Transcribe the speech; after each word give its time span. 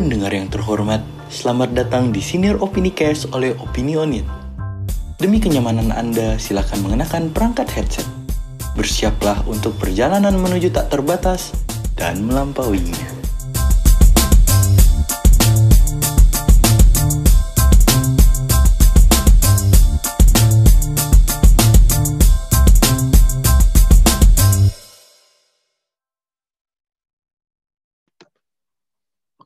Pendengar 0.00 0.32
yang 0.32 0.48
terhormat, 0.48 1.04
selamat 1.28 1.76
datang 1.76 2.08
di 2.08 2.24
Senior 2.24 2.56
Opini 2.64 2.88
Cast 2.88 3.28
oleh 3.36 3.52
Opinionit. 3.60 4.24
Demi 5.20 5.36
kenyamanan 5.36 5.92
Anda, 5.92 6.40
silakan 6.40 6.88
mengenakan 6.88 7.28
perangkat 7.28 7.68
headset. 7.76 8.08
Bersiaplah 8.72 9.44
untuk 9.44 9.76
perjalanan 9.76 10.40
menuju 10.40 10.72
tak 10.72 10.88
terbatas 10.88 11.52
dan 12.00 12.24
melampauinya. 12.24 12.96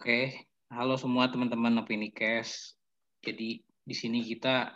Oke, 0.04 0.43
halo 0.74 0.98
semua 0.98 1.30
teman-teman 1.30 1.86
Opini 1.86 2.10
Cash. 2.10 2.74
Jadi 3.22 3.62
di 3.62 3.94
sini 3.94 4.26
kita 4.26 4.74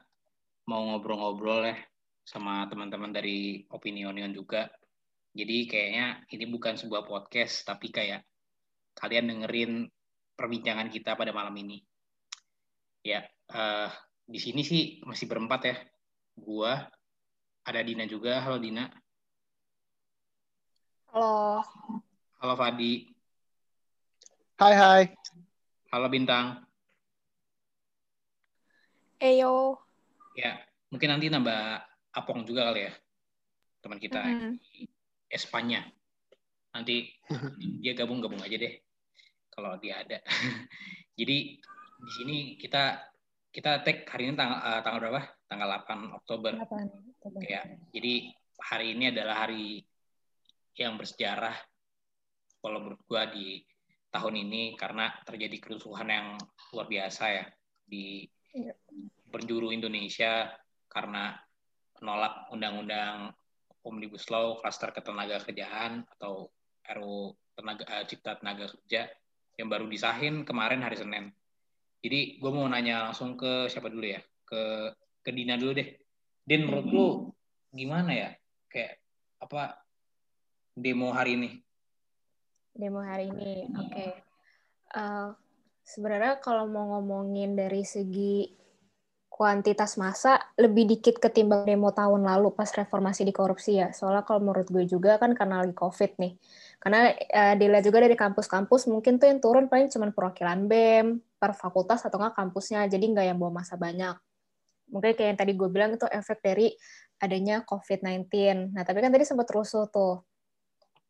mau 0.71 0.87
ngobrol-ngobrol 0.87 1.75
ya 1.75 1.77
sama 2.23 2.71
teman-teman 2.71 3.11
dari 3.11 3.67
Opinionion 3.75 4.31
juga. 4.31 4.71
Jadi 5.35 5.67
kayaknya 5.67 6.23
ini 6.31 6.47
bukan 6.47 6.79
sebuah 6.79 7.03
podcast, 7.03 7.67
tapi 7.67 7.91
kayak 7.91 8.23
kalian 8.95 9.27
dengerin 9.27 9.91
perbincangan 10.39 10.87
kita 10.87 11.19
pada 11.19 11.35
malam 11.35 11.55
ini. 11.59 11.83
Ya, 13.03 13.27
uh, 13.51 13.91
di 14.23 14.39
sini 14.39 14.63
sih 14.63 15.03
masih 15.03 15.27
berempat 15.27 15.61
ya. 15.67 15.77
Gua, 16.39 16.79
ada 17.67 17.81
Dina 17.83 18.07
juga. 18.07 18.39
Halo 18.39 18.63
Dina. 18.63 18.87
Halo. 21.11 21.67
Halo 22.39 22.55
Fadi. 22.55 23.11
Hai 24.59 24.75
hai. 24.79 25.18
Halo 25.89 26.13
Bintang. 26.13 26.69
Eyo. 29.17 29.81
Ya, 30.37 30.61
mungkin 30.93 31.17
nanti 31.17 31.33
nambah 31.33 31.81
Apong 32.13 32.45
juga 32.45 32.69
kali 32.69 32.85
ya. 32.85 32.93
Teman 33.81 33.97
kita 33.97 34.21
mm 34.21 34.37
-hmm. 34.37 34.53
di 34.61 34.85
Espanya. 35.33 35.89
Nanti 36.77 37.09
dia 37.81 37.97
gabung-gabung 37.97 38.37
aja 38.37 38.61
deh. 38.61 38.77
Kalau 39.49 39.81
dia 39.81 40.05
ada. 40.05 40.21
Jadi 41.19 41.57
di 42.05 42.11
sini 42.21 42.37
kita 42.61 43.01
kita 43.49 43.81
tag 43.81 44.05
hari 44.13 44.29
ini 44.29 44.37
tanggal 44.37 44.61
uh, 44.61 44.81
tanggal 44.85 45.01
berapa? 45.09 45.23
Tanggal 45.49 45.69
8 45.89 46.21
Oktober. 46.21 46.53
8 46.69 47.17
Oktober. 47.17 47.41
Ya. 47.49 47.65
Jadi 47.97 48.29
hari 48.61 48.93
ini 48.93 49.09
adalah 49.09 49.49
hari 49.49 49.81
yang 50.77 51.01
bersejarah 51.01 51.57
kalau 52.61 52.77
menurut 52.77 53.01
gua 53.09 53.25
di 53.25 53.65
tahun 54.09 54.35
ini 54.49 54.77
karena 54.81 55.13
terjadi 55.25 55.57
kerusuhan 55.61 56.09
yang 56.09 56.29
luar 56.73 56.87
biasa 56.89 57.25
ya 57.29 57.45
di 57.85 58.25
iya. 58.57 58.73
penjuru 59.29 59.73
Indonesia 59.73 60.49
karena 60.89 61.37
menolak 62.01 62.49
undang-undang 62.55 63.33
Omnibus 63.85 64.29
Law 64.29 64.61
Klaster 64.61 64.93
Ketenaga 64.93 65.41
Kerjaan 65.45 66.05
atau 66.17 66.49
RU 66.97 67.37
tenaga, 67.57 67.85
uh, 67.89 68.05
Cipta 68.05 68.37
Tenaga 68.41 68.69
Kerja 68.69 69.09
yang 69.59 69.69
baru 69.69 69.91
disahin 69.91 70.47
kemarin 70.47 70.85
hari 70.85 70.97
Senin. 70.97 71.35
Jadi 71.99 72.39
gue 72.39 72.51
mau 72.55 72.69
nanya 72.71 73.11
langsung 73.11 73.35
ke 73.35 73.67
siapa 73.67 73.91
dulu 73.91 74.07
ya? 74.07 74.23
Ke 74.47 74.95
ke 75.21 75.31
Dina 75.35 75.59
dulu 75.59 75.73
deh. 75.83 75.89
Din 76.47 76.65
menurut 76.65 76.87
lu 76.89 77.07
gimana 77.75 78.15
ya? 78.15 78.31
Kayak 78.71 79.03
apa 79.43 79.83
demo 80.79 81.11
hari 81.11 81.35
ini? 81.35 81.51
Demo 82.79 83.03
hari 83.03 83.27
ini. 83.35 83.67
Oke. 83.75 83.91
Okay. 83.91 84.11
Uh, 84.95 85.03
eh, 85.03 85.29
sebenarnya 85.83 86.39
kalau 86.39 86.71
mau 86.71 86.97
ngomongin 86.97 87.59
dari 87.59 87.83
segi 87.83 88.55
kuantitas 89.29 89.95
masa 89.95 90.41
lebih 90.59 90.89
dikit 90.99 91.23
ketimbang 91.23 91.63
demo 91.63 91.95
tahun 91.95 92.27
lalu 92.27 92.51
pas 92.59 92.71
reformasi 92.71 93.23
di 93.23 93.35
korupsi 93.35 93.79
ya. 93.79 93.95
Soalnya 93.95 94.27
kalau 94.27 94.43
menurut 94.43 94.67
gue 94.67 94.83
juga 94.87 95.15
kan 95.19 95.35
karena 95.35 95.63
lagi 95.63 95.75
COVID 95.75 96.19
nih. 96.19 96.33
Karena 96.83 97.11
uh, 97.15 97.55
dilihat 97.55 97.85
juga 97.87 97.99
dari 98.03 98.19
kampus-kampus 98.19 98.91
mungkin 98.91 99.19
tuh 99.19 99.31
yang 99.31 99.39
turun 99.39 99.67
paling 99.71 99.91
cuma 99.91 100.11
perwakilan 100.11 100.67
BEM, 100.67 101.23
per 101.39 101.55
fakultas 101.55 102.03
atau 102.03 102.19
nggak 102.19 102.35
kampusnya. 102.35 102.87
Jadi 102.91 103.05
nggak 103.15 103.27
yang 103.31 103.39
bawa 103.39 103.63
masa 103.63 103.79
banyak. 103.79 104.19
Mungkin 104.91 105.13
kayak 105.15 105.29
yang 105.35 105.39
tadi 105.39 105.53
gue 105.55 105.69
bilang 105.71 105.91
itu 105.95 106.07
efek 106.11 106.43
dari 106.43 106.75
adanya 107.23 107.63
COVID-19. 107.63 108.27
Nah, 108.75 108.83
tapi 108.83 108.99
kan 109.03 109.11
tadi 109.15 109.23
sempat 109.23 109.47
rusuh 109.55 109.87
tuh. 109.87 110.23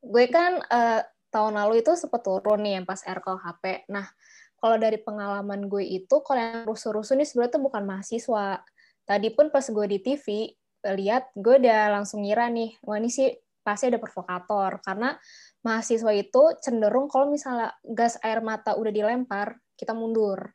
Gue 0.04 0.28
kan 0.28 0.60
uh, 0.68 1.00
tahun 1.28 1.60
lalu 1.60 1.84
itu 1.84 1.92
sempat 1.94 2.24
turun 2.24 2.64
nih 2.64 2.80
yang 2.80 2.86
pas 2.88 3.00
RKHP. 3.04 3.88
Nah, 3.92 4.06
kalau 4.58 4.76
dari 4.76 4.98
pengalaman 4.98 5.70
gue 5.70 5.84
itu, 5.86 6.18
kalau 6.26 6.40
yang 6.40 6.66
rusuh-rusuh 6.66 7.14
ini 7.14 7.24
sebenarnya 7.28 7.60
tuh 7.60 7.62
bukan 7.62 7.82
mahasiswa. 7.86 8.58
Tadi 9.06 9.28
pun 9.32 9.54
pas 9.54 9.62
gue 9.62 9.86
di 9.86 9.98
TV, 10.02 10.50
lihat 10.98 11.30
gue 11.38 11.62
udah 11.62 11.94
langsung 11.94 12.26
ngira 12.26 12.50
nih, 12.50 12.74
wah 12.82 12.98
ini 12.98 13.06
sih 13.06 13.30
pasti 13.62 13.86
ada 13.86 14.02
provokator. 14.02 14.82
Karena 14.82 15.14
mahasiswa 15.62 16.10
itu 16.10 16.58
cenderung 16.58 17.06
kalau 17.06 17.30
misalnya 17.30 17.70
gas 17.86 18.18
air 18.24 18.42
mata 18.42 18.74
udah 18.74 18.90
dilempar, 18.90 19.62
kita 19.78 19.94
mundur. 19.94 20.52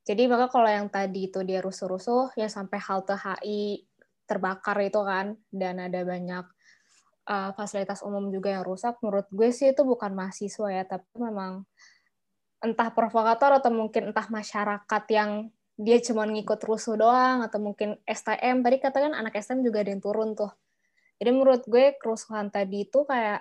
Jadi 0.00 0.24
maka 0.24 0.48
kalau 0.48 0.66
yang 0.66 0.88
tadi 0.88 1.28
itu 1.28 1.44
dia 1.44 1.60
rusuh-rusuh, 1.60 2.32
ya 2.40 2.48
sampai 2.48 2.80
halte 2.80 3.14
HI 3.14 3.84
terbakar 4.24 4.80
itu 4.80 5.00
kan, 5.04 5.36
dan 5.52 5.76
ada 5.76 6.00
banyak 6.06 6.48
uh, 7.26 7.50
fasilitas 7.56 8.00
umum 8.06 8.30
juga 8.32 8.54
yang 8.54 8.64
rusak, 8.64 8.96
menurut 9.04 9.26
gue 9.32 9.50
sih 9.50 9.72
itu 9.74 9.82
bukan 9.84 10.14
mahasiswa 10.14 10.68
ya, 10.70 10.84
tapi 10.86 11.08
memang 11.18 11.66
entah 12.60 12.92
provokator 12.92 13.56
atau 13.56 13.72
mungkin 13.72 14.12
entah 14.12 14.28
masyarakat 14.28 15.04
yang 15.10 15.48
dia 15.80 15.96
cuma 16.04 16.28
ngikut 16.28 16.60
rusuh 16.60 16.92
doang 17.00 17.40
atau 17.40 17.56
mungkin 17.56 17.96
STM 18.04 18.60
tadi 18.60 18.76
katakan 18.76 19.16
anak 19.16 19.40
STM 19.40 19.64
juga 19.64 19.80
ada 19.80 19.90
yang 19.96 20.04
turun 20.04 20.36
tuh. 20.36 20.52
Jadi 21.16 21.30
menurut 21.32 21.64
gue 21.64 21.96
kerusuhan 21.96 22.52
tadi 22.52 22.84
itu 22.84 23.08
kayak 23.08 23.40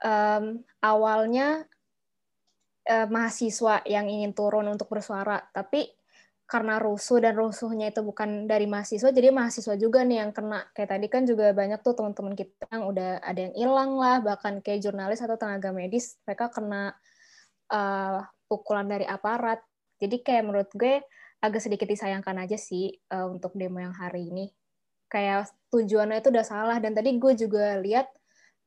um, 0.00 0.64
awalnya 0.80 1.68
uh, 2.88 3.06
mahasiswa 3.12 3.84
yang 3.84 4.08
ingin 4.08 4.32
turun 4.32 4.72
untuk 4.72 4.88
bersuara 4.88 5.44
tapi 5.52 5.97
karena 6.48 6.80
rusuh 6.80 7.20
dan 7.20 7.36
rusuhnya 7.36 7.92
itu 7.92 8.00
bukan 8.00 8.48
dari 8.48 8.64
mahasiswa, 8.64 9.12
jadi 9.12 9.28
mahasiswa 9.28 9.76
juga 9.76 10.00
nih 10.00 10.24
yang 10.24 10.32
kena. 10.32 10.64
Kayak 10.72 10.96
tadi 10.96 11.06
kan 11.12 11.22
juga 11.28 11.52
banyak 11.52 11.84
tuh 11.84 11.92
teman-teman 11.92 12.32
kita 12.32 12.64
yang 12.72 12.88
udah 12.88 13.20
ada 13.20 13.40
yang 13.44 13.54
hilang 13.54 14.00
lah, 14.00 14.24
bahkan 14.24 14.64
kayak 14.64 14.80
jurnalis 14.80 15.20
atau 15.20 15.36
tenaga 15.36 15.76
medis, 15.76 16.16
mereka 16.24 16.48
kena 16.48 16.96
uh, 17.68 18.24
pukulan 18.48 18.88
dari 18.88 19.04
aparat. 19.04 19.60
Jadi 20.00 20.24
kayak 20.24 20.42
menurut 20.48 20.72
gue 20.72 21.04
agak 21.44 21.60
sedikit 21.60 21.84
disayangkan 21.84 22.40
aja 22.40 22.56
sih 22.56 22.96
uh, 23.12 23.28
untuk 23.28 23.52
demo 23.52 23.84
yang 23.84 23.92
hari 23.92 24.32
ini. 24.32 24.48
Kayak 25.12 25.52
tujuannya 25.68 26.24
itu 26.24 26.32
udah 26.32 26.46
salah, 26.48 26.80
dan 26.80 26.96
tadi 26.96 27.12
gue 27.20 27.32
juga 27.36 27.76
lihat 27.76 28.08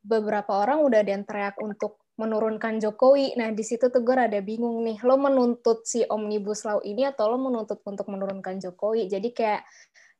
beberapa 0.06 0.53
orang 0.53 0.86
udah 0.86 1.02
ada 1.02 1.18
yang 1.18 1.25
teriak 1.25 1.58
untuk 1.58 2.00
menurunkan 2.21 2.77
Jokowi. 2.77 3.33
Nah, 3.33 3.49
di 3.49 3.65
situ 3.65 3.89
tuh 3.89 4.05
gue 4.05 4.13
rada 4.13 4.37
bingung 4.45 4.85
nih. 4.85 5.01
Lo 5.01 5.17
menuntut 5.17 5.81
si 5.89 6.05
Omnibus 6.05 6.61
Law 6.69 6.77
ini 6.85 7.09
atau 7.09 7.33
lo 7.33 7.41
menuntut 7.41 7.81
untuk 7.81 8.05
menurunkan 8.13 8.61
Jokowi? 8.61 9.09
Jadi 9.09 9.33
kayak 9.33 9.65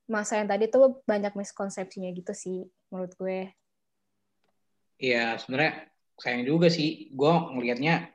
masa 0.10 0.42
yang 0.42 0.50
tadi 0.50 0.66
tuh 0.66 1.06
banyak 1.06 1.38
miskonsepsinya 1.38 2.10
gitu 2.18 2.34
sih 2.34 2.66
menurut 2.90 3.14
gue. 3.22 3.54
Iya, 4.98 5.38
sebenarnya 5.38 5.94
sayang 6.18 6.44
juga 6.50 6.74
sih. 6.74 7.14
Gue 7.14 7.30
ngelihatnya 7.30 8.10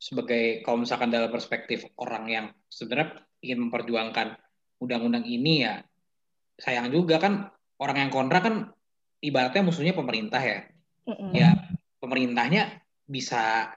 sebagai 0.00 0.64
kalau 0.64 0.80
misalkan 0.80 1.12
dalam 1.12 1.28
perspektif 1.28 1.84
orang 2.00 2.24
yang 2.32 2.46
sebenarnya 2.72 3.20
ingin 3.44 3.68
memperjuangkan 3.68 4.40
undang-undang 4.80 5.26
ini 5.26 5.66
ya 5.66 5.82
sayang 6.54 6.90
juga 6.94 7.18
kan 7.18 7.50
orang 7.82 8.06
yang 8.06 8.10
kontra 8.14 8.38
kan 8.38 8.54
ibaratnya 9.20 9.62
musuhnya 9.68 9.92
pemerintah 9.92 10.40
ya. 10.40 10.64
Mm 11.04 11.14
-mm. 11.14 11.30
Ya 11.34 11.50
pemerintahnya 11.98 12.87
bisa 13.08 13.72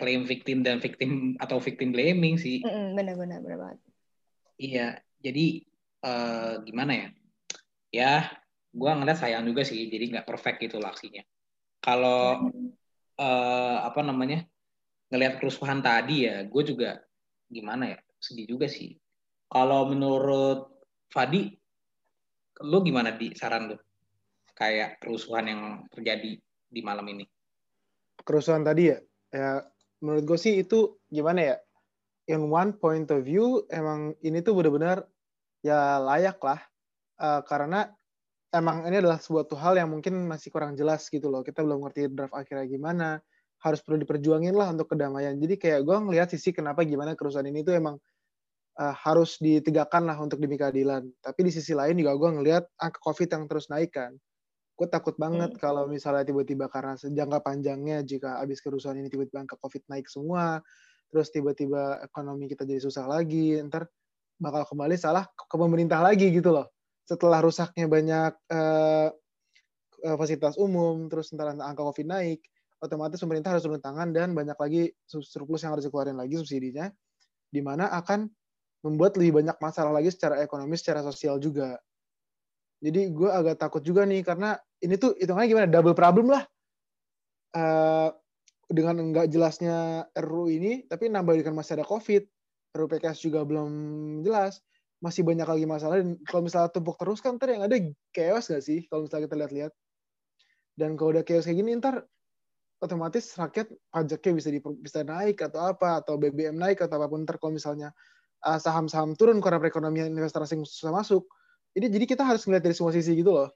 blame 0.00 0.24
victim 0.24 0.64
dan 0.64 0.80
victim 0.80 1.36
atau 1.36 1.60
victim 1.60 1.92
blaming 1.92 2.40
sih. 2.40 2.64
Benar-benar 2.64 3.44
benar 3.44 3.58
banget. 3.60 3.78
Iya, 4.56 4.88
jadi 5.20 5.46
uh, 6.00 6.64
gimana 6.64 6.92
ya? 6.96 7.08
Ya, 7.92 8.12
gue 8.72 8.88
ngeliat 8.88 9.20
sayang 9.20 9.44
juga 9.44 9.68
sih, 9.68 9.84
jadi 9.92 10.16
nggak 10.16 10.28
perfect 10.28 10.64
gitu 10.64 10.80
aksinya. 10.80 11.20
Kalau 11.84 12.48
uh, 13.20 13.78
apa 13.84 14.00
namanya 14.00 14.48
ngelihat 15.12 15.44
kerusuhan 15.44 15.84
tadi 15.84 16.24
ya, 16.24 16.40
gue 16.48 16.62
juga 16.64 17.04
gimana 17.52 17.92
ya, 17.92 17.98
sedih 18.16 18.48
juga 18.48 18.64
sih. 18.64 18.96
Kalau 19.46 19.92
menurut 19.92 20.72
Fadi, 21.12 21.52
lu 22.64 22.80
gimana 22.80 23.12
di 23.12 23.36
saran 23.36 23.70
lu? 23.70 23.76
Kayak 24.56 25.04
kerusuhan 25.04 25.44
yang 25.52 25.62
terjadi 25.92 26.40
di 26.66 26.80
malam 26.82 27.06
ini? 27.08 27.24
Kerusuhan 28.26 28.66
tadi 28.66 28.90
ya, 28.90 28.98
ya 29.30 29.62
menurut 30.02 30.24
gue 30.26 30.38
sih 30.38 30.60
itu 30.60 30.98
gimana 31.08 31.54
ya? 31.54 31.56
In 32.26 32.50
one 32.50 32.74
point 32.74 33.06
of 33.14 33.22
view, 33.22 33.62
emang 33.70 34.18
ini 34.26 34.42
tuh 34.42 34.58
benar-benar 34.58 35.06
ya 35.62 36.02
layak 36.02 36.42
lah, 36.42 36.58
uh, 37.22 37.40
karena 37.46 37.86
emang 38.50 38.82
ini 38.86 38.98
adalah 38.98 39.22
sebuah 39.22 39.46
hal 39.54 39.78
yang 39.78 39.94
mungkin 39.94 40.26
masih 40.26 40.50
kurang 40.50 40.74
jelas 40.74 41.06
gitu 41.06 41.30
loh. 41.30 41.46
Kita 41.46 41.62
belum 41.62 41.86
ngerti 41.86 42.10
draft 42.10 42.34
akhirnya 42.34 42.66
gimana, 42.66 43.08
harus 43.62 43.80
perlu 43.82 44.02
diperjuangin 44.02 44.54
lah 44.58 44.74
untuk 44.74 44.90
kedamaian. 44.90 45.38
Jadi 45.38 45.54
kayak 45.54 45.86
gue 45.86 45.96
ngelihat 45.96 46.28
sisi 46.34 46.50
kenapa 46.50 46.82
gimana 46.82 47.14
kerusuhan 47.14 47.46
ini 47.46 47.62
tuh 47.62 47.78
emang 47.78 47.96
uh, 48.80 48.94
harus 48.94 49.40
ditegakkan 49.40 50.04
lah 50.04 50.16
untuk 50.18 50.42
demi 50.42 50.58
keadilan. 50.58 51.06
Tapi 51.22 51.40
di 51.46 51.52
sisi 51.52 51.72
lain 51.72 51.96
juga 51.96 52.18
gue 52.18 52.30
ngelihat 52.40 52.64
angka 52.80 52.98
COVID 53.06 53.28
yang 53.32 53.44
terus 53.46 53.66
naik 53.72 53.94
kan. 53.94 54.12
Gue 54.76 54.88
takut 54.92 55.16
banget 55.16 55.56
hmm. 55.56 55.60
kalau 55.60 55.88
misalnya 55.88 56.28
tiba-tiba 56.28 56.68
karena 56.68 57.00
jangka 57.00 57.40
panjangnya 57.40 58.04
jika 58.04 58.44
habis 58.44 58.60
kerusuhan 58.60 59.00
ini 59.00 59.08
tiba-tiba 59.08 59.40
angka 59.40 59.56
COVID 59.56 59.88
naik 59.88 60.04
semua, 60.12 60.60
terus 61.08 61.32
tiba-tiba 61.32 62.04
ekonomi 62.04 62.44
kita 62.44 62.68
jadi 62.68 62.84
susah 62.84 63.08
lagi, 63.08 63.56
ntar 63.64 63.88
bakal 64.36 64.68
kembali 64.68 65.00
salah 65.00 65.24
ke 65.32 65.56
pemerintah 65.56 66.04
lagi 66.04 66.28
gitu 66.28 66.52
loh. 66.52 66.68
Setelah 67.08 67.40
rusaknya 67.40 67.88
banyak 67.88 68.32
uh, 68.52 69.08
fasilitas 70.20 70.60
umum, 70.60 71.08
terus 71.08 71.32
ntar 71.32 71.56
angka 71.56 71.80
COVID 71.80 72.04
naik, 72.04 72.44
otomatis 72.84 73.16
pemerintah 73.16 73.56
harus 73.56 73.64
turun 73.64 73.80
tangan 73.80 74.12
dan 74.12 74.36
banyak 74.36 74.58
lagi 74.60 74.92
surplus 75.08 75.64
yang 75.64 75.72
harus 75.72 75.88
dikeluarin 75.88 76.20
lagi 76.20 76.36
subsidinya, 76.36 76.92
di 77.48 77.64
mana 77.64 77.88
akan 77.96 78.28
membuat 78.84 79.16
lebih 79.16 79.40
banyak 79.40 79.56
masalah 79.56 79.96
lagi 79.96 80.12
secara 80.12 80.44
ekonomi, 80.44 80.76
secara 80.76 81.00
sosial 81.00 81.40
juga. 81.40 81.80
Jadi 82.76 83.08
gue 83.08 83.30
agak 83.32 83.56
takut 83.56 83.80
juga 83.80 84.04
nih 84.04 84.20
karena 84.20 84.60
ini 84.82 84.94
tuh 85.00 85.16
hitungannya 85.16 85.48
gimana 85.48 85.68
double 85.68 85.96
problem 85.96 86.32
lah. 86.32 86.44
Uh, 87.56 88.12
dengan 88.66 88.98
enggak 88.98 89.30
jelasnya 89.30 90.10
RU 90.18 90.50
ini, 90.50 90.84
tapi 90.90 91.06
nambah 91.06 91.38
dengan 91.38 91.54
masih 91.54 91.78
ada 91.78 91.86
COVID, 91.86 92.26
RUU 92.74 92.88
PKS 92.90 93.22
juga 93.22 93.46
belum 93.46 93.70
jelas, 94.26 94.58
masih 94.98 95.22
banyak 95.22 95.46
lagi 95.46 95.64
masalah. 95.64 96.02
Dan 96.02 96.18
kalau 96.26 96.42
misalnya 96.44 96.74
tumpuk 96.74 96.98
terus 96.98 97.22
kan 97.22 97.38
ntar 97.38 97.54
yang 97.54 97.62
ada 97.62 97.78
chaos 98.10 98.50
gak 98.50 98.60
sih? 98.66 98.84
Kalau 98.90 99.06
misalnya 99.06 99.30
kita 99.30 99.36
lihat-lihat. 99.38 99.72
Dan 100.76 100.98
kalau 100.98 101.16
udah 101.16 101.24
chaos 101.24 101.46
kayak 101.46 101.62
gini, 101.62 101.78
ntar 101.78 102.04
otomatis 102.82 103.32
rakyat 103.38 103.72
pajaknya 103.88 104.32
bisa 104.36 104.48
di, 104.52 104.60
bisa 104.60 105.00
naik 105.00 105.40
atau 105.40 105.72
apa 105.72 106.04
atau 106.04 106.20
BBM 106.20 106.60
naik 106.60 106.84
atau 106.84 107.00
apa 107.00 107.08
pun 107.08 107.24
ntar 107.24 107.40
kalau 107.40 107.56
misalnya 107.56 107.88
uh, 108.44 108.60
saham-saham 108.60 109.16
turun 109.16 109.40
karena 109.40 109.56
perekonomian 109.56 110.12
investor 110.12 110.44
asing 110.44 110.60
susah 110.68 110.92
masuk 110.92 111.24
ini 111.72 111.88
jadi 111.88 112.04
kita 112.04 112.22
harus 112.24 112.44
melihat 112.44 112.68
dari 112.68 112.76
semua 112.76 112.92
sisi 112.92 113.16
gitu 113.16 113.32
loh 113.32 113.48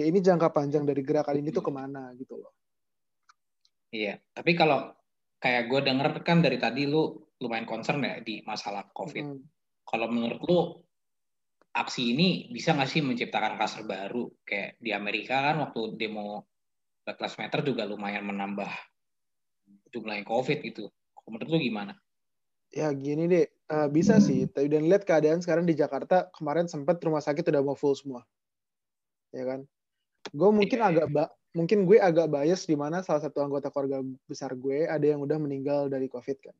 kayak 0.00 0.08
ini 0.16 0.20
jangka 0.24 0.48
panjang 0.48 0.88
dari 0.88 1.04
gerakan 1.04 1.36
ini 1.36 1.52
tuh 1.52 1.60
ke 1.60 1.68
mana 1.68 2.08
gitu 2.16 2.40
loh 2.40 2.56
iya 3.92 4.16
tapi 4.32 4.56
kalau 4.56 4.96
kayak 5.36 5.68
gue 5.68 5.80
denger 5.84 6.08
kan 6.24 6.40
dari 6.40 6.56
tadi 6.56 6.88
lu 6.88 7.12
lumayan 7.44 7.68
concern 7.68 8.00
ya 8.00 8.24
di 8.24 8.40
masalah 8.48 8.88
covid 8.96 9.28
hmm. 9.28 9.44
kalau 9.84 10.08
menurut 10.08 10.40
lu 10.48 10.58
aksi 11.76 12.16
ini 12.16 12.48
bisa 12.48 12.72
nggak 12.72 12.88
sih 12.88 13.04
menciptakan 13.04 13.60
kasar 13.60 13.84
baru 13.84 14.32
kayak 14.42 14.80
di 14.80 14.90
Amerika 14.96 15.52
kan 15.52 15.60
waktu 15.60 16.00
demo 16.00 16.50
Black 17.04 17.18
Lives 17.20 17.38
Matter 17.38 17.60
juga 17.66 17.86
lumayan 17.86 18.26
menambah 18.26 18.70
jumlah 19.90 20.14
yang 20.22 20.28
COVID 20.28 20.58
gitu. 20.62 20.86
Menurut 21.26 21.48
lu 21.50 21.58
gimana? 21.58 21.94
Ya 22.70 22.90
gini 22.94 23.26
deh, 23.26 23.46
uh, 23.70 23.90
bisa 23.90 24.22
sih. 24.22 24.46
Tapi 24.46 24.70
dan 24.70 24.86
lihat 24.86 25.06
keadaan 25.06 25.42
sekarang 25.42 25.66
di 25.66 25.74
Jakarta 25.74 26.30
kemarin 26.34 26.70
sempat 26.70 27.02
rumah 27.02 27.22
sakit 27.22 27.42
udah 27.50 27.62
mau 27.62 27.74
full 27.74 27.94
semua, 27.98 28.22
ya 29.34 29.42
kan? 29.46 29.60
Gue 30.28 30.50
mungkin 30.52 30.78
yeah. 30.78 30.90
agak 30.92 31.06
ba 31.10 31.24
mungkin 31.50 31.82
gue 31.82 31.98
agak 31.98 32.30
bias 32.30 32.70
di 32.70 32.78
mana 32.78 33.02
salah 33.02 33.26
satu 33.26 33.42
anggota 33.42 33.74
keluarga 33.74 34.06
besar 34.30 34.54
gue 34.54 34.86
ada 34.86 35.02
yang 35.02 35.18
udah 35.24 35.38
meninggal 35.40 35.90
dari 35.90 36.06
COVID 36.06 36.38
kan. 36.44 36.56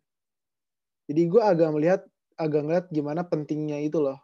Jadi 1.06 1.22
gue 1.30 1.42
agak 1.42 1.68
melihat 1.74 2.00
agak 2.40 2.62
ngeliat 2.66 2.86
gimana 2.90 3.22
pentingnya 3.22 3.78
itu 3.82 4.02
loh. 4.02 4.18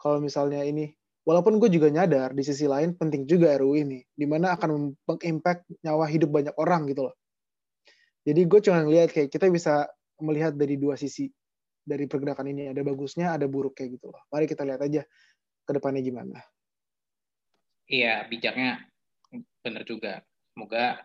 Kalau 0.00 0.18
misalnya 0.18 0.64
ini 0.64 0.90
walaupun 1.24 1.60
gue 1.60 1.68
juga 1.68 1.92
nyadar 1.92 2.32
di 2.32 2.42
sisi 2.42 2.64
lain 2.64 2.96
penting 2.96 3.28
juga 3.28 3.52
RUU 3.60 3.76
ini 3.76 4.00
di 4.10 4.24
mana 4.24 4.56
akan 4.56 4.96
mengimpact 5.04 5.68
nyawa 5.84 6.08
hidup 6.08 6.32
banyak 6.32 6.54
orang 6.56 6.88
gitu 6.88 7.06
loh 7.06 7.14
jadi 8.24 8.40
gue 8.48 8.60
cuma 8.64 8.82
ngeliat 8.84 9.12
kayak 9.12 9.28
kita 9.28 9.46
bisa 9.52 9.86
melihat 10.20 10.56
dari 10.56 10.80
dua 10.80 10.96
sisi 10.96 11.28
dari 11.80 12.10
pergerakan 12.10 12.50
ini 12.52 12.72
ada 12.72 12.80
bagusnya 12.84 13.36
ada 13.36 13.48
buruk 13.48 13.76
kayak 13.76 14.00
gitu 14.00 14.12
loh 14.12 14.20
mari 14.32 14.48
kita 14.48 14.64
lihat 14.64 14.80
aja 14.80 15.02
ke 15.64 15.70
depannya 15.70 16.00
gimana 16.00 16.40
iya 17.90 18.24
bijaknya 18.30 18.86
bener 19.60 19.82
juga. 19.82 20.22
Semoga 20.54 21.02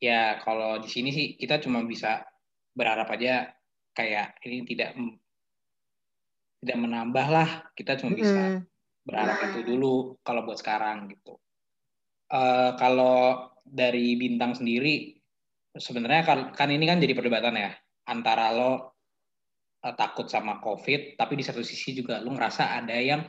ya 0.00 0.40
kalau 0.40 0.80
di 0.80 0.88
sini 0.88 1.12
sih 1.12 1.26
kita 1.36 1.60
cuma 1.60 1.84
bisa 1.84 2.24
berharap 2.72 3.12
aja 3.12 3.52
kayak 3.92 4.40
ini 4.48 4.64
tidak 4.64 4.96
tidak 6.64 6.78
menambah 6.80 7.26
lah. 7.28 7.50
Kita 7.76 8.00
cuma 8.00 8.16
bisa 8.16 8.56
mm 8.56 8.74
berharap 9.06 9.38
itu 9.54 9.62
dulu 9.62 10.18
kalau 10.26 10.42
buat 10.42 10.58
sekarang 10.58 11.06
gitu. 11.14 11.38
Uh, 12.26 12.74
kalau 12.74 13.54
dari 13.62 14.18
bintang 14.18 14.50
sendiri 14.58 15.14
sebenarnya 15.78 16.26
kan, 16.26 16.38
kan 16.50 16.68
ini 16.74 16.90
kan 16.90 16.98
jadi 16.98 17.14
perdebatan 17.14 17.54
ya 17.54 17.70
antara 18.10 18.50
lo 18.50 18.72
uh, 19.86 19.94
takut 19.94 20.26
sama 20.26 20.58
covid 20.58 21.14
tapi 21.14 21.38
di 21.38 21.44
satu 21.46 21.62
sisi 21.62 21.94
juga 21.94 22.18
lo 22.18 22.34
ngerasa 22.34 22.82
ada 22.82 22.98
yang 22.98 23.22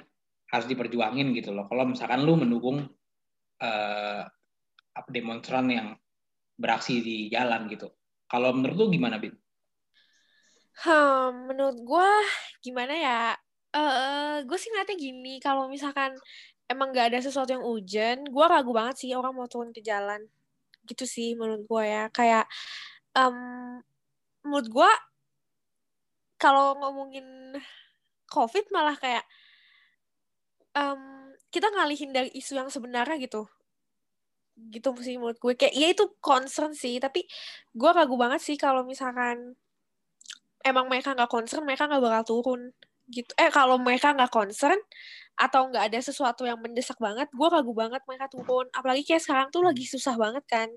harus 0.48 0.68
diperjuangin 0.68 1.36
gitu 1.36 1.52
loh. 1.52 1.68
Kalau 1.68 1.84
misalkan 1.88 2.24
lo 2.24 2.40
mendukung 2.40 2.84
uh, 3.62 4.24
demonstran 5.12 5.68
yang 5.70 5.88
beraksi 6.58 7.04
di 7.04 7.18
jalan 7.30 7.70
gitu. 7.70 7.92
Kalau 8.28 8.52
menurut 8.52 8.76
lo 8.76 8.86
gimana, 8.90 9.22
Bin? 9.22 9.36
Hmm, 10.84 11.50
menurut 11.50 11.78
gue 11.82 12.10
gimana 12.62 12.94
ya? 12.94 13.22
uh, 13.78 14.38
gue 14.44 14.58
sih 14.58 14.70
ngeliatnya 14.72 14.98
gini, 14.98 15.34
kalau 15.44 15.68
misalkan 15.68 16.16
emang 16.68 16.92
gak 16.92 17.14
ada 17.14 17.20
sesuatu 17.24 17.52
yang 17.54 17.66
urgent, 17.66 18.28
gue 18.28 18.46
ragu 18.46 18.72
banget 18.72 18.96
sih 19.06 19.12
orang 19.16 19.34
mau 19.36 19.48
turun 19.50 19.72
ke 19.72 19.82
jalan. 19.84 20.24
Gitu 20.88 21.04
sih 21.04 21.36
menurut 21.36 21.64
gue 21.68 21.84
ya. 21.84 22.04
Kayak, 22.12 22.46
um, 23.16 23.80
menurut 24.46 24.68
gue, 24.72 24.92
kalau 26.38 26.78
ngomongin 26.80 27.58
COVID 28.30 28.70
malah 28.72 28.96
kayak, 29.00 29.24
um, 30.78 31.02
kita 31.50 31.68
ngalihin 31.74 32.14
dari 32.14 32.30
isu 32.38 32.54
yang 32.54 32.70
sebenarnya 32.70 33.18
gitu. 33.18 33.50
Gitu 34.58 34.90
sih 35.02 35.18
menurut 35.18 35.38
gue. 35.42 35.54
Kayak, 35.58 35.74
ya 35.74 35.88
itu 35.94 36.06
concern 36.22 36.78
sih, 36.78 37.02
tapi 37.02 37.26
gue 37.74 37.90
ragu 37.90 38.14
banget 38.18 38.42
sih 38.42 38.58
kalau 38.58 38.86
misalkan 38.86 39.58
emang 40.62 40.86
mereka 40.90 41.18
nggak 41.18 41.30
concern, 41.30 41.66
mereka 41.66 41.90
nggak 41.90 42.04
bakal 42.04 42.24
turun. 42.26 42.62
Gitu. 43.08 43.32
Eh 43.40 43.50
kalau 43.50 43.80
mereka 43.80 44.12
nggak 44.14 44.30
concern 44.30 44.78
atau 45.38 45.70
nggak 45.70 45.94
ada 45.94 46.00
sesuatu 46.02 46.50
yang 46.50 46.58
mendesak 46.58 46.98
banget 46.98 47.30
gue 47.30 47.48
ragu 47.48 47.74
banget 47.74 48.02
mereka 48.06 48.28
turun. 48.30 48.68
Apalagi 48.74 49.06
kayak 49.08 49.24
sekarang 49.24 49.48
tuh 49.54 49.64
lagi 49.66 49.86
susah 49.88 50.16
banget 50.20 50.44
kan. 50.46 50.70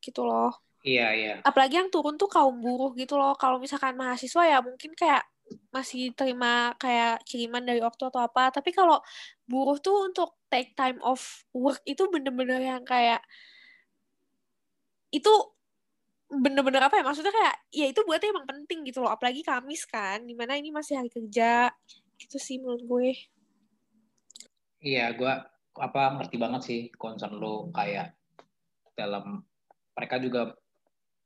Gitu 0.00 0.22
loh. 0.24 0.54
Iya 0.80 1.12
iya. 1.12 1.34
Apalagi 1.44 1.76
yang 1.76 1.90
turun 1.92 2.16
tuh 2.16 2.30
kaum 2.30 2.60
buruh 2.62 2.96
gitu 2.96 3.20
loh. 3.20 3.36
Kalau 3.36 3.60
misalkan 3.60 3.96
mahasiswa 4.00 4.42
ya 4.48 4.58
mungkin 4.64 4.96
kayak 4.96 5.24
masih 5.70 6.10
terima 6.14 6.74
kayak 6.78 7.22
kiriman 7.26 7.62
dari 7.62 7.78
waktu 7.82 8.10
atau 8.10 8.20
apa. 8.22 8.50
Tapi 8.50 8.70
kalau 8.74 8.98
buruh 9.46 9.78
tuh 9.78 10.10
untuk 10.10 10.38
take 10.50 10.74
time 10.74 10.98
off 11.02 11.46
work 11.54 11.82
itu 11.86 12.06
bener-bener 12.10 12.58
yang 12.58 12.82
kayak 12.82 13.22
itu 15.10 15.30
bener-bener 16.30 16.86
apa 16.86 16.98
ya? 16.98 17.04
Maksudnya 17.06 17.34
kayak 17.34 17.56
ya 17.74 17.86
itu 17.90 18.00
buatnya 18.06 18.30
emang 18.34 18.46
penting 18.46 18.86
gitu 18.86 19.02
loh. 19.02 19.10
Apalagi 19.14 19.42
Kamis 19.42 19.86
kan 19.86 20.22
di 20.26 20.34
mana 20.34 20.58
ini 20.58 20.70
masih 20.70 20.98
hari 20.98 21.10
kerja. 21.10 21.70
Gitu 22.20 22.36
sih 22.36 22.60
menurut 22.60 22.84
gue. 22.84 23.10
Iya 24.80 25.12
gue 25.16 25.32
apa 25.80 26.02
ngerti 26.18 26.36
banget 26.36 26.62
sih 26.66 26.80
concern 26.98 27.38
lo 27.38 27.70
kayak 27.72 28.12
dalam 28.98 29.40
mereka 29.96 30.16
juga 30.20 30.52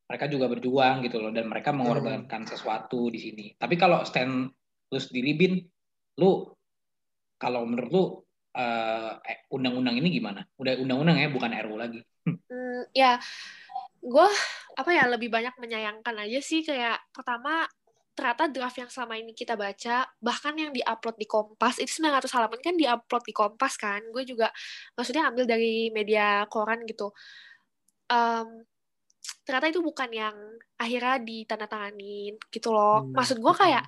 mereka 0.04 0.28
juga 0.28 0.46
berjuang 0.52 1.00
gitu 1.08 1.16
loh 1.16 1.32
dan 1.32 1.48
mereka 1.48 1.72
mengorbankan 1.72 2.44
hmm. 2.44 2.50
sesuatu 2.50 3.08
di 3.08 3.18
sini. 3.20 3.46
Tapi 3.56 3.74
kalau 3.80 4.04
stand 4.04 4.52
lu 4.92 5.00
sendiri 5.00 5.32
bin 5.34 5.52
lu 6.20 6.52
kalau 7.40 7.66
menurut 7.66 7.90
lu 7.90 8.04
uh, 8.54 9.12
undang-undang 9.50 9.96
ini 9.98 10.08
gimana? 10.12 10.44
Udah 10.60 10.76
undang-undang 10.76 11.18
ya 11.18 11.28
bukan 11.32 11.50
RU 11.64 11.76
lagi. 11.80 12.00
Hmm, 12.24 12.88
ya 12.92 13.20
gue 14.04 14.28
apa 14.76 14.90
ya 14.92 15.08
lebih 15.08 15.32
banyak 15.32 15.56
menyayangkan 15.56 16.28
aja 16.28 16.40
sih 16.44 16.60
kayak 16.60 17.00
pertama 17.08 17.64
ternyata 18.14 18.46
draft 18.46 18.78
yang 18.78 18.90
selama 18.92 19.18
ini 19.18 19.32
kita 19.34 19.58
baca 19.58 20.06
bahkan 20.22 20.54
yang 20.54 20.70
diupload 20.70 21.16
di 21.18 21.26
Kompas 21.26 21.82
itu 21.82 21.98
900 21.98 22.30
halaman 22.30 22.60
kan 22.62 22.76
diupload 22.78 23.24
di 23.26 23.34
Kompas 23.34 23.74
kan? 23.80 24.04
Gue 24.12 24.22
juga 24.28 24.52
maksudnya 24.94 25.32
ambil 25.32 25.48
dari 25.48 25.88
media 25.90 26.46
koran 26.46 26.84
gitu. 26.86 27.10
Um, 28.12 28.62
ternyata 29.44 29.72
itu 29.72 29.80
bukan 29.80 30.10
yang 30.12 30.36
akhirnya 30.80 31.20
ditandatanganin 31.20 32.36
gitu 32.52 32.72
loh 32.72 33.04
hmm. 33.04 33.12
maksud 33.12 33.40
gue 33.40 33.54
kayak 33.56 33.84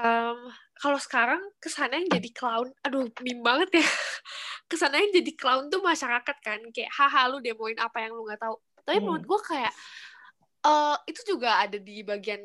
um, 0.00 0.38
kalau 0.76 0.98
sekarang 1.00 1.40
kesannya 1.62 2.04
yang 2.04 2.10
jadi 2.20 2.30
clown 2.34 2.68
aduh 2.84 3.08
mim 3.24 3.40
banget 3.40 3.80
ya 3.80 3.86
kesannya 4.70 5.08
yang 5.08 5.14
jadi 5.24 5.32
clown 5.36 5.72
tuh 5.72 5.80
masyarakat 5.80 6.36
kan 6.40 6.60
kayak 6.72 6.90
haha 6.92 7.30
lu 7.32 7.38
demoin 7.40 7.76
apa 7.80 8.04
yang 8.04 8.12
lu 8.12 8.24
nggak 8.26 8.40
tahu 8.40 8.56
tapi 8.84 9.00
hmm. 9.00 9.04
menurut 9.04 9.24
gue 9.24 9.40
kayak 9.54 9.72
uh, 10.68 10.96
itu 11.08 11.20
juga 11.36 11.64
ada 11.64 11.78
di 11.80 12.04
bagian 12.04 12.40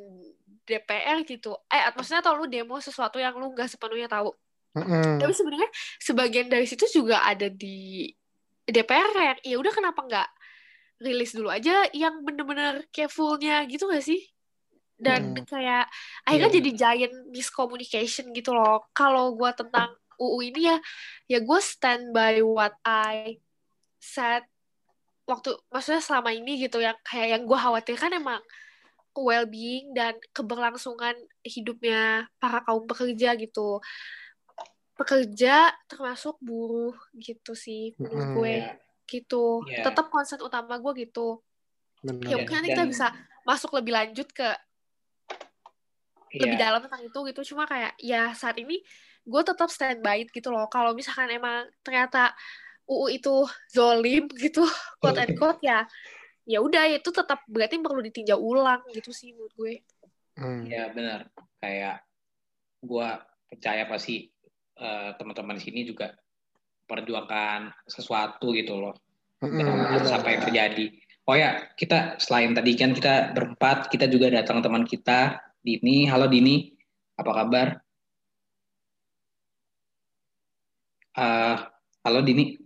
DPR 0.63 1.25
gitu 1.25 1.57
eh 1.67 1.89
maksudnya 1.91 2.21
tau 2.21 2.37
lu 2.37 2.45
demo 2.45 2.77
sesuatu 2.77 3.17
yang 3.17 3.35
lu 3.35 3.51
nggak 3.51 3.67
sepenuhnya 3.67 4.07
tahu 4.07 4.29
hmm. 4.77 5.17
tapi 5.17 5.33
sebenarnya 5.33 5.69
sebagian 5.97 6.47
dari 6.47 6.65
situ 6.69 6.85
juga 6.87 7.25
ada 7.25 7.49
di 7.49 8.07
DPR 8.69 9.41
ya 9.41 9.57
udah 9.57 9.73
kenapa 9.73 10.05
nggak 10.05 10.29
rilis 10.99 11.31
dulu 11.31 11.47
aja 11.47 11.87
yang 11.95 12.21
bener-bener 12.21 12.85
carefulnya 12.91 13.63
gitu 13.65 13.87
gak 13.87 14.03
sih? 14.03 14.19
Dan 14.99 15.31
hmm. 15.31 15.47
kayak 15.47 15.87
akhirnya 16.27 16.49
yeah. 16.51 16.57
jadi 16.59 16.71
giant 16.75 17.15
miscommunication 17.31 18.35
gitu 18.35 18.51
loh. 18.51 18.83
Kalau 18.91 19.31
gue 19.35 19.51
tentang 19.55 19.95
UU 20.19 20.51
ini 20.51 20.67
ya, 20.67 20.77
ya 21.31 21.39
gue 21.39 21.59
stand 21.63 22.11
by 22.11 22.43
what 22.43 22.75
I 22.83 23.39
said 23.99 24.43
waktu 25.29 25.53
maksudnya 25.69 26.01
selama 26.01 26.33
ini 26.33 26.57
gitu 26.57 26.81
yang 26.81 26.97
kayak 27.05 27.37
yang 27.37 27.43
gue 27.45 27.53
khawatirkan 27.53 28.17
emang 28.17 28.41
well-being 29.13 29.93
dan 29.93 30.17
keberlangsungan 30.33 31.13
hidupnya 31.45 32.25
para 32.41 32.65
kaum 32.65 32.89
pekerja 32.89 33.37
gitu 33.37 33.77
pekerja 34.97 35.69
termasuk 35.85 36.35
buruh 36.41 36.97
gitu 37.15 37.53
sih 37.53 37.93
menurut 38.01 38.25
mm, 38.25 38.35
gue 38.35 38.55
yeah. 38.65 38.88
Gitu 39.09 39.65
yeah. 39.65 39.81
tetap 39.83 40.13
konsep 40.13 40.37
utama 40.39 40.77
gue 40.77 41.09
gitu 41.09 41.41
Benar. 42.05 42.29
ya 42.29 42.35
mungkin 42.37 42.55
nanti 42.61 42.69
kita 42.71 42.85
bisa 42.87 43.07
masuk 43.43 43.73
lebih 43.75 43.91
lanjut 43.97 44.29
ke 44.29 44.45
yeah. 44.45 46.41
lebih 46.45 46.57
dalam 46.61 46.79
tentang 46.85 47.01
itu 47.03 47.19
gitu 47.33 47.41
cuma 47.53 47.65
kayak 47.65 47.97
ya 47.97 48.31
saat 48.37 48.55
ini 48.61 48.79
gue 49.25 49.41
tetap 49.43 49.69
stand 49.69 49.99
by 50.05 50.23
it 50.23 50.29
gitu 50.31 50.53
loh 50.53 50.69
kalau 50.71 50.93
misalkan 50.93 51.29
emang 51.33 51.67
ternyata 51.83 52.33
UU 52.89 53.21
itu 53.21 53.35
zolim 53.69 54.25
gitu 54.43 54.65
quote 55.01 55.19
and 55.19 55.35
quote 55.39 55.61
ya 55.61 55.85
ya 56.49 56.61
udah 56.65 56.89
itu 56.89 57.09
tetap 57.13 57.45
berarti 57.45 57.77
perlu 57.77 58.01
ditinjau 58.01 58.41
ulang 58.41 58.81
gitu 58.89 59.13
sih 59.13 59.37
menurut 59.37 59.53
gue 59.53 59.73
hmm. 60.41 60.65
ya 60.65 60.89
benar 60.89 61.29
kayak 61.61 62.01
gue 62.81 63.09
percaya 63.53 63.83
pasti 63.85 64.29
uh, 64.81 65.13
teman-teman 65.19 65.59
di 65.59 65.63
sini 65.63 65.81
juga 65.85 66.09
perjuangkan 66.89 67.69
sesuatu 67.85 68.49
gitu 68.57 68.81
loh 68.81 68.97
mm-hmm. 69.45 69.95
atas 69.95 70.11
apa 70.11 70.27
yang 70.33 70.41
terjadi. 70.43 70.85
Oh 71.29 71.37
ya, 71.37 71.69
kita 71.77 72.17
selain 72.17 72.57
tadi 72.57 72.73
kan 72.73 72.89
kita 72.89 73.37
berempat, 73.37 73.93
kita 73.93 74.09
juga 74.09 74.33
datang 74.33 74.65
teman 74.65 74.81
kita 74.89 75.37
Dini. 75.61 76.09
Halo 76.09 76.25
Dini, 76.25 76.73
apa 77.21 77.31
kabar? 77.37 77.67
Uh, 81.13 81.55
halo 82.01 82.25
Dini. 82.25 82.57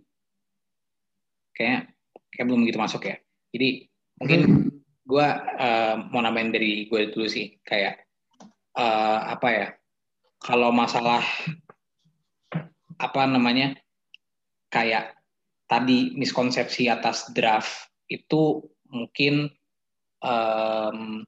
Kayak 1.52 1.92
kayak 2.32 2.46
belum 2.48 2.64
begitu 2.64 2.80
masuk 2.80 3.04
ya. 3.04 3.20
Jadi 3.52 3.84
mungkin 4.16 4.40
mm-hmm. 4.48 4.68
gue 5.04 5.26
uh, 5.60 5.94
mau 6.08 6.24
namain 6.24 6.48
dari 6.48 6.88
gue 6.88 7.12
dulu 7.12 7.28
sih 7.28 7.60
kayak 7.68 8.00
uh, 8.80 9.28
apa 9.28 9.48
ya? 9.52 9.68
Kalau 10.40 10.72
masalah 10.72 11.20
apa 12.96 13.20
namanya 13.28 13.76
kayak 14.74 15.14
tadi 15.70 16.10
miskonsepsi 16.18 16.90
atas 16.90 17.30
draft 17.30 17.86
itu 18.10 18.66
mungkin 18.90 19.46
um, 20.18 21.22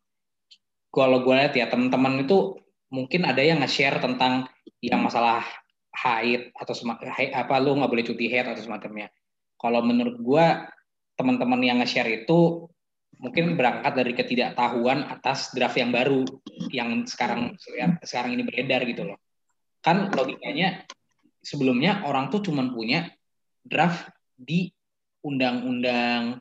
kalau 0.90 1.22
gue 1.22 1.34
lihat 1.38 1.54
ya 1.54 1.70
teman-teman 1.70 2.26
itu 2.26 2.58
mungkin 2.90 3.22
ada 3.22 3.42
yang 3.42 3.62
nge-share 3.62 4.02
tentang 4.02 4.50
yang 4.82 5.02
masalah 5.02 5.46
haid 5.96 6.52
atau 6.58 6.74
haid, 7.16 7.30
apa 7.32 7.54
lu 7.62 7.78
nggak 7.78 7.90
boleh 7.90 8.04
cuti 8.04 8.28
haid 8.28 8.50
atau 8.50 8.62
semacamnya. 8.66 9.08
Kalau 9.56 9.80
menurut 9.80 10.20
gue 10.20 10.46
teman-teman 11.16 11.60
yang 11.64 11.78
nge-share 11.80 12.24
itu 12.26 12.68
mungkin 13.16 13.56
berangkat 13.56 13.92
dari 13.96 14.12
ketidaktahuan 14.12 15.08
atas 15.08 15.56
draft 15.56 15.80
yang 15.80 15.88
baru 15.88 16.28
yang 16.68 17.08
sekarang 17.08 17.56
sekarang 18.04 18.36
ini 18.36 18.44
beredar 18.44 18.84
gitu 18.84 19.08
loh. 19.08 19.18
Kan 19.80 20.12
logikanya 20.12 20.84
sebelumnya 21.40 22.04
orang 22.04 22.28
tuh 22.28 22.44
cuma 22.44 22.68
punya 22.68 23.08
draft 23.66 24.08
di 24.38 24.70
undang-undang 25.26 26.38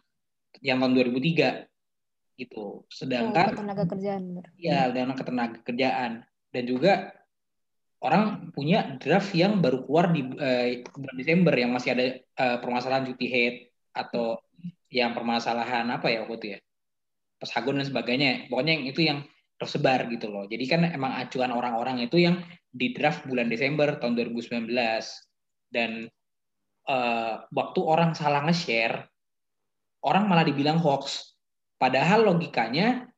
yang 0.61 0.77
tahun 0.79 0.93
2003 0.93 1.65
gitu. 2.37 2.85
Sedangkan 2.91 3.55
oh, 3.55 3.59
tenaga 3.65 3.83
kerjaan. 3.89 4.45
Iya, 4.59 4.93
undang-undang 4.93 5.19
ketenaga 5.19 5.57
kerjaan. 5.65 6.11
Dan 6.53 6.63
juga 6.69 7.11
orang 7.99 8.53
punya 8.53 8.95
draft 9.01 9.33
yang 9.33 9.59
baru 9.59 9.83
keluar 9.83 10.13
di 10.13 10.21
uh, 10.23 10.67
bulan 10.93 11.15
Desember 11.17 11.53
yang 11.57 11.71
masih 11.73 11.89
ada 11.97 12.05
uh, 12.37 12.57
permasalahan 12.61 13.09
cuti 13.09 13.27
head 13.27 13.55
atau 13.95 14.37
yang 14.91 15.11
permasalahan 15.17 15.89
apa 15.89 16.07
ya 16.13 16.23
waktu 16.23 16.35
itu 16.37 16.47
ya? 16.55 16.59
Pesagon 17.41 17.81
dan 17.81 17.87
sebagainya. 17.87 18.47
Pokoknya 18.47 18.73
yang 18.79 18.85
itu 18.87 19.01
yang 19.03 19.19
tersebar 19.55 20.07
gitu 20.11 20.27
loh. 20.27 20.45
Jadi 20.47 20.65
kan 20.67 20.83
emang 20.83 21.15
acuan 21.15 21.51
orang-orang 21.51 22.03
itu 22.03 22.19
yang 22.19 22.43
di 22.75 22.91
draft 22.91 23.23
bulan 23.23 23.47
Desember 23.47 23.95
tahun 23.95 24.19
2019 24.19 24.67
dan 25.71 26.11
uh, 26.89 27.45
waktu 27.49 27.79
orang 27.81 28.13
salah 28.13 28.45
nge-share 28.45 29.05
orang 30.05 30.29
malah 30.29 30.45
dibilang 30.45 30.77
hoax. 30.77 31.33
Padahal 31.75 32.23
logikanya 32.23 33.09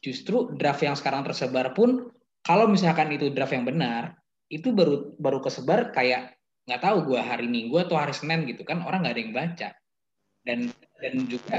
justru 0.00 0.54
draft 0.54 0.80
yang 0.80 0.94
sekarang 0.94 1.26
tersebar 1.26 1.74
pun 1.74 2.08
kalau 2.40 2.70
misalkan 2.70 3.10
itu 3.10 3.28
draft 3.34 3.52
yang 3.52 3.66
benar 3.66 4.14
itu 4.46 4.70
baru 4.70 5.18
baru 5.18 5.42
kesebar 5.42 5.90
kayak 5.90 6.38
nggak 6.66 6.82
tahu 6.82 7.12
gue 7.12 7.20
hari 7.20 7.50
Minggu 7.50 7.82
atau 7.82 7.98
hari 7.98 8.14
Senin 8.14 8.46
gitu 8.46 8.62
kan 8.62 8.80
orang 8.86 9.02
nggak 9.02 9.14
ada 9.18 9.22
yang 9.22 9.34
baca. 9.34 9.68
Dan 10.46 10.70
dan 11.02 11.14
juga 11.26 11.56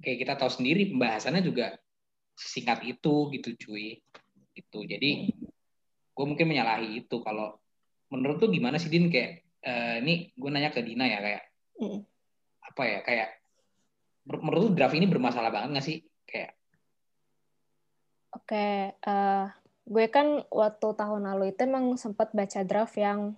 kayak 0.00 0.18
kita 0.24 0.34
tahu 0.40 0.50
sendiri 0.50 0.88
pembahasannya 0.90 1.44
juga 1.44 1.76
singkat 2.34 2.82
itu 2.88 3.28
gitu 3.36 3.50
cuy. 3.68 4.00
Itu 4.56 4.82
jadi 4.88 5.28
gue 6.12 6.24
mungkin 6.24 6.48
menyalahi 6.48 7.04
itu. 7.04 7.20
Kalau 7.20 7.60
menurut 8.08 8.40
tuh 8.40 8.48
gimana 8.48 8.80
sih 8.80 8.88
Din? 8.88 9.12
Kayak 9.12 9.44
uh, 9.66 9.94
ini 10.02 10.30
gue 10.34 10.50
nanya 10.50 10.70
ke 10.74 10.82
Dina 10.82 11.06
ya 11.06 11.18
kayak 11.22 11.42
mm. 11.78 12.00
apa 12.72 12.82
ya 12.86 12.98
kayak 13.02 13.28
menurut 14.26 14.74
draft 14.78 14.94
ini 14.94 15.10
bermasalah 15.10 15.50
banget 15.50 15.82
gak 15.82 15.86
sih 15.86 15.98
kayak 16.26 16.54
oke 18.34 18.46
okay, 18.46 18.94
uh, 19.02 19.10
eh, 19.10 19.44
gue 19.82 20.06
kan 20.10 20.46
waktu 20.46 20.88
tahun 20.94 21.22
lalu 21.26 21.54
itu 21.54 21.66
emang 21.66 21.98
sempat 21.98 22.30
baca 22.30 22.62
draft 22.62 22.94
yang 22.94 23.34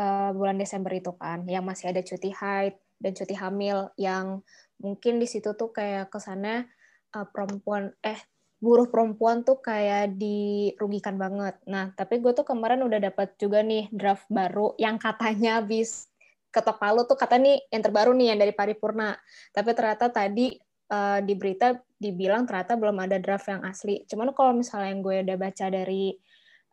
uh, 0.00 0.30
bulan 0.32 0.56
Desember 0.56 0.92
itu 0.96 1.12
kan 1.16 1.44
yang 1.44 1.64
masih 1.64 1.92
ada 1.92 2.00
cuti 2.00 2.32
haid 2.32 2.74
dan 2.96 3.12
cuti 3.12 3.36
hamil 3.36 3.92
yang 4.00 4.40
mungkin 4.80 5.20
di 5.20 5.28
situ 5.28 5.52
tuh 5.52 5.70
kayak 5.76 6.08
kesannya 6.08 6.64
uh, 7.12 7.26
perempuan 7.28 7.92
eh 8.00 8.18
buruh 8.64 8.88
perempuan 8.88 9.44
tuh 9.44 9.60
kayak 9.60 10.16
dirugikan 10.16 11.20
banget. 11.20 11.60
Nah, 11.68 11.92
tapi 11.92 12.24
gue 12.24 12.32
tuh 12.32 12.48
kemarin 12.48 12.80
udah 12.80 13.12
dapat 13.12 13.36
juga 13.36 13.60
nih 13.60 13.92
draft 13.92 14.24
baru 14.32 14.72
yang 14.80 14.96
katanya 14.96 15.60
habis 15.60 16.08
ketok 16.48 16.80
palu 16.80 17.04
tuh 17.04 17.20
kata 17.20 17.36
nih 17.36 17.60
yang 17.68 17.82
terbaru 17.84 18.16
nih 18.16 18.32
yang 18.32 18.40
dari 18.40 18.56
paripurna. 18.56 19.20
Tapi 19.52 19.70
ternyata 19.76 20.08
tadi 20.08 20.56
uh, 20.88 21.20
di 21.20 21.34
berita 21.36 21.76
dibilang 22.00 22.48
ternyata 22.48 22.80
belum 22.80 22.96
ada 23.04 23.20
draft 23.20 23.52
yang 23.52 23.60
asli. 23.68 24.00
Cuman 24.08 24.32
kalau 24.32 24.56
misalnya 24.56 24.88
yang 24.96 25.02
gue 25.04 25.16
udah 25.28 25.36
baca 25.36 25.66
dari 25.68 26.16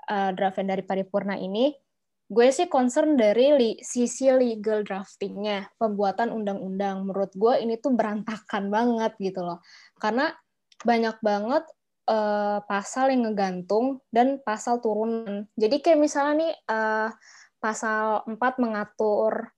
uh, 0.08 0.32
draft 0.32 0.64
yang 0.64 0.70
dari 0.72 0.84
paripurna 0.88 1.36
ini, 1.36 1.76
gue 2.32 2.48
sih 2.56 2.72
concern 2.72 3.20
dari 3.20 3.52
li, 3.52 3.72
sisi 3.84 4.32
legal 4.32 4.88
draftingnya, 4.88 5.76
pembuatan 5.76 6.32
undang-undang. 6.32 7.04
Menurut 7.04 7.36
gue 7.36 7.60
ini 7.60 7.76
tuh 7.76 7.92
berantakan 7.92 8.72
banget 8.72 9.12
gitu 9.20 9.44
loh. 9.44 9.60
Karena 10.00 10.32
banyak 10.88 11.20
banget 11.20 11.68
uh, 12.08 12.60
pasal 12.66 13.14
yang 13.14 13.30
ngegantung 13.30 14.02
dan 14.10 14.42
pasal 14.42 14.80
turunan. 14.80 15.46
Jadi 15.58 15.84
kayak 15.84 16.00
misalnya 16.00 16.34
nih 16.42 16.54
uh, 16.70 17.10
pasal 17.62 18.26
4 18.26 18.38
mengatur 18.64 19.52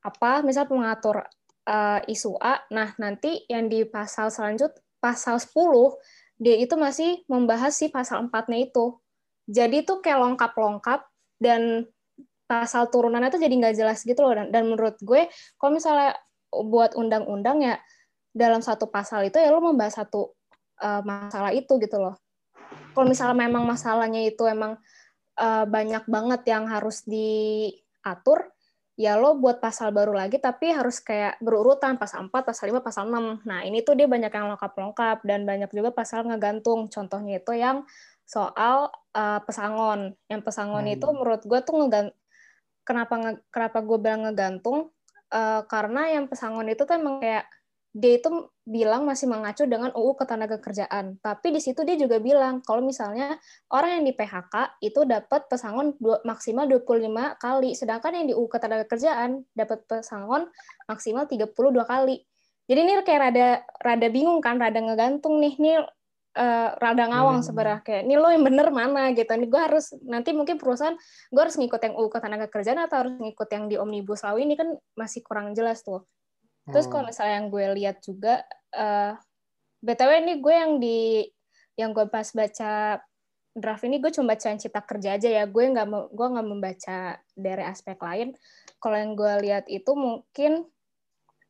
apa, 0.00 0.40
misal 0.40 0.64
mengatur 0.72 1.28
uh, 1.68 2.00
isu 2.08 2.40
A, 2.40 2.64
nah 2.72 2.96
nanti 2.96 3.44
yang 3.52 3.68
di 3.68 3.84
pasal 3.84 4.32
selanjut 4.32 4.72
pasal 5.00 5.36
10 5.36 5.52
dia 6.40 6.56
itu 6.56 6.72
masih 6.80 7.20
membahas 7.28 7.76
si 7.76 7.92
pasal 7.92 8.24
4-nya 8.32 8.72
itu. 8.72 8.96
Jadi 9.44 9.84
itu 9.84 10.00
kayak 10.00 10.24
lengkap-lengkap 10.24 11.00
dan 11.36 11.84
pasal 12.48 12.88
turunannya 12.88 13.28
itu 13.28 13.40
jadi 13.44 13.54
nggak 13.60 13.76
jelas 13.76 14.00
gitu 14.08 14.24
loh. 14.24 14.32
Dan, 14.32 14.48
dan 14.48 14.64
menurut 14.64 14.96
gue, 15.04 15.28
kalau 15.60 15.76
misalnya 15.76 16.16
buat 16.48 16.96
undang-undang 16.96 17.60
ya 17.60 17.76
dalam 18.32 18.64
satu 18.64 18.88
pasal 18.88 19.28
itu 19.28 19.36
ya 19.36 19.52
lo 19.52 19.60
membahas 19.60 20.00
satu 20.00 20.32
uh, 20.80 21.02
masalah 21.04 21.52
itu 21.54 21.76
gitu 21.78 21.96
loh. 22.00 22.16
Kalau 22.96 23.06
misalnya 23.06 23.46
memang 23.46 23.64
masalahnya 23.68 24.26
itu 24.26 24.42
emang 24.48 24.80
uh, 25.38 25.64
banyak 25.68 26.04
banget 26.10 26.42
yang 26.50 26.66
harus 26.66 27.06
diatur, 27.06 28.50
ya 28.98 29.16
lo 29.16 29.38
buat 29.38 29.62
pasal 29.62 29.94
baru 29.94 30.12
lagi 30.12 30.36
tapi 30.36 30.74
harus 30.74 31.00
kayak 31.00 31.38
berurutan 31.40 31.96
pasal 31.96 32.28
4, 32.28 32.32
pasal 32.32 32.74
5, 32.74 32.82
pasal 32.82 33.04
6. 33.08 33.46
Nah, 33.46 33.60
ini 33.64 33.80
tuh 33.80 33.94
dia 33.94 34.10
banyak 34.10 34.32
yang 34.32 34.52
lengkap-lengkap 34.56 35.18
dan 35.24 35.46
banyak 35.46 35.70
juga 35.72 35.94
pasal 35.94 36.26
ngegantung. 36.26 36.90
Contohnya 36.90 37.38
itu 37.38 37.52
yang 37.54 37.86
soal 38.26 38.90
uh, 39.14 39.40
pesangon. 39.46 40.14
Yang 40.26 40.42
pesangon 40.46 40.84
hmm. 40.86 40.94
itu 40.98 41.06
menurut 41.10 41.42
gue 41.46 41.60
tuh 41.62 41.74
ngegant 41.80 42.10
kenapa 42.84 43.14
nge 43.22 43.32
kenapa 43.54 43.78
gue 43.86 43.98
bilang 44.02 44.26
ngegantung 44.26 44.90
uh, 45.30 45.62
karena 45.70 46.10
yang 46.10 46.26
pesangon 46.26 46.66
itu 46.66 46.82
tuh 46.82 46.98
emang 46.98 47.22
kayak 47.22 47.46
dia 47.90 48.22
itu 48.22 48.30
bilang 48.62 49.02
masih 49.02 49.26
mengacu 49.26 49.66
dengan 49.66 49.90
UU 49.90 50.14
Ketenagakerjaan. 50.14 51.18
Tapi 51.18 51.50
di 51.50 51.58
situ 51.58 51.82
dia 51.82 51.98
juga 51.98 52.22
bilang 52.22 52.62
kalau 52.62 52.86
misalnya 52.86 53.34
orang 53.74 53.98
yang 53.98 54.04
di 54.06 54.14
PHK 54.14 54.78
itu 54.78 55.02
dapat 55.02 55.50
pesangon 55.50 55.98
dua, 55.98 56.22
maksimal 56.22 56.70
25 56.70 57.42
kali, 57.42 57.74
sedangkan 57.74 58.12
yang 58.14 58.26
di 58.30 58.34
UU 58.38 58.46
Ketenagakerjaan 58.46 59.42
dapat 59.58 59.82
pesangon 59.90 60.46
maksimal 60.86 61.26
32 61.26 61.50
kali. 61.86 62.22
jadi 62.70 62.86
ini 62.86 63.02
kayak 63.02 63.20
rada 63.26 63.48
rada 63.82 64.08
bingung 64.14 64.38
kan 64.38 64.54
rada 64.54 64.78
ngegantung 64.78 65.42
nih 65.42 65.58
nih 65.58 65.82
uh, 66.38 66.68
rada 66.78 67.04
ngawang 67.10 67.42
hmm. 67.42 67.46
sebenarnya 67.46 67.80
kayak 67.82 68.02
ini 68.06 68.14
lo 68.14 68.28
yang 68.30 68.44
bener 68.46 68.68
mana 68.70 69.10
gitu 69.10 69.32
nih 69.34 69.48
gue 69.50 69.60
harus 69.60 69.90
nanti 70.06 70.30
mungkin 70.30 70.60
perusahaan 70.60 70.94
gue 71.34 71.42
harus 71.42 71.56
ngikut 71.58 71.80
yang 71.82 71.94
UU 71.98 72.08
tenaga 72.14 72.46
kerjaan 72.46 72.78
atau 72.78 72.96
harus 73.06 73.14
ngikut 73.18 73.48
yang 73.50 73.64
di 73.66 73.76
omnibus 73.80 74.22
law 74.22 74.38
ini 74.38 74.54
kan 74.54 74.78
masih 74.94 75.26
kurang 75.26 75.50
jelas 75.56 75.82
tuh 75.82 76.06
terus 76.68 76.86
kalau 76.90 77.08
hmm. 77.08 77.10
misalnya 77.14 77.34
yang 77.40 77.48
gue 77.48 77.64
lihat 77.80 77.96
juga 78.04 78.34
uh, 78.76 79.16
btw 79.80 80.10
ini 80.20 80.34
gue 80.44 80.54
yang 80.54 80.72
di 80.76 81.24
yang 81.80 81.96
gue 81.96 82.04
pas 82.12 82.28
baca 82.36 83.00
draft 83.56 83.82
ini 83.82 83.98
gue 83.98 84.12
cuma 84.14 84.34
baca 84.34 84.46
yang 84.46 84.60
cipta 84.60 84.82
kerja 84.84 85.16
aja 85.18 85.28
ya. 85.28 85.44
Gue 85.48 85.64
nggak 85.72 85.86
gue 86.12 86.26
nggak 86.36 86.46
membaca 86.46 86.98
dari 87.34 87.64
aspek 87.66 87.98
lain. 87.98 88.36
Kalau 88.78 88.96
yang 88.96 89.12
gue 89.18 89.32
lihat 89.48 89.64
itu 89.66 89.92
mungkin 89.96 90.68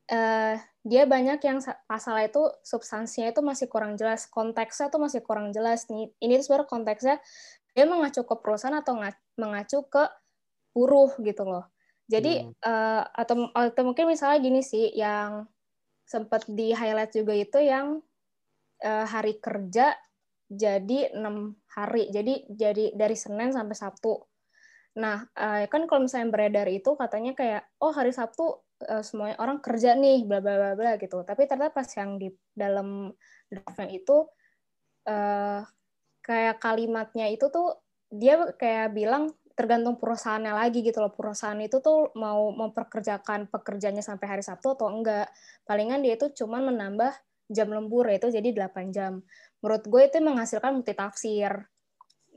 uh, 0.08 0.54
dia 0.80 1.02
banyak 1.04 1.40
yang 1.44 1.58
pasal 1.84 2.16
itu 2.24 2.40
substansinya 2.64 3.28
itu 3.34 3.44
masih 3.44 3.68
kurang 3.68 4.00
jelas 4.00 4.24
konteksnya 4.32 4.88
itu 4.88 4.98
masih 5.02 5.20
kurang 5.20 5.52
jelas 5.52 5.90
nih. 5.92 6.08
Ini 6.22 6.40
tuh 6.40 6.44
sebenarnya 6.48 6.70
konteksnya 6.70 7.16
dia 7.76 7.84
mengacu 7.86 8.24
ke 8.24 8.34
perusahaan 8.40 8.74
atau 8.80 8.98
mengacu 9.38 9.78
ke 9.86 10.04
buruh 10.74 11.10
gitu 11.22 11.42
loh 11.46 11.66
jadi 12.10 12.42
hmm. 12.42 12.58
uh, 12.66 13.06
atau 13.14 13.54
atau 13.54 13.82
mungkin 13.86 14.10
misalnya 14.10 14.42
gini 14.42 14.66
sih 14.66 14.90
yang 14.98 15.46
sempat 16.02 16.42
di 16.50 16.74
highlight 16.74 17.14
juga 17.14 17.38
itu 17.38 17.62
yang 17.62 18.02
uh, 18.82 19.06
hari 19.06 19.38
kerja 19.38 19.94
jadi 20.50 21.14
enam 21.14 21.54
hari. 21.70 22.10
Jadi 22.10 22.50
jadi 22.50 22.90
dari 22.98 23.14
Senin 23.14 23.54
sampai 23.54 23.78
Sabtu. 23.78 24.18
Nah, 24.98 25.22
uh, 25.38 25.62
kan 25.70 25.86
kalau 25.86 26.10
misalnya 26.10 26.34
beredar 26.34 26.66
itu 26.66 26.98
katanya 26.98 27.38
kayak 27.38 27.62
oh 27.78 27.94
hari 27.94 28.10
Sabtu 28.10 28.58
uh, 28.90 29.02
semuanya 29.06 29.38
orang 29.38 29.62
kerja 29.62 29.94
nih 29.94 30.26
bla 30.26 30.42
bla 30.42 30.58
bla 30.58 30.72
bla 30.74 30.92
gitu. 30.98 31.22
Tapi 31.22 31.46
ternyata 31.46 31.70
pas 31.70 31.86
yang 31.94 32.18
di 32.18 32.34
dalam 32.50 33.14
draftnya 33.46 33.86
itu 33.94 34.26
uh, 35.06 35.62
kayak 36.26 36.58
kalimatnya 36.58 37.30
itu 37.30 37.46
tuh 37.54 37.78
dia 38.10 38.50
kayak 38.58 38.90
bilang 38.98 39.30
tergantung 39.60 40.00
perusahaannya 40.00 40.56
lagi 40.56 40.80
gitu 40.80 41.04
loh. 41.04 41.12
Perusahaan 41.12 41.60
itu 41.60 41.84
tuh 41.84 42.08
mau 42.16 42.48
memperkerjakan 42.56 43.52
pekerjanya 43.52 44.00
sampai 44.00 44.26
hari 44.32 44.40
Sabtu 44.40 44.72
atau 44.72 44.88
enggak. 44.88 45.28
Palingan 45.68 46.00
dia 46.00 46.16
itu 46.16 46.32
cuma 46.32 46.64
menambah 46.64 47.12
jam 47.52 47.68
lembur 47.68 48.08
itu 48.08 48.32
jadi 48.32 48.48
8 48.56 48.88
jam. 48.88 49.20
Menurut 49.60 49.84
gue 49.84 50.02
itu 50.08 50.16
menghasilkan 50.24 50.80
multitafsir. 50.80 51.68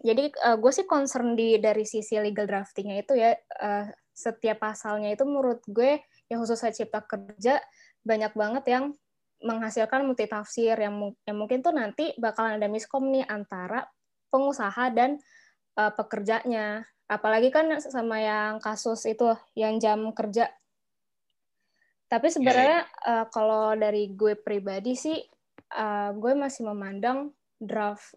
Jadi 0.03 0.35
uh, 0.43 0.59
gue 0.59 0.71
sih 0.75 0.83
concern 0.83 1.39
di 1.39 1.55
dari 1.63 1.87
sisi 1.87 2.19
legal 2.19 2.43
draftingnya 2.43 2.99
itu 2.99 3.15
ya 3.15 3.31
uh, 3.63 3.87
setiap 4.11 4.59
pasalnya 4.59 5.15
itu 5.15 5.23
menurut 5.23 5.63
gue 5.63 6.03
yang 6.27 6.43
khususnya 6.43 6.75
cipta 6.75 7.07
kerja 7.07 7.63
banyak 8.03 8.35
banget 8.35 8.63
yang 8.67 8.83
menghasilkan 9.43 10.03
multitafsir 10.03 10.75
yang, 10.75 11.15
yang 11.23 11.37
mungkin 11.39 11.63
tuh 11.63 11.71
nanti 11.71 12.11
bakalan 12.19 12.59
ada 12.59 12.67
miskom 12.67 13.11
nih 13.11 13.23
antara 13.27 13.87
pengusaha 14.31 14.91
dan 14.91 15.19
uh, 15.77 15.91
pekerjanya. 15.93 16.85
Apalagi 17.07 17.53
kan 17.53 17.67
sama 17.83 18.19
yang 18.23 18.57
kasus 18.63 19.05
itu 19.05 19.35
yang 19.53 19.77
jam 19.77 20.09
kerja 20.15 20.49
tapi 22.13 22.29
iya, 22.29 22.33
sebenarnya 22.37 22.79
yeah, 22.85 23.01
yeah. 23.09 23.21
uh, 23.23 23.25
kalau 23.33 23.73
dari 23.73 24.13
gue 24.13 24.37
pribadi 24.37 24.93
sih, 24.93 25.17
uh, 25.73 26.13
gue 26.13 26.37
masih 26.37 26.69
memandang 26.69 27.33
draft 27.57 28.13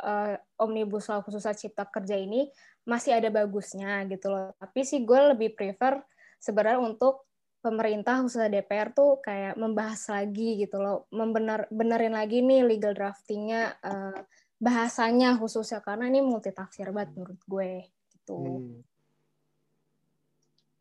uh, 0.00 0.40
omnibus 0.56 1.12
law 1.12 1.20
khususnya 1.20 1.52
cipta 1.52 1.84
kerja 1.84 2.16
ini 2.16 2.48
masih 2.88 3.20
ada 3.20 3.28
bagusnya 3.28 4.08
gitu 4.08 4.32
loh. 4.32 4.56
Tapi 4.56 4.80
sih 4.88 5.04
gue 5.04 5.36
lebih 5.36 5.52
prefer 5.52 6.00
sebenarnya 6.40 6.80
untuk 6.80 7.28
pemerintah 7.60 8.24
khususnya 8.24 8.48
DPR 8.48 8.96
tuh 8.96 9.20
kayak 9.20 9.60
membahas 9.60 10.00
lagi 10.08 10.56
gitu 10.56 10.80
loh, 10.80 11.04
membener 11.12 11.68
benerin 11.68 12.16
lagi 12.16 12.40
nih 12.40 12.64
legal 12.64 12.96
draftingnya 12.96 13.76
uh, 13.84 14.16
bahasanya 14.56 15.36
khususnya 15.36 15.84
karena 15.84 16.08
ini 16.08 16.24
multitafsir 16.24 16.88
banget 16.92 17.12
menurut 17.16 17.40
gue 17.44 17.70
gitu. 18.12 18.38
Hmm. 18.40 18.80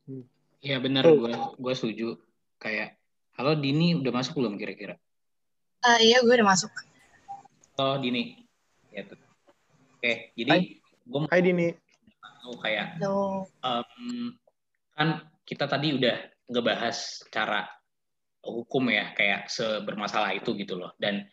Hmm. 0.06 0.26
Iya 0.66 0.78
benar, 0.82 1.04
gue 1.06 1.34
gue 1.60 1.74
setuju 1.78 2.08
kayak 2.58 2.98
halo 3.36 3.54
Dini 3.60 3.94
udah 4.00 4.12
masuk 4.16 4.40
belum 4.40 4.56
kira-kira? 4.56 4.96
Uh, 5.86 6.00
iya 6.02 6.24
gue 6.24 6.34
udah 6.34 6.48
masuk. 6.48 6.72
Oh 7.76 8.00
Dini, 8.00 8.40
ya 8.90 9.04
tuh. 9.06 9.20
Oke, 10.00 10.32
jadi 10.34 10.80
gue 11.06 11.20
mau. 11.20 11.30
Hai 11.30 11.44
Dini. 11.44 11.76
Tahu 12.46 12.56
kayak, 12.62 13.02
um, 13.02 14.38
kan 14.94 15.26
kita 15.44 15.66
tadi 15.66 15.98
udah 15.98 16.18
ngebahas 16.46 17.26
cara 17.34 17.66
hukum 18.46 18.86
ya 18.94 19.18
kayak 19.18 19.50
sebermasalah 19.50 20.34
itu 20.38 20.54
gitu 20.54 20.78
loh. 20.78 20.94
Dan 21.02 21.26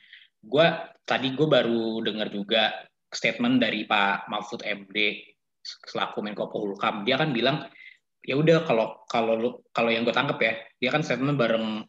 gue 0.42 0.66
tadi 1.06 1.34
gue 1.34 1.46
baru 1.46 2.02
dengar 2.02 2.28
juga 2.28 2.74
statement 3.12 3.62
dari 3.62 3.86
Pak 3.86 4.26
Mahfud 4.26 4.66
MD 4.66 5.22
selaku 5.62 6.18
Menko 6.26 6.50
Polhukam. 6.50 7.06
Dia 7.06 7.20
kan 7.20 7.30
bilang 7.30 7.70
ya 8.22 8.38
udah 8.38 8.66
kalau 8.66 9.02
kalau 9.06 9.62
kalau 9.70 9.90
yang 9.90 10.02
gue 10.02 10.14
tangkap 10.14 10.38
ya 10.42 10.54
dia 10.78 10.90
kan 10.90 11.02
statement 11.02 11.38
bareng 11.38 11.86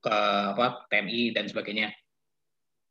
ke 0.00 0.16
apa 0.56 0.88
TNI 0.88 1.36
dan 1.36 1.44
sebagainya. 1.48 1.92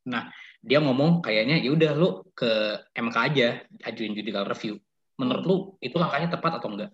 Nah 0.09 0.29
dia 0.59 0.83
ngomong 0.83 1.23
kayaknya 1.23 1.57
ya 1.63 1.71
udah 1.73 1.91
lu 1.95 2.21
ke 2.35 2.77
MK 2.93 3.15
aja 3.33 3.47
ajuin 3.89 4.13
judicial 4.13 4.45
review. 4.45 4.77
Menurut 5.17 5.43
lu 5.43 5.55
itu 5.81 5.97
langkahnya 5.97 6.29
tepat 6.29 6.61
atau 6.61 6.69
enggak? 6.69 6.91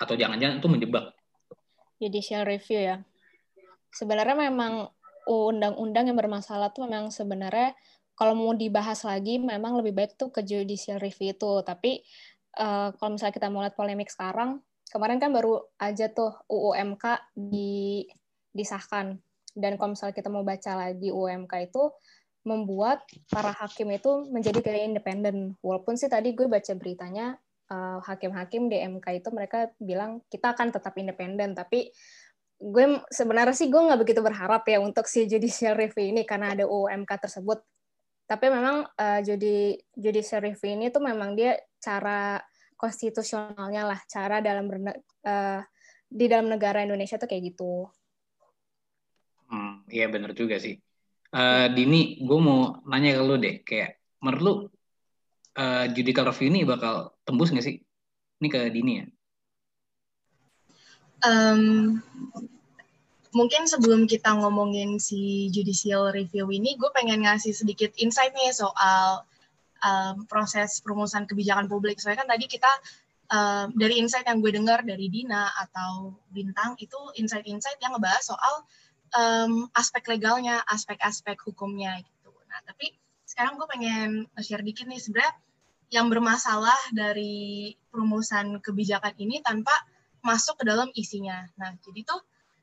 Atau 0.00 0.16
jangan-jangan 0.16 0.58
itu 0.62 0.68
menjebak? 0.70 1.12
Judicial 2.00 2.48
review 2.48 2.80
ya. 2.80 2.96
Sebenarnya 3.92 4.48
memang 4.48 4.88
undang-undang 5.30 6.10
yang 6.10 6.18
bermasalah 6.18 6.74
tuh 6.74 6.86
memang 6.90 7.14
sebenarnya 7.14 7.76
kalau 8.18 8.36
mau 8.36 8.52
dibahas 8.52 9.00
lagi 9.06 9.40
memang 9.40 9.78
lebih 9.80 9.96
baik 9.96 10.12
tuh 10.18 10.28
ke 10.34 10.44
judicial 10.44 11.00
review 11.00 11.32
itu 11.32 11.52
tapi 11.64 12.02
uh, 12.58 12.90
kalau 12.98 13.16
misalnya 13.16 13.34
kita 13.34 13.48
mau 13.48 13.62
lihat 13.62 13.78
polemik 13.78 14.10
sekarang 14.10 14.60
kemarin 14.90 15.22
kan 15.22 15.30
baru 15.30 15.62
aja 15.78 16.10
tuh 16.10 16.34
UUMK 16.50 17.34
di, 17.38 18.04
disahkan. 18.50 19.16
Dan 19.54 19.78
kalau 19.78 19.94
misalnya 19.94 20.14
kita 20.14 20.30
mau 20.30 20.42
baca 20.42 20.72
lagi 20.74 21.14
UUMK 21.14 21.70
itu 21.70 21.94
membuat 22.42 23.06
para 23.30 23.54
hakim 23.54 23.94
itu 23.94 24.26
menjadi 24.30 24.58
kayak 24.62 24.90
independen. 24.90 25.54
Walaupun 25.62 25.94
sih 25.94 26.10
tadi 26.10 26.34
gue 26.34 26.50
baca 26.50 26.74
beritanya 26.74 27.38
hakim 27.70 28.34
hakim-hakim 28.34 28.66
di 28.66 28.82
MK 28.82 29.22
itu 29.22 29.28
mereka 29.30 29.70
bilang 29.78 30.26
kita 30.26 30.58
akan 30.58 30.74
tetap 30.74 30.90
independen, 30.98 31.54
tapi 31.54 31.94
gue 32.60 33.00
sebenarnya 33.08 33.56
sih 33.56 33.72
gue 33.72 33.80
nggak 33.80 34.00
begitu 34.04 34.20
berharap 34.20 34.68
ya 34.68 34.84
untuk 34.84 35.08
si 35.08 35.24
judicial 35.24 35.72
review 35.72 36.12
ini 36.12 36.28
karena 36.28 36.52
ada 36.52 36.68
UUMK 36.68 37.08
tersebut. 37.08 37.64
Tapi 38.28 38.46
memang 38.52 38.84
uh, 38.84 39.20
judi 39.24 39.80
judicial 39.96 40.44
review 40.44 40.76
ini 40.76 40.92
tuh 40.92 41.02
memang 41.02 41.34
dia 41.34 41.56
cara 41.80 42.38
konstitusionalnya 42.76 43.88
lah 43.88 44.00
cara 44.06 44.44
dalam 44.44 44.68
uh, 44.68 45.60
di 46.06 46.26
dalam 46.28 46.52
negara 46.52 46.84
Indonesia 46.84 47.16
tuh 47.16 47.26
kayak 47.26 47.56
gitu. 47.56 47.88
Hmm, 49.50 49.82
iya 49.88 50.06
bener 50.12 50.36
juga 50.36 50.60
sih. 50.60 50.78
Uh, 51.30 51.70
Dini, 51.74 52.22
gue 52.22 52.38
mau 52.42 52.82
nanya 52.86 53.18
ke 53.18 53.22
lu 53.22 53.38
deh, 53.38 53.62
kayak 53.62 53.98
menurut 54.18 54.70
uh, 55.58 55.86
judicial 55.90 56.26
review 56.28 56.48
ini 56.50 56.60
bakal 56.66 57.14
tembus 57.22 57.50
nggak 57.50 57.66
sih? 57.66 57.76
Ini 58.42 58.48
ke 58.50 58.60
Dini 58.70 58.92
ya? 58.98 59.06
Um, 61.20 62.00
mungkin 63.30 63.68
sebelum 63.68 64.10
kita 64.10 64.34
ngomongin 64.34 64.98
si 64.98 65.52
judicial 65.54 66.10
review 66.10 66.50
ini, 66.50 66.74
gue 66.74 66.90
pengen 66.96 67.22
ngasih 67.28 67.54
sedikit 67.54 67.92
insight 68.00 68.34
nih 68.34 68.50
soal 68.50 69.22
um, 69.84 70.24
proses 70.26 70.80
perumusan 70.80 71.28
kebijakan 71.28 71.70
publik. 71.70 72.00
Soalnya 72.00 72.24
kan 72.26 72.30
tadi 72.34 72.46
kita 72.50 72.72
um, 73.30 73.66
dari 73.74 74.02
insight 74.02 74.26
yang 74.26 74.42
gue 74.42 74.52
dengar 74.52 74.82
dari 74.82 75.06
Dina 75.08 75.48
atau 75.56 76.14
Bintang 76.30 76.74
itu 76.82 76.98
insight-insight 77.16 77.78
yang 77.80 77.94
ngebahas 77.96 78.22
soal 78.24 78.54
um, 79.14 79.52
aspek 79.74 80.06
legalnya, 80.10 80.62
aspek-aspek 80.66 81.38
hukumnya 81.46 81.98
gitu. 82.02 82.30
Nah, 82.50 82.60
tapi 82.66 82.92
sekarang 83.26 83.56
gue 83.56 83.66
pengen 83.70 84.08
share 84.42 84.62
dikit 84.66 84.90
nih 84.90 84.98
sebenarnya 84.98 85.34
yang 85.90 86.06
bermasalah 86.06 86.78
dari 86.94 87.74
perumusan 87.90 88.62
kebijakan 88.62 89.14
ini 89.18 89.42
tanpa 89.42 89.74
masuk 90.20 90.60
ke 90.60 90.64
dalam 90.68 90.88
isinya. 90.92 91.48
Nah, 91.56 91.76
jadi 91.80 92.04
tuh 92.04 92.20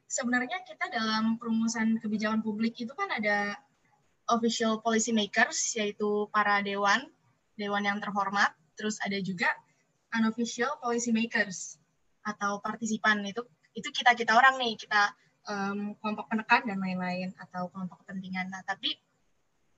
sebenarnya 0.08 0.64
kita 0.64 0.88
dalam 0.90 1.36
perumusan 1.36 2.00
kebijakan 2.00 2.42
publik 2.42 2.80
itu 2.80 2.94
kan 2.96 3.12
ada 3.12 3.58
official 4.32 4.80
policy 4.84 5.16
makers 5.16 5.76
yaitu 5.76 6.28
para 6.32 6.60
dewan, 6.64 7.08
dewan 7.56 7.84
yang 7.84 8.00
terhormat, 8.00 8.56
terus 8.80 9.00
ada 9.04 9.18
juga 9.20 9.48
unofficial 10.16 10.80
policy 10.80 11.12
makers 11.12 11.80
atau 12.24 12.60
partisipan 12.60 13.24
itu 13.24 13.44
itu 13.78 13.88
kita 13.94 14.18
kita 14.18 14.36
orang 14.36 14.60
nih 14.60 14.76
kita 14.76 15.16
um, 15.48 15.96
kelompok 16.02 16.28
penekan 16.28 16.62
dan 16.68 16.78
lain-lain 16.82 17.32
atau 17.40 17.72
kelompok 17.72 18.04
kepentingan. 18.04 18.52
Nah 18.52 18.62
tapi 18.68 19.00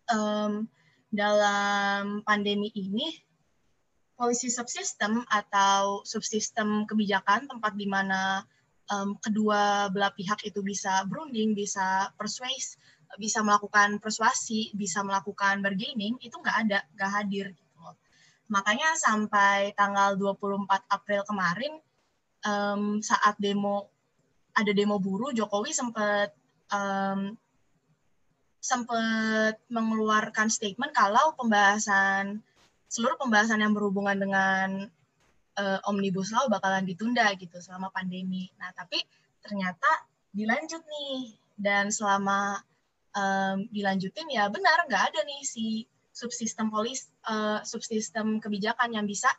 um, 0.10 0.66
dalam 1.10 2.22
pandemi 2.26 2.74
ini 2.74 3.29
policy 4.20 4.52
subsystem 4.52 5.24
atau 5.32 6.04
subsistem 6.04 6.84
kebijakan 6.84 7.48
tempat 7.48 7.80
di 7.80 7.88
mana 7.88 8.44
um, 8.92 9.16
kedua 9.16 9.88
belah 9.88 10.12
pihak 10.12 10.44
itu 10.44 10.60
bisa 10.60 11.08
berunding, 11.08 11.56
bisa 11.56 12.12
persuase, 12.20 12.76
bisa 13.16 13.40
melakukan 13.40 14.04
persuasi, 14.04 14.76
bisa 14.76 15.00
melakukan 15.08 15.64
bargaining, 15.64 16.20
itu 16.20 16.36
nggak 16.36 16.58
ada, 16.68 16.80
nggak 17.00 17.12
hadir. 17.16 17.48
Gitu 17.56 17.70
Makanya 18.52 18.98
sampai 18.98 19.72
tanggal 19.78 20.18
24 20.18 20.68
April 20.90 21.22
kemarin, 21.24 21.74
um, 22.44 23.00
saat 23.00 23.38
demo 23.40 23.88
ada 24.58 24.74
demo 24.76 25.00
buruh, 25.00 25.32
Jokowi 25.32 25.72
sempat 25.72 26.34
um, 26.74 27.38
sempat 28.60 29.56
mengeluarkan 29.72 30.52
statement 30.52 30.92
kalau 30.92 31.32
pembahasan 31.40 32.44
seluruh 32.90 33.16
pembahasan 33.22 33.62
yang 33.62 33.72
berhubungan 33.78 34.18
dengan 34.18 34.90
uh, 35.56 35.80
omnibus 35.86 36.34
law 36.34 36.50
bakalan 36.50 36.84
ditunda 36.84 37.30
gitu 37.38 37.62
selama 37.62 37.94
pandemi. 37.94 38.50
Nah, 38.58 38.74
tapi 38.74 38.98
ternyata 39.46 40.10
dilanjut 40.34 40.82
nih 40.82 41.38
dan 41.56 41.94
selama 41.94 42.60
um, 43.14 43.66
dilanjutin 43.70 44.30
ya 44.30 44.48
benar 44.50 44.86
nggak 44.86 45.14
ada 45.14 45.20
nih 45.26 45.42
si 45.46 45.86
subsistem 46.14 46.70
polis 46.70 47.10
uh, 47.30 47.62
subsistem 47.64 48.38
kebijakan 48.38 48.94
yang 48.94 49.06
bisa 49.08 49.30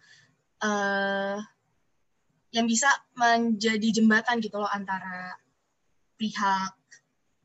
uh, 0.65 1.39
yang 2.51 2.67
bisa 2.67 2.91
menjadi 3.15 4.03
jembatan 4.03 4.43
gitu 4.43 4.59
loh 4.59 4.71
antara 4.71 5.39
pihak 6.19 6.75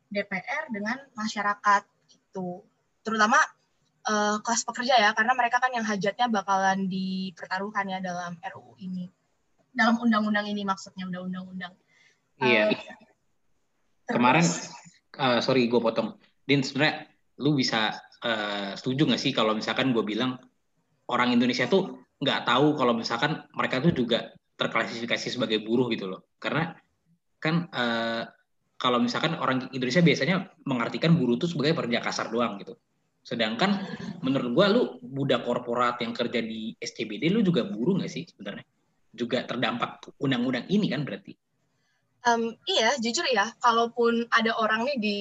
DPR 0.10 0.74
dengan 0.74 0.98
masyarakat 1.14 1.84
gitu 2.10 2.66
terutama 3.06 3.38
uh, 4.08 4.38
kelas 4.42 4.62
pekerja 4.64 4.96
ya, 5.02 5.10
karena 5.18 5.34
mereka 5.34 5.58
kan 5.60 5.74
yang 5.74 5.86
hajatnya 5.86 6.30
bakalan 6.30 6.88
dipertaruhkan 6.88 7.90
ya 7.90 8.00
dalam 8.00 8.38
RUU 8.40 8.78
ini, 8.80 9.10
dalam 9.74 10.00
undang-undang 10.00 10.46
ini 10.48 10.62
maksudnya 10.64 11.10
undang-undang. 11.10 11.74
Iya. 12.40 12.72
Uh, 12.72 14.14
Kemarin, 14.16 14.46
uh, 15.18 15.40
sorry 15.42 15.66
gue 15.66 15.82
potong, 15.82 16.16
Din 16.46 16.62
sebenarnya 16.62 17.10
lu 17.42 17.58
bisa 17.58 17.98
uh, 18.22 18.78
setuju 18.78 19.10
nggak 19.10 19.22
sih 19.22 19.34
kalau 19.34 19.58
misalkan 19.58 19.92
gue 19.92 20.06
bilang 20.06 20.38
orang 21.10 21.34
Indonesia 21.34 21.66
tuh 21.66 22.06
nggak 22.22 22.48
tahu 22.48 22.78
kalau 22.80 22.94
misalkan 22.96 23.44
mereka 23.52 23.82
tuh 23.82 23.92
juga 23.92 24.32
terklasifikasi 24.56 25.36
sebagai 25.36 25.60
buruh 25.66 25.92
gitu 25.92 26.08
loh, 26.08 26.32
karena 26.40 26.78
kan 27.44 27.68
uh, 27.74 28.24
kalau 28.76 29.00
misalkan 29.00 29.36
orang 29.40 29.72
Indonesia 29.72 30.04
biasanya 30.04 30.52
mengartikan 30.68 31.16
buruh 31.16 31.40
itu 31.40 31.48
sebagai 31.48 31.76
pekerja 31.76 32.00
kasar 32.04 32.28
doang 32.32 32.60
gitu. 32.60 32.76
Sedangkan 33.26 33.82
menurut 34.22 34.54
gua 34.54 34.66
lu 34.70 35.02
budak 35.02 35.50
korporat 35.50 35.98
yang 36.06 36.14
kerja 36.14 36.46
di 36.46 36.78
SCBD 36.78 37.34
lu 37.34 37.42
juga 37.42 37.66
buruh 37.66 37.98
nggak 37.98 38.12
sih 38.14 38.30
sebenarnya? 38.30 38.66
Juga 39.10 39.42
terdampak 39.50 40.14
undang-undang 40.22 40.70
ini 40.70 40.86
kan 40.94 41.02
berarti? 41.02 41.34
Um, 42.26 42.54
iya, 42.70 42.94
jujur 43.02 43.26
ya, 43.30 43.50
kalaupun 43.62 44.30
ada 44.30 44.54
orang 44.58 44.86
nih 44.86 44.98
di 45.02 45.18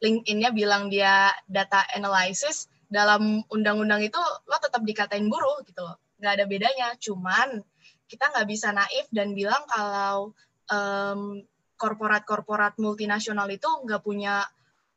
LinkedIn-nya 0.00 0.52
bilang 0.52 0.88
dia 0.88 1.32
data 1.48 1.84
analysis, 1.92 2.72
dalam 2.92 3.40
undang-undang 3.48 4.04
itu 4.04 4.20
lo 4.20 4.56
tetap 4.60 4.84
dikatain 4.84 5.28
buruh 5.32 5.64
gitu 5.64 5.80
loh. 5.80 5.96
Nggak 6.20 6.32
ada 6.36 6.44
bedanya, 6.44 6.88
cuman 7.00 7.64
kita 8.08 8.28
nggak 8.28 8.48
bisa 8.48 8.68
naif 8.76 9.08
dan 9.08 9.32
bilang 9.32 9.64
kalau 9.64 10.36
um, 10.68 11.40
korporat-korporat 11.80 12.76
multinasional 12.76 13.48
itu 13.48 13.66
nggak 13.88 14.04
punya 14.04 14.44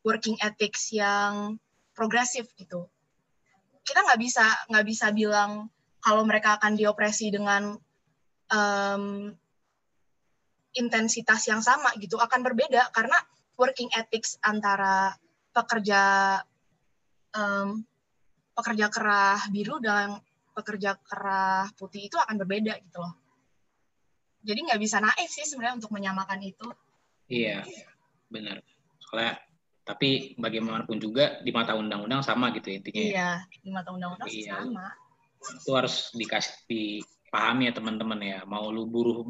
working 0.04 0.36
ethics 0.44 0.91
yang 0.91 1.56
progresif 1.96 2.52
gitu. 2.60 2.86
Kita 3.82 4.04
nggak 4.04 4.20
bisa 4.20 4.46
nggak 4.70 4.86
bisa 4.86 5.10
bilang 5.16 5.72
kalau 6.04 6.22
mereka 6.28 6.60
akan 6.60 6.78
diopresi 6.78 7.34
dengan 7.34 7.74
um, 8.52 9.34
intensitas 10.76 11.48
yang 11.48 11.64
sama 11.64 11.96
gitu 11.98 12.20
akan 12.20 12.44
berbeda 12.44 12.92
karena 12.92 13.16
working 13.56 13.88
ethics 13.96 14.36
antara 14.44 15.16
pekerja 15.56 16.44
um, 17.32 17.80
pekerja 18.52 18.92
kerah 18.92 19.40
biru 19.50 19.80
dan 19.80 20.20
pekerja 20.56 21.00
kerah 21.00 21.72
putih 21.80 22.12
itu 22.12 22.20
akan 22.20 22.36
berbeda 22.44 22.76
gitu 22.84 23.00
loh. 23.00 23.16
Jadi 24.46 24.60
nggak 24.72 24.82
bisa 24.84 25.02
naif 25.02 25.32
sih 25.32 25.48
sebenarnya 25.48 25.82
untuk 25.82 25.92
menyamakan 25.96 26.40
itu. 26.44 26.68
Iya, 27.26 27.66
benar. 28.30 28.62
Soalnya 29.02 29.42
tapi 29.86 30.34
bagaimanapun 30.41 30.98
juga 30.98 31.38
di 31.45 31.54
mata 31.54 31.78
undang-undang 31.78 32.26
sama 32.26 32.50
gitu 32.58 32.74
intinya. 32.74 33.00
Ya. 33.00 33.06
Iya, 33.13 33.30
di 33.62 33.69
mata 33.69 33.93
undang-undang 33.93 34.28
iya. 34.34 34.58
sama. 34.58 34.89
Itu 35.62 35.71
harus 35.78 36.10
dikasih 36.17 36.65
dipahami 36.65 37.69
ya 37.69 37.74
teman-teman 37.78 38.19
ya. 38.26 38.39
Mau 38.50 38.74
lu 38.74 38.89
buruh 38.89 39.30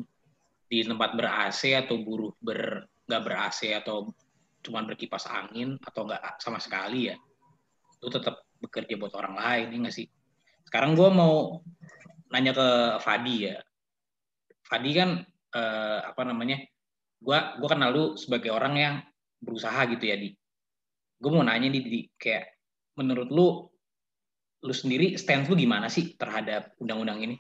di 0.72 0.80
tempat 0.88 1.12
ber 1.20 1.28
AC 1.28 1.76
atau 1.76 2.00
buruh 2.00 2.32
ber 2.40 2.88
nggak 3.06 3.22
ber 3.22 3.34
AC 3.36 3.76
atau 3.76 4.16
cuma 4.64 4.82
berkipas 4.88 5.28
angin 5.28 5.76
atau 5.84 6.08
nggak 6.08 6.42
sama 6.42 6.58
sekali 6.58 7.14
ya, 7.14 7.16
lu 8.02 8.10
tetap 8.10 8.50
bekerja 8.58 8.98
buat 8.98 9.14
orang 9.14 9.36
lain 9.38 9.68
ya 9.76 9.78
nggak 9.86 9.94
sih? 9.94 10.08
Sekarang 10.66 10.98
gue 10.98 11.06
mau 11.12 11.62
nanya 12.32 12.56
ke 12.56 12.68
Fadi 13.04 13.36
ya. 13.52 13.60
Fadi 14.66 14.90
kan 14.96 15.22
eh, 15.54 16.00
apa 16.02 16.24
namanya? 16.26 16.64
Gue 17.20 17.38
gua 17.62 17.70
kenal 17.70 17.90
lu 17.94 18.06
sebagai 18.18 18.50
orang 18.50 18.74
yang 18.74 18.96
berusaha 19.38 19.86
gitu 19.92 20.02
ya 20.10 20.18
di 20.18 20.34
gue 21.20 21.32
mau 21.32 21.44
nanya 21.44 21.72
nih 21.72 21.84
di 21.84 22.00
kayak 22.20 22.56
menurut 23.00 23.30
lu 23.32 23.48
lu 24.66 24.74
sendiri 24.74 25.16
stand 25.16 25.46
lu 25.46 25.56
gimana 25.56 25.88
sih 25.88 26.18
terhadap 26.18 26.74
undang-undang 26.82 27.22
ini? 27.22 27.36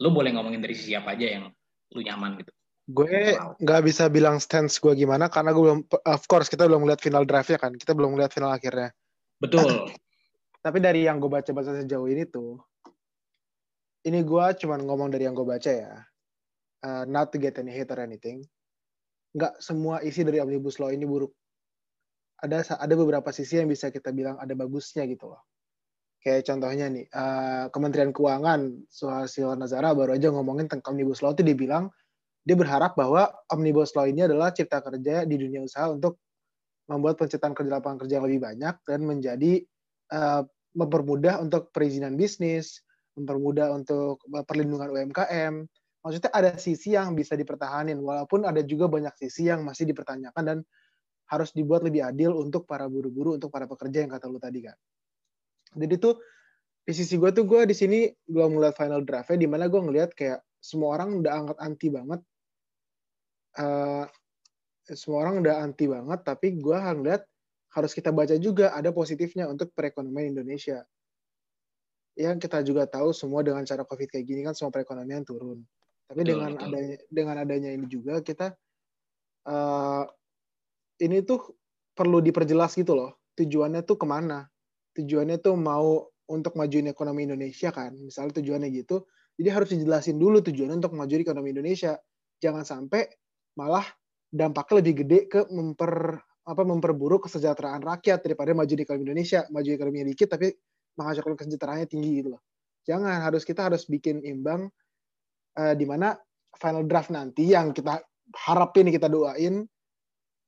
Lu 0.00 0.10
boleh 0.10 0.32
ngomongin 0.32 0.64
dari 0.64 0.72
sisi 0.72 0.96
apa 0.96 1.12
aja 1.12 1.26
yang 1.38 1.44
lu 1.92 2.00
nyaman 2.00 2.40
gitu. 2.40 2.52
Gue 2.90 3.36
nggak 3.38 3.82
bisa 3.86 4.10
bilang 4.10 4.42
stance 4.42 4.80
gue 4.82 4.96
gimana 4.96 5.30
karena 5.30 5.54
gue 5.54 5.62
belum, 5.62 5.80
of 5.86 6.22
course 6.26 6.50
kita 6.50 6.66
belum 6.66 6.82
melihat 6.82 7.04
final 7.04 7.22
draftnya 7.22 7.60
kan, 7.60 7.76
kita 7.76 7.94
belum 7.94 8.16
melihat 8.16 8.34
final 8.34 8.50
akhirnya. 8.50 8.90
Betul. 9.38 9.90
Tapi 10.64 10.78
dari 10.82 11.06
yang 11.06 11.22
gue 11.22 11.30
baca-baca 11.30 11.72
sejauh 11.72 12.08
ini 12.10 12.28
tuh, 12.28 12.60
ini 14.04 14.20
gue 14.20 14.44
cuma 14.60 14.76
ngomong 14.76 15.08
dari 15.08 15.24
yang 15.24 15.32
gue 15.32 15.46
baca 15.46 15.70
ya, 15.70 15.92
uh, 16.84 17.04
not 17.08 17.32
to 17.32 17.40
get 17.40 17.56
any 17.56 17.72
hate 17.72 17.88
or 17.88 18.00
anything. 18.02 18.44
Nggak 19.32 19.62
semua 19.62 20.02
isi 20.04 20.26
dari 20.26 20.42
omnibus 20.42 20.76
law 20.82 20.92
ini 20.92 21.06
buruk 21.06 21.32
ada 22.40 22.64
ada 22.64 22.94
beberapa 22.96 23.28
sisi 23.30 23.60
yang 23.60 23.68
bisa 23.68 23.92
kita 23.92 24.10
bilang 24.10 24.40
ada 24.40 24.52
bagusnya 24.56 25.04
gitu 25.06 25.32
loh. 25.32 25.44
Kayak 26.20 26.52
contohnya 26.52 26.92
nih, 26.92 27.08
uh, 27.16 27.72
Kementerian 27.72 28.12
Keuangan, 28.12 28.84
Suhasil 28.92 29.56
Nazara 29.56 29.96
baru 29.96 30.20
aja 30.20 30.28
ngomongin 30.28 30.68
tentang 30.68 30.92
Omnibus 30.92 31.24
Law 31.24 31.32
itu 31.32 31.40
dia 31.40 31.56
bilang, 31.56 31.88
dia 32.44 32.52
berharap 32.60 32.92
bahwa 32.92 33.32
Omnibus 33.48 33.96
Law 33.96 34.04
ini 34.04 34.28
adalah 34.28 34.52
cipta 34.52 34.84
kerja 34.84 35.24
di 35.24 35.36
dunia 35.40 35.64
usaha 35.64 35.88
untuk 35.88 36.20
membuat 36.92 37.16
penciptaan 37.16 37.56
kerja 37.56 37.80
lapangan 37.80 38.04
kerja 38.04 38.20
yang 38.20 38.26
lebih 38.28 38.40
banyak 38.44 38.74
dan 38.84 39.00
menjadi 39.00 39.52
uh, 40.12 40.44
mempermudah 40.76 41.40
untuk 41.40 41.72
perizinan 41.72 42.20
bisnis, 42.20 42.84
mempermudah 43.16 43.72
untuk 43.72 44.20
perlindungan 44.44 44.92
UMKM. 44.92 45.64
Maksudnya 46.04 46.30
ada 46.36 46.52
sisi 46.60 46.96
yang 46.96 47.16
bisa 47.16 47.32
dipertahanin, 47.32 47.96
walaupun 47.96 48.44
ada 48.44 48.60
juga 48.60 48.92
banyak 48.92 49.12
sisi 49.16 49.48
yang 49.48 49.64
masih 49.64 49.88
dipertanyakan 49.88 50.42
dan 50.44 50.58
harus 51.30 51.54
dibuat 51.54 51.86
lebih 51.86 52.02
adil 52.02 52.34
untuk 52.34 52.66
para 52.66 52.90
buru-buru, 52.90 53.38
untuk 53.38 53.54
para 53.54 53.70
pekerja 53.70 54.02
yang 54.02 54.10
kata 54.10 54.26
lu 54.26 54.42
tadi 54.42 54.66
kan. 54.66 54.74
Jadi 55.78 55.94
tuh 56.02 56.18
di 56.82 56.90
sisi 56.90 57.14
gue 57.14 57.30
tuh 57.30 57.46
gue 57.46 57.70
di 57.70 57.76
sini 57.76 58.10
gue 58.10 58.44
ngeliat 58.50 58.74
final 58.74 59.06
draftnya 59.06 59.38
di 59.38 59.46
mana 59.46 59.70
gue 59.70 59.78
ngeliat 59.78 60.10
kayak 60.18 60.42
semua 60.58 60.98
orang 60.98 61.22
udah 61.22 61.32
angkat 61.32 61.58
anti 61.62 61.88
banget. 61.88 62.20
Uh, 63.54 64.04
semua 64.90 65.22
orang 65.22 65.46
udah 65.46 65.54
anti 65.62 65.86
banget, 65.86 66.20
tapi 66.26 66.58
gue 66.58 66.74
ngeliat 66.74 67.22
harus 67.70 67.94
kita 67.94 68.10
baca 68.10 68.34
juga 68.34 68.74
ada 68.74 68.90
positifnya 68.90 69.46
untuk 69.46 69.70
perekonomian 69.70 70.34
Indonesia. 70.34 70.82
Yang 72.18 72.50
kita 72.50 72.58
juga 72.66 72.90
tahu 72.90 73.14
semua 73.14 73.46
dengan 73.46 73.62
cara 73.62 73.86
COVID 73.86 74.10
kayak 74.10 74.26
gini 74.26 74.42
kan 74.42 74.58
semua 74.58 74.74
perekonomian 74.74 75.22
turun. 75.22 75.62
Tapi 76.10 76.26
betul, 76.26 76.30
dengan 76.34 76.50
betul. 76.58 76.66
adanya 76.66 76.96
dengan 77.06 77.36
adanya 77.38 77.70
ini 77.70 77.86
juga 77.86 78.18
kita 78.18 78.50
uh, 79.46 80.04
ini 81.00 81.24
tuh 81.24 81.56
perlu 81.96 82.20
diperjelas 82.20 82.76
gitu 82.76 82.94
loh. 82.96 83.20
Tujuannya 83.36 83.82
tuh 83.84 83.96
ke 83.96 84.06
mana? 84.06 84.44
Tujuannya 84.96 85.40
tuh 85.40 85.56
mau 85.56 86.04
untuk 86.30 86.54
majuin 86.54 86.86
ekonomi 86.92 87.26
Indonesia 87.26 87.72
kan. 87.74 87.96
Misalnya 87.96 88.38
tujuannya 88.38 88.68
gitu. 88.70 89.08
Jadi 89.40 89.48
harus 89.48 89.68
dijelasin 89.72 90.20
dulu 90.20 90.44
tujuannya 90.44 90.76
untuk 90.78 90.94
majuin 90.94 91.24
ekonomi 91.24 91.56
Indonesia. 91.56 91.96
Jangan 92.40 92.62
sampai 92.62 93.08
malah 93.56 93.84
dampaknya 94.30 94.74
lebih 94.84 94.94
gede 95.04 95.18
ke 95.26 95.40
memper 95.50 96.20
apa 96.46 96.62
memperburuk 96.64 97.28
kesejahteraan 97.28 97.84
rakyat 97.84 98.24
daripada 98.24 98.56
maju 98.56 98.72
di 98.72 98.82
ekonomi 98.82 99.04
Indonesia, 99.10 99.44
maju 99.50 99.68
ekonominya 99.68 100.06
dikit 100.08 100.28
tapi 100.34 100.48
menghasilkan 100.96 101.34
kesejahteraannya 101.36 101.86
tinggi 101.88 102.10
gitu 102.22 102.28
loh. 102.36 102.42
Jangan 102.84 103.22
harus 103.22 103.42
kita 103.44 103.70
harus 103.70 103.84
bikin 103.86 104.24
imbang 104.24 104.66
uh, 105.58 105.74
di 105.76 105.84
mana 105.84 106.16
final 106.56 106.84
draft 106.88 107.12
nanti 107.12 107.52
yang 107.52 107.70
kita 107.70 108.02
harapin 108.48 108.88
kita 108.88 109.06
doain 109.06 109.66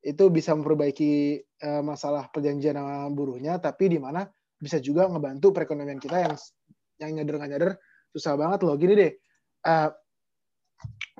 itu 0.02 0.24
bisa 0.34 0.50
memperbaiki 0.58 1.38
uh, 1.62 1.82
masalah 1.86 2.26
perjanjian 2.34 2.74
sama 2.74 3.06
buruhnya, 3.14 3.62
tapi 3.62 3.86
di 3.86 4.02
mana 4.02 4.26
bisa 4.58 4.82
juga 4.82 5.06
ngebantu 5.06 5.54
perekonomian 5.54 6.02
kita 6.02 6.26
yang 6.26 6.34
yang 6.98 7.10
nyadar 7.22 7.34
nggak 7.38 7.50
nyadar 7.54 7.72
susah 8.10 8.34
banget 8.34 8.66
loh. 8.66 8.74
Gini 8.74 8.98
deh, 8.98 9.12
uh, 9.66 9.88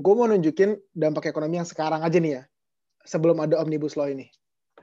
gue 0.03 0.15
mau 0.19 0.27
nunjukin 0.27 0.75
dampak 0.91 1.31
ekonomi 1.31 1.63
yang 1.63 1.67
sekarang 1.67 2.03
aja 2.03 2.19
nih 2.19 2.33
ya, 2.39 2.43
sebelum 3.07 3.39
ada 3.39 3.63
omnibus 3.63 3.95
law 3.95 4.11
ini. 4.11 4.27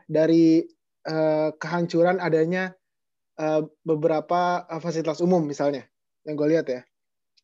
Dari 0.08 0.64
uh, 1.12 1.52
kehancuran 1.60 2.24
adanya 2.24 2.72
uh, 3.36 3.68
beberapa 3.84 4.64
fasilitas 4.80 5.20
umum 5.20 5.44
misalnya, 5.44 5.84
yang 6.24 6.40
gue 6.40 6.48
lihat 6.56 6.68
ya. 6.72 6.82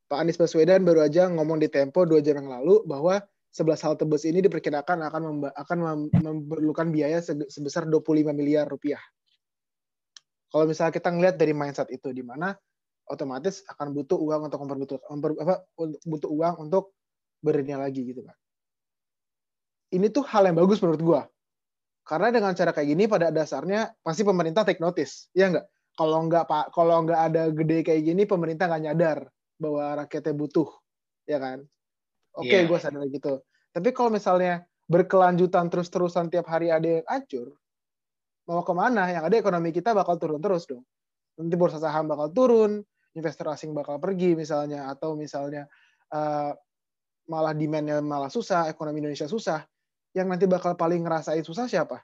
Pak 0.06 0.22
Anies 0.22 0.38
Baswedan 0.38 0.86
baru 0.86 1.02
aja 1.04 1.26
ngomong 1.28 1.60
di 1.60 1.68
Tempo 1.68 2.06
dua 2.06 2.22
jam 2.22 2.38
yang 2.38 2.48
lalu 2.48 2.86
bahwa 2.86 3.20
11 3.56 3.88
halte 3.88 4.04
bus 4.04 4.28
ini 4.28 4.44
diperkirakan 4.44 5.08
akan 5.08 5.48
akan 5.56 5.78
memerlukan 6.12 6.92
biaya 6.92 7.24
sebesar 7.24 7.88
25 7.88 8.36
miliar 8.36 8.68
rupiah. 8.68 9.00
Kalau 10.52 10.68
misalnya 10.68 10.92
kita 10.92 11.08
ngelihat 11.16 11.40
dari 11.40 11.56
mindset 11.56 11.88
itu 11.88 12.12
di 12.12 12.20
mana 12.20 12.52
otomatis 13.08 13.64
akan 13.72 13.96
butuh 13.96 14.20
uang 14.20 14.52
untuk 14.52 14.60
memperbutuh 14.60 14.98
apa 15.40 15.64
butuh 16.04 16.28
uang 16.36 16.68
untuk 16.68 16.92
bernia 17.40 17.80
lagi 17.80 18.04
gitu 18.04 18.28
kan. 18.28 18.36
Ini 19.96 20.12
tuh 20.12 20.28
hal 20.28 20.52
yang 20.52 20.60
bagus 20.60 20.84
menurut 20.84 21.00
gua. 21.00 21.22
Karena 22.04 22.36
dengan 22.36 22.52
cara 22.54 22.76
kayak 22.76 22.92
gini 22.92 23.08
pada 23.08 23.32
dasarnya 23.32 23.96
pasti 24.04 24.28
pemerintah 24.28 24.68
take 24.68 24.84
notice, 24.84 25.32
ya 25.32 25.48
enggak? 25.48 25.66
Kalau 25.96 26.20
enggak 26.28 26.44
Pak, 26.44 26.76
kalau 26.76 27.08
enggak 27.08 27.32
ada 27.32 27.48
gede 27.56 27.88
kayak 27.88 28.04
gini 28.04 28.28
pemerintah 28.28 28.68
nggak 28.68 28.84
nyadar 28.84 29.20
bahwa 29.56 30.04
rakyatnya 30.04 30.34
butuh, 30.36 30.70
ya 31.24 31.40
kan? 31.40 31.64
Oke, 32.36 32.52
okay, 32.52 32.52
iya. 32.52 32.60
yeah. 32.64 32.70
gue 32.70 32.80
sadar 32.80 33.04
gitu. 33.08 33.34
Tapi 33.72 33.90
kalau 33.96 34.10
misalnya 34.12 34.64
berkelanjutan 34.86 35.72
terus-terusan 35.72 36.30
tiap 36.30 36.46
hari 36.52 36.70
ada 36.70 37.02
yang 37.02 37.06
hancur, 37.08 37.56
mau 38.46 38.62
ke 38.62 38.74
mana? 38.76 39.10
Yang 39.10 39.24
ada 39.32 39.36
ekonomi 39.40 39.70
kita 39.72 39.96
bakal 39.96 40.20
turun 40.20 40.44
terus 40.44 40.68
dong. 40.68 40.84
Nanti 41.40 41.56
bursa 41.56 41.80
saham 41.80 42.08
bakal 42.08 42.32
turun, 42.32 42.84
investor 43.16 43.48
asing 43.50 43.72
bakal 43.72 43.98
pergi 43.98 44.36
misalnya 44.36 44.92
atau 44.92 45.16
misalnya 45.16 45.66
uh, 46.12 46.52
malah 47.32 47.56
demandnya 47.56 48.04
malah 48.04 48.30
susah 48.30 48.70
ekonomi 48.70 49.02
Indonesia 49.02 49.26
susah 49.26 49.64
yang 50.14 50.30
nanti 50.30 50.46
bakal 50.46 50.78
paling 50.78 51.02
ngerasain 51.02 51.42
susah 51.42 51.66
siapa 51.66 52.04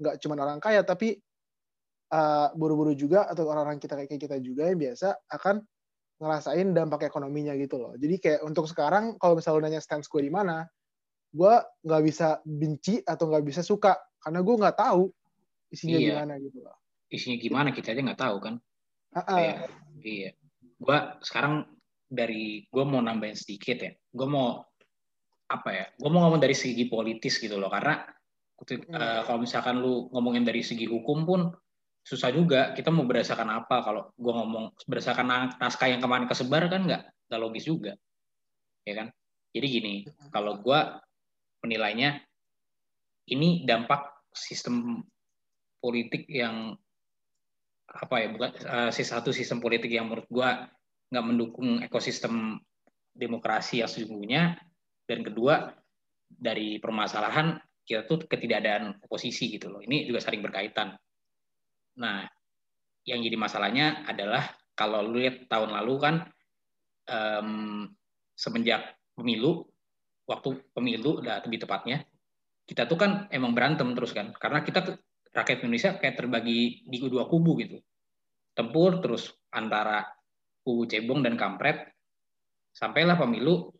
nggak 0.00 0.22
cuma 0.22 0.38
orang 0.38 0.62
kaya 0.62 0.82
tapi 0.86 1.18
uh, 2.14 2.48
buru-buru 2.54 2.94
juga 2.94 3.26
atau 3.28 3.46
orang-orang 3.50 3.82
kita 3.82 3.94
kayak 3.98 4.16
kita 4.16 4.38
juga 4.40 4.70
yang 4.70 4.80
biasa 4.80 5.18
akan 5.28 5.60
ngerasain 6.18 6.70
dampak 6.74 7.10
ekonominya 7.10 7.54
gitu 7.58 7.78
loh 7.80 7.92
jadi 7.98 8.16
kayak 8.20 8.40
untuk 8.46 8.70
sekarang 8.70 9.18
kalau 9.18 9.38
misalnya 9.38 9.68
nanya 9.68 9.80
stance 9.82 10.06
gue 10.06 10.22
di 10.22 10.32
mana 10.32 10.66
gue 11.34 11.54
nggak 11.82 12.02
bisa 12.06 12.38
benci 12.46 13.02
atau 13.02 13.26
nggak 13.30 13.44
bisa 13.44 13.60
suka 13.66 13.98
karena 14.22 14.40
gue 14.40 14.54
nggak 14.54 14.78
tahu 14.78 15.10
isinya 15.74 15.98
iya. 15.98 16.06
gimana 16.14 16.34
gitu 16.38 16.58
loh 16.62 16.76
isinya 17.10 17.36
gimana 17.42 17.68
kita 17.74 17.90
aja 17.90 18.00
nggak 18.00 18.22
tahu 18.22 18.36
kan 18.38 18.54
uh 19.14 19.18
-uh. 19.18 19.26
Kayak, 19.34 19.58
Iya. 20.04 20.30
Gua 20.76 21.16
sekarang 21.24 21.64
dari 22.04 22.68
gue 22.68 22.84
mau 22.84 23.00
nambahin 23.00 23.34
sedikit 23.34 23.80
ya. 23.80 23.92
Gue 24.12 24.28
mau 24.28 24.60
apa 25.48 25.70
ya? 25.72 25.86
Gue 25.96 26.10
mau 26.12 26.28
ngomong 26.28 26.42
dari 26.44 26.52
segi 26.52 26.84
politis 26.86 27.40
gitu 27.40 27.56
loh. 27.56 27.72
Karena 27.72 28.04
hmm. 28.04 28.92
uh, 28.92 29.20
kalau 29.24 29.40
misalkan 29.40 29.80
lu 29.80 30.12
ngomongin 30.12 30.44
dari 30.44 30.60
segi 30.60 30.84
hukum 30.84 31.24
pun 31.24 31.40
susah 32.04 32.30
juga. 32.30 32.76
Kita 32.76 32.92
mau 32.92 33.08
berdasarkan 33.08 33.48
apa? 33.64 33.80
Kalau 33.80 34.12
gue 34.14 34.32
ngomong 34.32 34.76
berdasarkan 34.84 35.56
naskah 35.56 35.88
yang 35.88 36.04
kemarin 36.04 36.28
kesebar 36.28 36.68
kan 36.68 36.84
nggak 36.84 37.02
nggak 37.32 37.40
logis 37.40 37.64
juga, 37.64 37.96
ya 38.84 38.94
kan? 38.94 39.08
Jadi 39.56 39.66
gini, 39.66 39.94
kalau 40.28 40.60
gue 40.60 40.80
menilainya 41.64 42.20
ini 43.32 43.64
dampak 43.64 44.28
sistem 44.36 45.00
politik 45.80 46.28
yang 46.28 46.76
apa 47.84 48.14
ya 48.20 48.28
bukan 48.32 48.50
uh, 48.64 48.90
satu 48.90 49.30
sistem 49.30 49.60
politik 49.60 49.92
yang 49.92 50.08
menurut 50.08 50.26
gua 50.32 50.66
nggak 51.12 51.24
mendukung 51.24 51.78
ekosistem 51.84 52.58
demokrasi 53.14 53.84
yang 53.84 53.88
sesungguhnya 53.88 54.58
dan 55.06 55.20
kedua 55.22 55.70
dari 56.26 56.82
permasalahan 56.82 57.60
kita 57.84 58.08
tuh 58.08 58.24
ketidakadaan 58.26 58.98
oposisi 59.04 59.54
gitu 59.54 59.70
loh 59.70 59.84
ini 59.84 60.08
juga 60.08 60.24
saling 60.24 60.42
berkaitan 60.42 60.96
nah 61.98 62.26
yang 63.04 63.20
jadi 63.20 63.36
masalahnya 63.36 64.06
adalah 64.08 64.48
kalau 64.74 65.04
lu 65.04 65.22
lihat 65.22 65.46
tahun 65.46 65.70
lalu 65.70 65.94
kan 66.00 66.14
um, 67.06 67.86
semenjak 68.34 68.98
pemilu 69.14 69.68
waktu 70.26 70.58
pemilu 70.74 71.20
udah 71.22 71.44
lebih 71.46 71.62
tepatnya 71.62 72.02
kita 72.64 72.88
tuh 72.88 72.96
kan 72.96 73.28
emang 73.28 73.52
berantem 73.52 73.92
terus 73.92 74.16
kan 74.16 74.32
karena 74.34 74.64
kita 74.64 74.96
rakyat 75.34 75.58
Indonesia 75.66 75.90
kayak 75.98 76.16
terbagi 76.16 76.86
di 76.86 76.96
dua 77.02 77.26
kubu 77.26 77.58
gitu. 77.60 77.82
Tempur 78.54 79.02
terus 79.02 79.34
antara 79.50 80.06
kubu 80.62 80.86
cebong 80.86 81.26
dan 81.26 81.34
kampret. 81.34 81.90
Sampailah 82.70 83.18
pemilu 83.18 83.74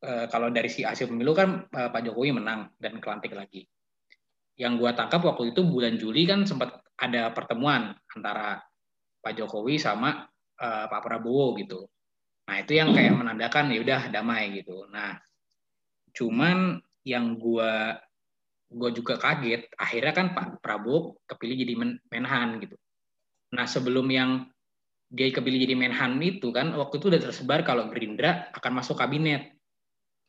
e, 0.00 0.28
kalau 0.32 0.48
dari 0.48 0.72
si 0.72 0.82
hasil 0.82 1.12
pemilu 1.12 1.36
kan 1.36 1.68
e, 1.68 1.80
Pak 1.92 2.00
Jokowi 2.00 2.32
menang 2.32 2.72
dan 2.80 2.96
kelantik 2.96 3.36
lagi. 3.36 3.68
Yang 4.56 4.72
gua 4.80 4.90
tangkap 4.96 5.20
waktu 5.20 5.52
itu 5.52 5.60
bulan 5.68 6.00
Juli 6.00 6.24
kan 6.24 6.48
sempat 6.48 6.75
ada 6.96 7.30
pertemuan 7.32 7.92
antara 8.12 8.60
Pak 9.20 9.32
Jokowi 9.36 9.76
sama 9.76 10.24
e, 10.56 10.68
Pak 10.88 11.00
Prabowo 11.04 11.56
gitu. 11.60 11.84
Nah, 12.46 12.62
itu 12.62 12.78
yang 12.78 12.94
kayak 12.94 13.14
menandakan 13.16 13.74
ya 13.74 13.82
udah 13.82 14.00
damai 14.08 14.54
gitu. 14.62 14.86
Nah, 14.88 15.18
cuman 16.16 16.80
yang 17.04 17.36
gua 17.36 18.00
gue 18.66 18.90
juga 18.98 19.14
kaget 19.14 19.70
akhirnya 19.78 20.12
kan 20.12 20.26
Pak 20.34 20.58
Prabowo 20.58 21.22
kepilih 21.30 21.56
jadi 21.62 21.74
men 21.78 21.90
menhan 22.10 22.58
gitu 22.58 22.74
nah 23.54 23.62
sebelum 23.62 24.10
yang 24.10 24.50
dia 25.06 25.30
kepilih 25.30 25.62
jadi 25.62 25.78
menhan 25.78 26.18
itu 26.18 26.50
kan 26.50 26.74
waktu 26.74 26.98
itu 26.98 27.06
udah 27.14 27.20
tersebar 27.22 27.62
kalau 27.62 27.86
Gerindra 27.94 28.50
akan 28.58 28.82
masuk 28.82 28.98
kabinet 28.98 29.54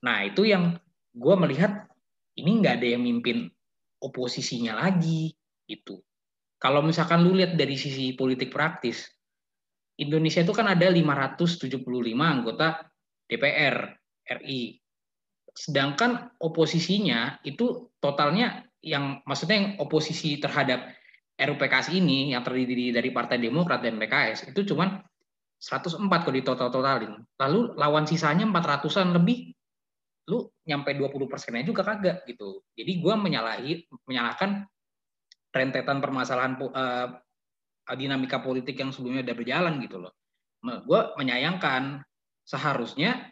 nah 0.06 0.22
itu 0.22 0.46
yang 0.46 0.78
gue 1.18 1.36
melihat 1.42 1.90
ini 2.38 2.62
nggak 2.62 2.78
ada 2.78 2.88
yang 2.94 3.02
mimpin 3.02 3.50
oposisinya 3.98 4.78
lagi 4.78 5.34
itu 5.66 5.98
kalau 6.58 6.82
misalkan 6.82 7.22
lu 7.22 7.38
lihat 7.38 7.54
dari 7.54 7.78
sisi 7.78 8.14
politik 8.18 8.54
praktis 8.54 9.06
Indonesia 9.98 10.42
itu 10.46 10.54
kan 10.54 10.70
ada 10.70 10.90
575 10.90 11.82
anggota 12.22 12.86
DPR 13.26 13.98
RI 14.42 14.78
Sedangkan 15.58 16.38
oposisinya 16.38 17.42
itu 17.42 17.90
totalnya 17.98 18.62
yang 18.86 19.26
maksudnya 19.26 19.58
yang 19.58 19.70
oposisi 19.82 20.38
terhadap 20.38 20.94
RUPKS 21.34 21.98
ini 21.98 22.38
yang 22.38 22.46
terdiri 22.46 22.94
dari 22.94 23.10
Partai 23.10 23.42
Demokrat 23.42 23.82
dan 23.82 23.98
PKS 23.98 24.54
itu 24.54 24.70
cuma 24.70 25.02
104 25.58 25.98
kalau 25.98 26.36
ditotal-totalin. 26.38 27.14
Lalu 27.42 27.74
lawan 27.74 28.06
sisanya 28.06 28.46
400-an 28.46 29.18
lebih 29.18 29.50
lu 30.30 30.46
nyampe 30.70 30.94
20 30.94 31.26
persennya 31.26 31.66
juga 31.66 31.82
kagak 31.82 32.30
gitu. 32.30 32.62
Jadi 32.78 33.02
gue 33.02 33.14
menyalahi 33.18 33.90
menyalahkan 34.06 34.62
rentetan 35.54 36.04
permasalahan 36.04 36.60
uh, 36.60 37.08
dinamika 37.96 38.44
politik 38.44 38.76
yang 38.76 38.92
sebelumnya 38.92 39.24
udah 39.24 39.36
berjalan 39.38 39.74
gitu 39.80 39.98
loh. 40.04 40.14
Gue 40.84 41.02
menyayangkan 41.16 42.04
seharusnya 42.44 43.32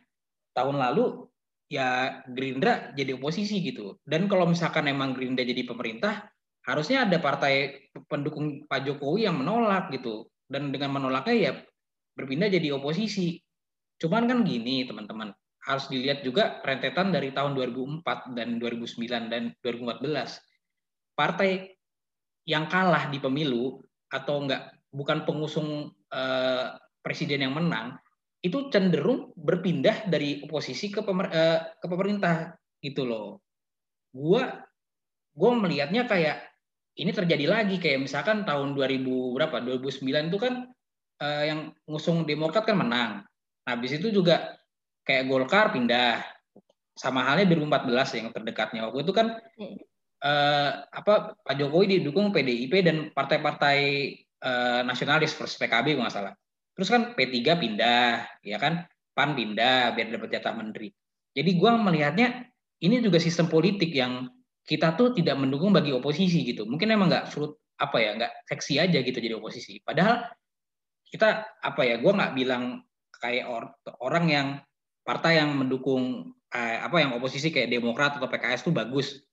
tahun 0.56 0.80
lalu 0.80 1.28
ya 1.67 2.21
Gerindra 2.32 2.95
jadi 2.95 3.19
oposisi 3.19 3.60
gitu. 3.60 3.99
Dan 4.08 4.32
kalau 4.32 4.47
misalkan 4.47 4.88
emang 4.88 5.12
Gerindra 5.12 5.43
jadi 5.43 5.67
pemerintah, 5.67 6.32
harusnya 6.63 7.04
ada 7.04 7.19
partai 7.19 7.89
pendukung 8.08 8.63
Pak 8.69 8.88
Jokowi 8.88 9.28
yang 9.28 9.41
menolak 9.41 9.91
gitu. 9.91 10.32
Dan 10.47 10.71
dengan 10.71 10.95
menolaknya 10.95 11.36
ya 11.36 11.51
berpindah 12.15 12.47
jadi 12.47 12.71
oposisi. 12.78 13.41
Cuman 13.99 14.28
kan 14.28 14.39
gini 14.47 14.88
teman-teman, 14.88 15.36
harus 15.65 15.89
dilihat 15.89 16.21
juga 16.21 16.62
rentetan 16.62 17.10
dari 17.12 17.34
tahun 17.34 17.58
2004 17.58 18.38
dan 18.38 18.62
2009 18.62 19.32
dan 19.34 19.43
2014. 19.60 20.39
Partai 21.15 21.74
yang 22.45 22.69
kalah 22.69 23.10
di 23.10 23.17
pemilu 23.17 23.81
atau 24.10 24.45
enggak 24.45 24.73
bukan 24.93 25.25
pengusung 25.25 25.91
eh, 26.13 26.65
presiden 27.01 27.45
yang 27.45 27.53
menang 27.58 27.97
itu 28.45 28.69
cenderung 28.69 29.34
berpindah 29.34 30.05
dari 30.05 30.45
oposisi 30.45 30.93
ke, 30.93 31.01
pemer, 31.01 31.34
uh, 31.34 31.60
ke 31.81 31.86
pemerintah 31.89 32.53
gitu 32.77 33.01
loh. 33.01 33.41
Gua 34.13 34.62
gua 35.34 35.51
melihatnya 35.58 36.05
kayak 36.05 36.45
ini 37.01 37.10
terjadi 37.10 37.49
lagi 37.49 37.81
kayak 37.81 38.05
misalkan 38.05 38.45
tahun 38.45 38.77
2000 38.77 39.01
berapa 39.34 39.58
2009 39.65 40.29
itu 40.29 40.38
kan 40.38 40.53
uh, 41.25 41.43
yang 41.43 41.73
ngusung 41.89 42.29
Demokrat 42.29 42.69
kan 42.69 42.77
menang. 42.77 43.25
Nah, 43.65 43.71
habis 43.73 43.97
itu 43.97 44.13
juga 44.13 44.53
kayak 45.01 45.25
Golkar 45.25 45.73
pindah. 45.73 46.21
Sama 46.95 47.27
halnya 47.27 47.43
2014 47.51 47.91
yang 48.23 48.27
terdekatnya 48.31 48.88
waktu 48.88 49.03
itu 49.03 49.12
kan 49.12 49.36
uh, 50.25 50.69
apa 50.89 51.38
Pak 51.38 51.55
Jokowi 51.55 52.01
didukung 52.01 52.33
PDIP 52.33 52.81
dan 52.81 52.97
partai-partai 53.13 53.79
uh, 54.41 54.81
nasionalis 54.81 55.38
versus 55.38 55.61
PKB 55.61 56.01
nggak 56.01 56.13
salah. 56.13 56.33
Terus 56.75 56.89
kan 56.91 57.01
P3 57.15 57.55
pindah, 57.55 58.27
ya 58.43 58.57
kan? 58.59 58.83
PAN 59.15 59.31
pindah 59.31 59.95
biar 59.95 60.11
dapat 60.11 60.27
jatah 60.27 60.51
menteri. 60.51 60.91
Jadi 61.31 61.55
gua 61.55 61.79
melihatnya 61.79 62.51
ini 62.83 62.99
juga 62.99 63.15
sistem 63.15 63.47
politik 63.47 63.95
yang 63.95 64.27
kita 64.67 64.97
tuh 64.99 65.15
tidak 65.15 65.39
mendukung 65.39 65.71
bagi 65.71 65.95
oposisi 65.95 66.43
gitu. 66.43 66.67
Mungkin 66.67 66.91
emang 66.91 67.07
nggak 67.07 67.31
fruit 67.31 67.55
apa 67.79 67.95
ya, 68.03 68.11
nggak 68.19 68.33
seksi 68.51 68.83
aja 68.83 68.99
gitu 68.99 69.15
jadi 69.23 69.39
oposisi. 69.39 69.79
Padahal 69.79 70.27
kita 71.07 71.47
apa 71.63 71.81
ya, 71.88 71.95
gua 72.03 72.11
nggak 72.11 72.33
bilang 72.35 72.83
kayak 73.23 73.47
or, 73.47 73.71
orang 74.03 74.25
yang 74.27 74.47
partai 75.07 75.39
yang 75.39 75.55
mendukung 75.55 76.35
eh, 76.51 76.77
apa 76.83 76.99
yang 76.99 77.15
oposisi 77.15 77.55
kayak 77.55 77.71
Demokrat 77.71 78.19
atau 78.19 78.27
PKS 78.27 78.67
itu 78.67 78.71
bagus. 78.75 79.23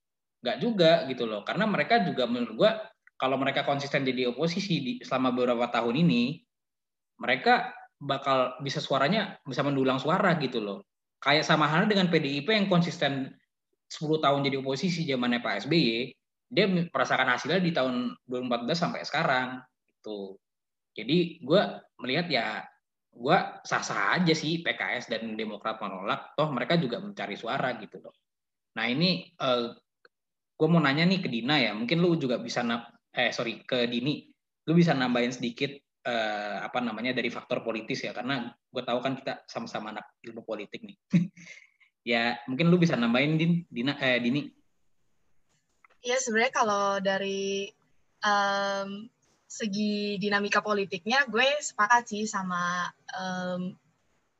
Nggak 0.42 0.56
juga 0.58 0.92
gitu 1.06 1.24
loh. 1.24 1.46
Karena 1.46 1.64
mereka 1.70 2.02
juga 2.02 2.26
menurut 2.26 2.54
gua 2.58 2.72
kalau 3.16 3.38
mereka 3.38 3.62
konsisten 3.62 4.02
jadi 4.02 4.34
oposisi 4.34 4.74
di, 4.82 4.92
selama 4.98 5.30
beberapa 5.30 5.70
tahun 5.70 5.94
ini, 6.02 6.42
mereka 7.22 7.70
bakal 8.02 8.58
bisa 8.66 8.82
suaranya 8.82 9.38
bisa 9.46 9.62
mendulang 9.62 10.02
suara 10.02 10.34
gitu 10.42 10.58
loh. 10.58 10.82
Kayak 11.22 11.46
sama 11.46 11.70
halnya 11.70 11.94
dengan 11.94 12.10
PDIP 12.10 12.50
yang 12.50 12.66
konsisten 12.66 13.30
10 13.86 14.18
tahun 14.18 14.42
jadi 14.42 14.58
oposisi 14.58 15.06
zamannya 15.06 15.38
Pak 15.38 15.70
SBY, 15.70 16.10
dia 16.50 16.66
merasakan 16.66 17.30
hasilnya 17.30 17.62
di 17.62 17.70
tahun 17.70 18.18
2014 18.26 18.74
sampai 18.74 19.00
sekarang 19.06 19.62
gitu. 19.86 20.34
Jadi 20.92 21.40
gue 21.40 21.62
melihat 22.02 22.26
ya 22.26 22.46
gue 23.12 23.38
sah-sah 23.62 24.18
aja 24.18 24.34
sih 24.34 24.64
PKS 24.64 25.12
dan 25.12 25.36
Demokrat 25.36 25.78
menolak, 25.78 26.32
toh 26.34 26.48
mereka 26.50 26.74
juga 26.80 26.98
mencari 26.98 27.36
suara 27.36 27.76
gitu 27.78 28.00
loh. 28.00 28.16
Nah 28.76 28.88
ini 28.88 29.28
uh, 29.40 29.72
gue 30.52 30.68
mau 30.68 30.78
nanya 30.78 31.08
nih 31.08 31.20
ke 31.24 31.28
Dina 31.28 31.58
ya, 31.58 31.72
mungkin 31.74 31.98
lu 31.98 32.14
juga 32.16 32.38
bisa 32.38 32.62
eh 33.12 33.30
sorry 33.34 33.64
ke 33.64 33.88
Dini, 33.88 34.24
lu 34.68 34.72
bisa 34.72 34.94
nambahin 34.94 35.34
sedikit 35.34 35.74
uh, 36.06 36.62
apa 36.64 36.78
namanya 36.80 37.16
dari 37.16 37.28
faktor 37.28 37.60
politis 37.66 38.04
ya, 38.04 38.14
karena 38.14 38.48
gue 38.48 38.82
tahu 38.82 38.98
kan 39.02 39.18
kita 39.18 39.42
sama-sama 39.48 39.92
anak 39.92 40.06
ilmu 40.24 40.46
politik 40.46 40.84
nih. 40.84 40.96
ya 42.12 42.38
mungkin 42.46 42.70
lu 42.70 42.78
bisa 42.78 42.94
nambahin 42.94 43.36
Din, 43.36 43.52
Dina, 43.68 43.98
eh 43.98 44.18
Dini. 44.22 44.42
Iya 46.02 46.18
sebenarnya 46.18 46.52
kalau 46.54 46.98
dari 46.98 47.70
um, 48.26 49.06
segi 49.46 50.16
dinamika 50.16 50.64
politiknya 50.64 51.28
gue 51.28 51.44
sepakat 51.60 52.08
sih 52.08 52.24
sama 52.24 52.88
um, 53.12 53.76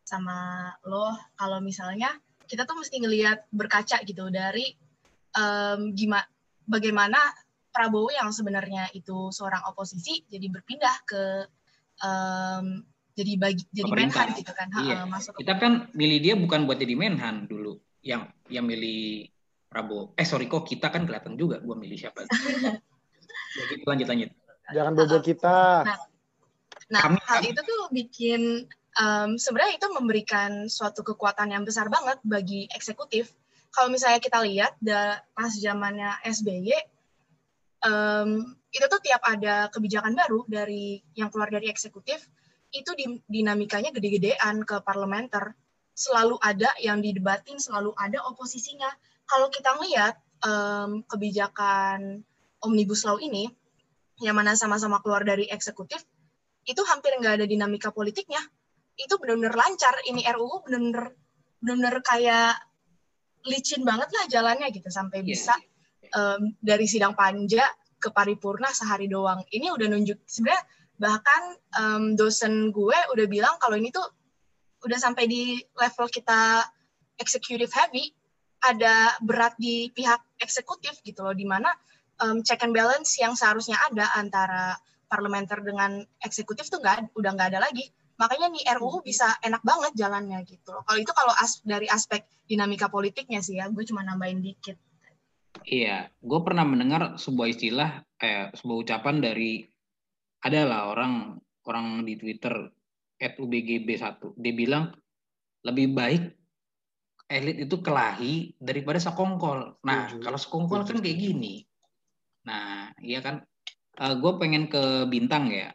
sama 0.03 0.73
lo 0.89 1.13
kalau 1.37 1.61
misalnya 1.61 2.11
kita 2.49 2.65
tuh 2.65 2.81
mesti 2.81 2.97
ngelihat 2.99 3.47
berkaca 3.53 4.03
gitu 4.03 4.33
dari 4.33 4.73
um, 5.37 5.93
gimana 5.93 6.27
bagaimana 6.67 7.19
Prabowo 7.73 8.13
yang 8.13 8.29
sebenarnya 8.37 8.93
itu 8.93 9.33
seorang 9.33 9.65
oposisi 9.73 10.29
jadi 10.29 10.45
berpindah 10.53 10.97
ke 11.09 11.25
um, 12.05 12.85
jadi 13.13 13.33
bagi 13.41 13.65
jadi 13.73 13.91
menhan 13.93 14.29
gitu 14.37 14.53
kan? 14.53 14.69
Iya. 14.73 15.05
masuk 15.09 15.37
kita 15.41 15.57
kan 15.57 15.89
milih 15.97 16.19
dia 16.21 16.35
bukan 16.37 16.65
buat 16.69 16.81
jadi 16.81 16.97
menhan 16.97 17.49
dulu. 17.49 17.81
Yang 18.03 18.33
yang 18.53 18.65
milih 18.69 19.29
Prabowo. 19.73 20.13
Eh 20.21 20.29
sorry 20.29 20.49
kok 20.49 20.69
kita 20.69 20.93
kan 20.93 21.09
kelihatan 21.09 21.41
juga 21.41 21.61
gue 21.65 21.77
milih 21.77 21.97
siapa. 21.97 22.29
Jadi 22.29 23.75
lanjut 23.89 24.09
lanjut. 24.09 24.31
Jangan 24.73 24.93
bobo 24.93 25.19
kita. 25.25 25.85
Nah, 25.85 25.99
nah 26.93 27.01
hal 27.09 27.41
itu 27.45 27.61
tuh 27.61 27.89
bikin 27.89 28.69
um, 29.01 29.41
sebenarnya 29.41 29.81
itu 29.81 29.89
memberikan 29.93 30.69
suatu 30.69 31.01
kekuatan 31.05 31.53
yang 31.53 31.65
besar 31.65 31.89
banget 31.89 32.21
bagi 32.25 32.69
eksekutif. 32.73 33.33
Kalau 33.73 33.89
misalnya 33.89 34.21
kita 34.21 34.39
lihat 34.45 34.77
da, 34.85 35.25
pas 35.33 35.49
zamannya 35.49 36.21
SBY, 36.29 36.77
um, 37.89 38.53
itu 38.69 38.85
tuh 38.85 39.01
tiap 39.01 39.25
ada 39.25 39.73
kebijakan 39.73 40.13
baru 40.13 40.45
dari 40.45 41.01
yang 41.17 41.33
keluar 41.33 41.49
dari 41.49 41.73
eksekutif, 41.73 42.29
itu 42.73 42.91
di, 42.97 43.21
dinamikanya 43.29 43.93
gede-gedean 43.93 44.65
ke 44.65 44.81
parlementer. 44.85 45.57
Selalu 45.93 46.41
ada 46.41 46.73
yang 46.81 47.05
didebatin, 47.05 47.61
selalu 47.61 47.93
ada 47.97 48.21
oposisinya. 48.29 48.89
Kalau 49.29 49.49
kita 49.49 49.77
lihat 49.89 50.21
um, 50.45 51.05
kebijakan 51.05 52.25
omnibus 52.65 53.05
law 53.05 53.21
ini, 53.21 53.49
yang 54.21 54.37
mana 54.37 54.57
sama-sama 54.57 55.01
keluar 55.01 55.25
dari 55.25 55.49
eksekutif, 55.49 56.01
itu 56.65 56.81
hampir 56.89 57.13
nggak 57.17 57.41
ada 57.41 57.47
dinamika 57.49 57.93
politiknya. 57.93 58.41
Itu 58.97 59.17
benar-benar 59.17 59.57
lancar. 59.57 59.97
Ini 60.09 60.29
RUU 60.33 60.65
benar-benar 60.65 61.17
benar 61.63 61.95
kayak 62.03 62.59
licin 63.49 63.83
banget 63.83 64.09
lah 64.11 64.25
jalannya 64.31 64.69
gitu 64.71 64.89
sampai 64.89 65.23
yeah. 65.23 65.29
bisa 65.29 65.55
um, 66.15 66.55
dari 66.63 66.87
sidang 66.87 67.17
panja 67.17 67.65
ke 68.03 68.11
paripurna 68.11 68.71
sehari 68.75 69.07
doang. 69.07 69.43
Ini 69.47 69.71
udah 69.71 69.87
nunjuk 69.87 70.19
sebenarnya 70.27 70.63
bahkan 70.99 71.43
um, 71.79 72.05
dosen 72.15 72.71
gue 72.71 72.99
udah 73.15 73.27
bilang 73.27 73.55
kalau 73.59 73.75
ini 73.75 73.91
tuh 73.91 74.07
udah 74.83 74.99
sampai 74.99 75.27
di 75.31 75.59
level 75.79 76.07
kita 76.11 76.67
executive 77.19 77.71
heavy 77.71 78.15
ada 78.63 79.19
berat 79.23 79.55
di 79.59 79.91
pihak 79.91 80.23
eksekutif 80.39 80.99
gitu 81.03 81.27
loh 81.27 81.35
di 81.35 81.43
mana 81.47 81.71
um, 82.23 82.43
check 82.47 82.63
and 82.63 82.75
balance 82.75 83.19
yang 83.19 83.35
seharusnya 83.35 83.79
ada 83.91 84.11
antara 84.15 84.79
parlementer 85.11 85.63
dengan 85.63 86.03
eksekutif 86.23 86.71
tuh 86.71 86.79
nggak 86.79 87.15
udah 87.19 87.31
nggak 87.35 87.49
ada 87.55 87.61
lagi 87.67 87.91
makanya 88.17 88.53
nih 88.53 88.65
RUU 88.79 89.01
hmm. 89.01 89.07
bisa 89.07 89.27
enak 89.41 89.63
banget 89.65 89.93
jalannya 89.97 90.45
gitu 90.45 90.73
loh 90.73 90.83
kalau 90.85 90.99
itu 91.01 91.13
kalau 91.13 91.35
as 91.37 91.61
dari 91.65 91.87
aspek 91.89 92.25
dinamika 92.47 92.93
politiknya 92.93 93.41
sih 93.41 93.59
ya 93.59 93.69
gue 93.69 93.85
cuma 93.89 94.05
nambahin 94.05 94.41
dikit 94.45 94.77
iya 95.65 96.11
gue 96.21 96.41
pernah 96.45 96.65
mendengar 96.67 97.17
sebuah 97.17 97.49
istilah 97.49 97.91
eh 98.21 98.53
sebuah 98.53 98.79
ucapan 98.89 99.17
dari 99.23 99.63
adalah 100.43 100.91
orang 100.91 101.39
orang 101.67 102.03
di 102.03 102.19
Twitter 102.19 102.55
@ubgb1 103.23 104.35
dia 104.41 104.55
bilang 104.55 104.91
lebih 105.63 105.95
baik 105.95 106.23
elit 107.33 107.65
itu 107.65 107.81
kelahi 107.81 108.53
daripada 108.61 109.01
sekongkol. 109.01 109.81
Nah, 109.89 110.13
kalau 110.21 110.37
sekongkol 110.37 110.85
kan 110.85 111.01
kayak 111.01 111.17
gini. 111.17 111.65
Nah, 112.45 112.93
iya 113.01 113.25
kan. 113.25 113.41
Uh, 113.97 114.13
eh, 114.13 114.15
gue 114.21 114.33
pengen 114.37 114.69
ke 114.69 115.09
bintang 115.09 115.49
ya. 115.49 115.73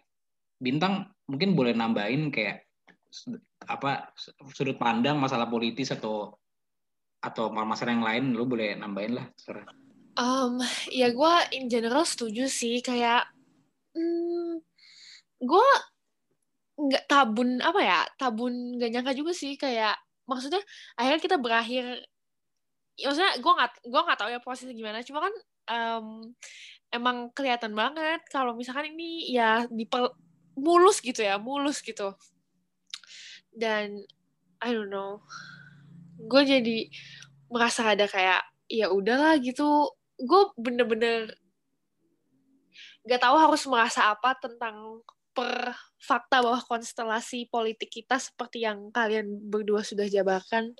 Bintang 0.61 1.09
mungkin 1.27 1.53
boleh 1.53 1.75
nambahin 1.75 2.31
kayak 2.31 2.63
apa 3.67 4.11
sudut 4.51 4.79
pandang 4.79 5.19
masalah 5.19 5.47
politis 5.47 5.91
atau 5.91 6.35
atau 7.19 7.51
masalah 7.51 7.91
yang 7.91 8.05
lain 8.05 8.23
lu 8.31 8.47
boleh 8.47 8.77
nambahin 8.79 9.19
lah 9.19 9.27
Um, 10.17 10.57
ya 10.89 11.13
gue 11.13 11.33
in 11.53 11.69
general 11.69 12.01
setuju 12.01 12.49
sih 12.49 12.81
kayak 12.81 13.29
hmm, 13.93 14.65
gue 15.37 15.67
nggak 16.77 17.05
tabun 17.05 17.61
apa 17.61 17.79
ya 17.85 17.99
tabun 18.17 18.81
gak 18.81 18.89
nyangka 18.93 19.13
juga 19.13 19.33
sih 19.33 19.53
kayak 19.57 19.93
maksudnya 20.25 20.61
akhirnya 20.97 21.21
kita 21.21 21.37
berakhir 21.37 21.85
ya, 22.97 23.13
maksudnya 23.13 23.33
gue 23.37 23.53
nggak 23.61 23.71
gue 23.85 24.01
nggak 24.09 24.19
tahu 24.19 24.29
ya 24.33 24.41
posisi 24.41 24.73
gimana 24.73 25.05
cuma 25.05 25.29
kan 25.29 25.33
um, 25.69 26.07
emang 26.89 27.29
kelihatan 27.37 27.77
banget 27.77 28.21
kalau 28.33 28.57
misalkan 28.57 28.89
ini 28.93 29.29
ya 29.33 29.69
di 29.69 29.85
mulus 30.57 30.99
gitu 30.99 31.21
ya 31.21 31.37
mulus 31.37 31.79
gitu. 31.85 32.17
Dan 33.53 34.01
I 34.57 34.73
don't 34.73 34.89
know 34.89 35.21
gue 36.17 36.41
jadi 36.41 36.77
merasa 37.53 37.93
ada 37.93 38.09
kayak 38.09 38.41
ya 38.67 38.89
udahlah 38.89 39.37
gitu. 39.37 39.93
Gue 40.17 40.49
bener-bener 40.57 41.29
gak 43.05 43.21
tahu 43.21 43.37
harus 43.37 43.63
merasa 43.69 44.11
apa 44.11 44.35
tentang 44.41 45.05
per 45.31 45.77
fakta 46.01 46.41
bahwa 46.41 46.57
konstelasi 46.65 47.45
politik 47.53 47.93
kita 47.93 48.17
seperti 48.17 48.65
yang 48.65 48.89
kalian 48.89 49.29
berdua 49.47 49.85
sudah 49.85 50.09
jabarkan. 50.09 50.73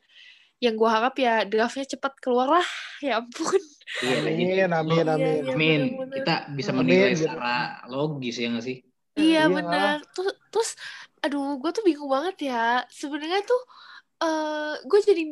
Yang 0.58 0.76
gue 0.82 0.90
harap 0.90 1.16
ya 1.22 1.46
draftnya 1.46 1.86
cepat 1.86 2.18
keluar 2.18 2.58
lah 2.58 2.68
ya 3.06 3.22
ampun. 3.22 3.62
Iya, 4.02 4.20
amin 4.26 4.68
amin 4.68 4.68
amin. 4.74 5.06
amin, 5.08 5.42
amin. 5.48 5.82
kita 6.12 6.50
bisa 6.58 6.74
menilai 6.74 7.14
amin. 7.14 7.20
secara 7.24 7.56
logis 7.88 8.36
ya 8.36 8.52
nggak 8.52 8.66
sih 8.66 8.78
iya, 9.18 9.46
iya. 9.46 9.52
benar 9.52 9.96
terus 10.14 10.34
terus 10.54 10.70
aduh 11.20 11.58
gue 11.58 11.72
tuh 11.74 11.84
bingung 11.84 12.10
banget 12.10 12.54
ya. 12.54 12.86
Sebenarnya 12.88 13.42
tuh 13.44 13.62
uh, 14.24 14.78
gue 14.86 15.00
jadi 15.02 15.24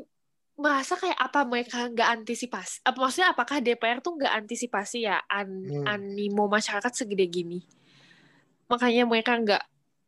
merasa 0.55 0.95
kayak 0.95 1.19
apa 1.19 1.43
mereka 1.43 1.91
nggak 1.91 2.09
antisipasi 2.23 2.79
apa 2.87 2.95
maksudnya 2.95 3.35
apakah 3.35 3.59
DPR 3.59 3.99
tuh 3.99 4.15
nggak 4.15 4.33
antisipasi 4.39 5.03
ya 5.03 5.19
an 5.27 5.67
hmm. 5.67 5.83
animo 5.85 6.49
masyarakat 6.49 6.91
segede 6.91 7.25
gini? 7.29 7.59
Makanya 8.71 9.05
mereka 9.05 9.37
nggak 9.37 9.63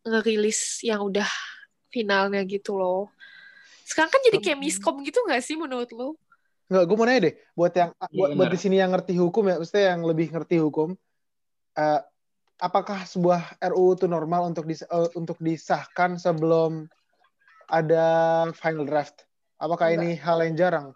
ngerilis 0.08 0.82
yang 0.88 1.04
udah 1.04 1.28
finalnya 1.92 2.42
gitu 2.48 2.80
loh. 2.80 3.12
Sekarang 3.88 4.12
kan 4.12 4.22
jadi 4.24 4.40
kayak 4.44 4.60
miskom 4.60 5.00
gitu 5.04 5.24
gak 5.28 5.40
sih 5.44 5.56
menurut 5.56 5.88
lo? 5.96 6.20
Enggak, 6.68 6.84
gue 6.84 6.96
mau 7.00 7.06
nanya 7.08 7.22
deh, 7.32 7.36
buat 7.56 7.72
yang 7.72 7.92
ya, 7.96 8.08
buat, 8.12 8.30
buat 8.36 8.50
di 8.52 8.60
sini 8.60 8.76
yang 8.76 8.92
ngerti 8.92 9.16
hukum 9.16 9.48
ya, 9.48 9.56
maksudnya 9.56 9.86
yang 9.96 10.02
lebih 10.04 10.28
ngerti 10.36 10.56
hukum, 10.60 11.00
uh, 11.80 12.02
apakah 12.58 13.06
sebuah 13.06 13.62
RUU 13.62 13.98
itu 13.98 14.06
normal 14.10 14.50
untuk 14.50 14.66
dis, 14.66 14.82
uh, 14.90 15.10
untuk 15.14 15.38
disahkan 15.42 16.18
sebelum 16.18 16.90
ada 17.70 18.06
final 18.58 18.86
draft? 18.86 19.26
Apakah 19.58 19.94
enggak. 19.94 19.98
ini 20.02 20.10
hal 20.18 20.38
yang 20.46 20.56
jarang? 20.58 20.88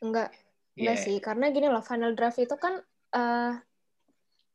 Enggak, 0.00 0.32
enggak 0.76 0.96
yeah. 1.00 1.04
sih, 1.04 1.16
karena 1.20 1.52
gini 1.52 1.68
loh, 1.68 1.84
final 1.84 2.12
draft 2.16 2.40
itu 2.40 2.56
kan 2.56 2.80
uh, 3.16 3.52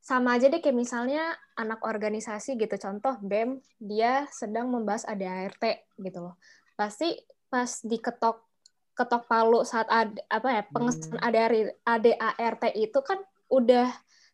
sama 0.00 0.38
aja 0.38 0.48
deh 0.48 0.62
kayak 0.62 0.78
misalnya 0.78 1.34
anak 1.58 1.82
organisasi 1.82 2.56
gitu, 2.56 2.74
contoh 2.80 3.18
BEM, 3.20 3.60
dia 3.78 4.26
sedang 4.32 4.70
membahas 4.72 5.04
ADART 5.06 5.62
gitu 6.00 6.18
loh. 6.18 6.34
Pasti 6.74 7.14
pas 7.50 7.82
diketok 7.82 8.46
ketok 8.94 9.24
palu 9.26 9.64
saat 9.64 9.88
ada 9.88 10.12
apa 10.28 10.60
ya 10.60 10.62
pengesahan 10.68 11.16
hmm. 11.16 12.20
ADART 12.20 12.64
itu 12.76 13.00
kan 13.00 13.16
udah 13.48 13.88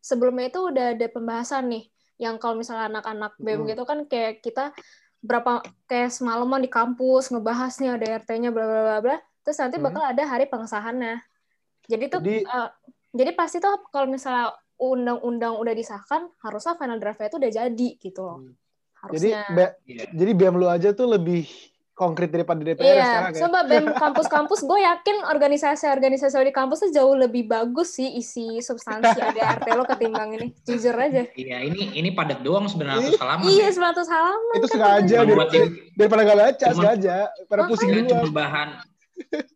sebelumnya 0.06 0.46
itu 0.54 0.60
udah 0.62 0.94
ada 0.94 1.06
pembahasan 1.10 1.66
nih 1.66 1.90
yang 2.22 2.38
kalau 2.38 2.54
misalnya 2.54 2.86
anak-anak 2.86 3.34
BEM 3.42 3.66
hmm. 3.66 3.68
gitu 3.74 3.82
kan 3.82 3.98
kayak 4.06 4.38
kita 4.38 4.70
berapa 5.18 5.66
kayak 5.90 6.14
semalaman 6.14 6.62
di 6.62 6.70
kampus 6.70 7.34
ngebahas 7.34 7.74
nih 7.82 7.98
ada 7.98 8.06
RT-nya 8.22 8.54
bla 8.54 8.64
bla 8.64 8.80
bla 8.86 8.98
bla 9.02 9.16
terus 9.42 9.58
nanti 9.58 9.82
bakal 9.82 10.06
hmm. 10.06 10.12
ada 10.14 10.22
hari 10.30 10.46
pengesahannya 10.46 11.18
jadi 11.90 12.04
tuh 12.06 12.20
jadi, 12.22 12.46
uh, 12.46 12.70
jadi 13.10 13.30
pasti 13.34 13.58
tuh 13.58 13.82
kalau 13.90 14.06
misalnya 14.06 14.54
undang-undang 14.78 15.58
udah 15.58 15.74
disahkan 15.74 16.30
harusnya 16.38 16.78
final 16.78 17.02
draft-nya 17.02 17.26
itu 17.26 17.38
udah 17.42 17.52
jadi 17.52 17.88
gitu 17.98 18.20
loh 18.22 18.38
hmm. 18.46 18.54
harusnya 19.02 19.42
jadi, 19.50 19.64
yeah. 19.90 20.08
jadi 20.14 20.32
BEM 20.38 20.54
lu 20.54 20.66
aja 20.70 20.94
tuh 20.94 21.10
lebih 21.10 21.50
konkret 21.96 22.28
daripada 22.28 22.60
DPR 22.60 22.84
iya, 22.84 23.04
sekarang 23.08 23.32
ya. 23.32 23.40
Coba 23.48 23.58
BEM 23.64 23.86
kampus-kampus, 23.96 24.60
gue 24.68 24.78
yakin 24.84 25.16
organisasi-organisasi 25.32 26.36
di 26.44 26.52
kampus 26.52 26.84
tuh 26.84 26.92
jauh 26.92 27.16
lebih 27.16 27.48
bagus 27.48 27.96
sih 27.96 28.20
isi 28.20 28.60
substansi 28.60 29.16
ADRT 29.16 29.66
lo 29.72 29.88
ketimbang 29.88 30.36
ini. 30.36 30.52
Jujur 30.68 30.92
aja. 30.92 31.24
Iya, 31.32 31.64
ini 31.64 31.96
ini 31.96 32.12
padat 32.12 32.44
doang 32.44 32.68
900 32.68 33.16
halaman. 33.16 33.48
Iya, 33.48 33.72
900 33.72 34.12
halaman. 34.12 34.54
Itu 34.60 34.68
kan 34.68 34.72
sengaja 34.76 35.16
biar, 35.24 35.66
daripada 35.96 36.20
gak 36.28 36.38
baca, 36.38 36.66
cuman, 36.68 36.76
sengaja. 36.76 37.16
Pada 37.48 37.60
oh, 37.64 37.68
pusing 37.72 37.88
dulu. 37.88 38.08
Cuma 38.12 38.44
bahan 38.44 38.68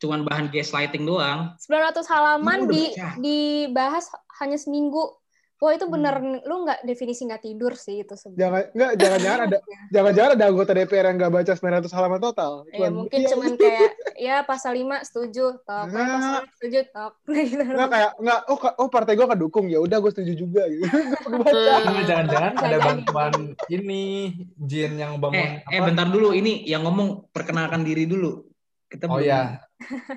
cuman 0.01 0.21
bahan 0.25 0.45
gaslighting 0.49 1.05
doang. 1.05 1.53
900 1.61 2.09
halaman 2.09 2.59
di 2.73 2.97
dibahas 3.21 4.09
hanya 4.41 4.57
seminggu 4.57 5.13
Wah 5.61 5.77
itu 5.77 5.85
benar 5.93 6.25
hmm. 6.25 6.49
lu 6.49 6.65
nggak 6.65 6.89
definisi 6.89 7.29
nggak 7.29 7.45
tidur 7.45 7.77
sih 7.77 8.01
itu 8.01 8.17
sebenarnya. 8.17 8.41
Jangan 8.41 8.63
nggak 8.73 8.93
jangan-jangan 8.97 9.41
ada 9.45 9.59
jangan-jangan 9.95 10.31
ada 10.33 10.45
anggota 10.49 10.73
DPR 10.73 11.07
yang 11.13 11.17
nggak 11.21 11.33
baca 11.37 11.53
900 11.53 11.97
halaman 12.01 12.21
total. 12.25 12.53
Ya 12.73 12.89
mungkin 12.89 13.19
iya. 13.21 13.29
cuman 13.29 13.53
kayak 13.61 13.93
ya 14.17 14.37
pasal 14.49 14.73
5 14.73 15.05
setuju 15.05 15.61
tok, 15.61 15.87
nah, 15.93 16.17
pasal 16.17 16.33
5 16.49 16.57
setuju 16.57 16.79
tok. 16.89 17.13
Gitu. 17.51 17.61
Nggak 17.61 17.91
kayak 17.93 18.11
nggak 18.25 18.41
oh 18.49 18.59
oh 18.81 18.89
partai 18.89 19.13
gue 19.21 19.27
kan 19.29 19.37
dukung 19.37 19.67
ya 19.69 19.79
udah 19.85 19.97
gue 20.01 20.11
setuju 20.17 20.33
juga 20.33 20.63
gitu. 20.65 20.87
jangan-jangan 22.09 22.53
ada 22.57 22.79
bantuan 22.81 23.33
ini 23.69 24.33
Jin 24.65 24.97
yang 24.97 25.21
bangun. 25.21 25.61
Eh, 25.69 25.77
eh 25.77 25.81
bentar 25.85 26.09
dulu 26.09 26.33
ini 26.33 26.65
yang 26.65 26.89
ngomong 26.89 27.29
perkenalkan 27.37 27.85
diri 27.85 28.09
dulu. 28.09 28.49
Kita 28.89 29.13
oh 29.13 29.21
ya. 29.21 29.61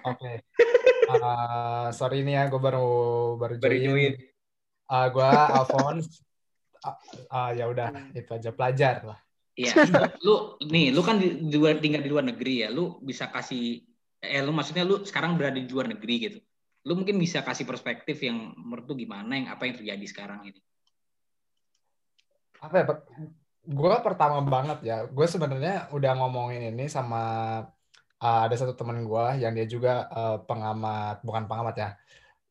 Oke. 0.08 0.24
Okay. 0.24 0.36
Uh, 1.04 1.92
sorry 1.92 2.24
nih 2.24 2.40
ya 2.40 2.44
gue 2.48 2.62
baru 2.64 2.88
baru 3.36 3.60
join. 3.60 3.68
Baru 3.68 3.78
join 3.92 4.16
uh, 4.94 4.96
ah, 4.96 5.06
gue 5.10 5.30
Alphonse 5.58 6.22
uh, 6.86 6.98
uh, 7.34 7.50
ya 7.58 7.66
udah 7.66 7.90
hmm. 7.90 8.14
itu 8.14 8.30
aja 8.30 8.54
pelajar 8.54 9.02
lah 9.02 9.20
Iya, 9.54 9.86
lu 10.26 10.58
nih, 10.66 10.90
lu 10.90 11.06
kan 11.06 11.22
di, 11.22 11.46
di 11.46 11.62
luar 11.62 11.78
tinggal 11.78 12.02
di 12.02 12.10
luar 12.10 12.26
negeri 12.26 12.66
ya, 12.66 12.74
lu 12.74 12.98
bisa 13.06 13.30
kasih, 13.30 13.86
eh 14.18 14.42
lu 14.42 14.50
maksudnya 14.50 14.82
lu 14.82 15.06
sekarang 15.06 15.38
berada 15.38 15.62
di 15.62 15.70
luar 15.70 15.94
negeri 15.94 16.16
gitu, 16.26 16.40
lu 16.90 16.98
mungkin 16.98 17.22
bisa 17.22 17.46
kasih 17.46 17.70
perspektif 17.70 18.18
yang 18.26 18.58
menurut 18.58 18.90
lu 18.90 18.98
gimana, 18.98 19.38
yang 19.38 19.54
apa 19.54 19.70
yang 19.70 19.78
terjadi 19.78 20.06
sekarang 20.10 20.50
ini? 20.50 20.58
Apa 22.66 22.76
ya, 22.82 22.84
gue 23.62 23.96
pertama 24.02 24.42
banget 24.42 24.80
ya, 24.82 24.98
gue 25.06 25.28
sebenarnya 25.30 25.94
udah 25.94 26.12
ngomongin 26.18 26.74
ini 26.74 26.90
sama 26.90 27.22
uh, 28.26 28.40
ada 28.50 28.58
satu 28.58 28.74
teman 28.74 29.06
gue 29.06 29.26
yang 29.38 29.54
dia 29.54 29.70
juga 29.70 30.10
uh, 30.10 30.42
pengamat, 30.50 31.22
bukan 31.22 31.46
pengamat 31.46 31.76
ya, 31.78 31.90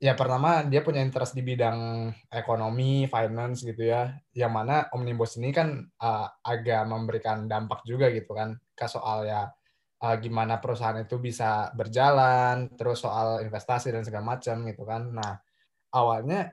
ya 0.03 0.18
pertama 0.18 0.66
dia 0.66 0.82
punya 0.82 0.98
interest 0.98 1.38
di 1.38 1.46
bidang 1.46 2.11
ekonomi, 2.26 3.07
finance 3.07 3.62
gitu 3.62 3.86
ya. 3.86 4.11
Yang 4.34 4.53
mana 4.53 4.74
omnibus 4.90 5.38
ini 5.38 5.55
kan 5.55 5.78
uh, 5.78 6.26
agak 6.42 6.82
memberikan 6.90 7.46
dampak 7.46 7.86
juga 7.86 8.11
gitu 8.11 8.34
kan 8.34 8.59
ke 8.74 8.86
soal 8.90 9.30
ya 9.30 9.46
uh, 10.03 10.16
gimana 10.18 10.59
perusahaan 10.59 10.98
itu 10.98 11.22
bisa 11.22 11.70
berjalan, 11.78 12.74
terus 12.74 12.98
soal 13.07 13.46
investasi 13.46 13.94
dan 13.94 14.03
segala 14.03 14.34
macam 14.34 14.66
gitu 14.66 14.82
kan. 14.82 15.03
Nah 15.14 15.38
awalnya 15.94 16.50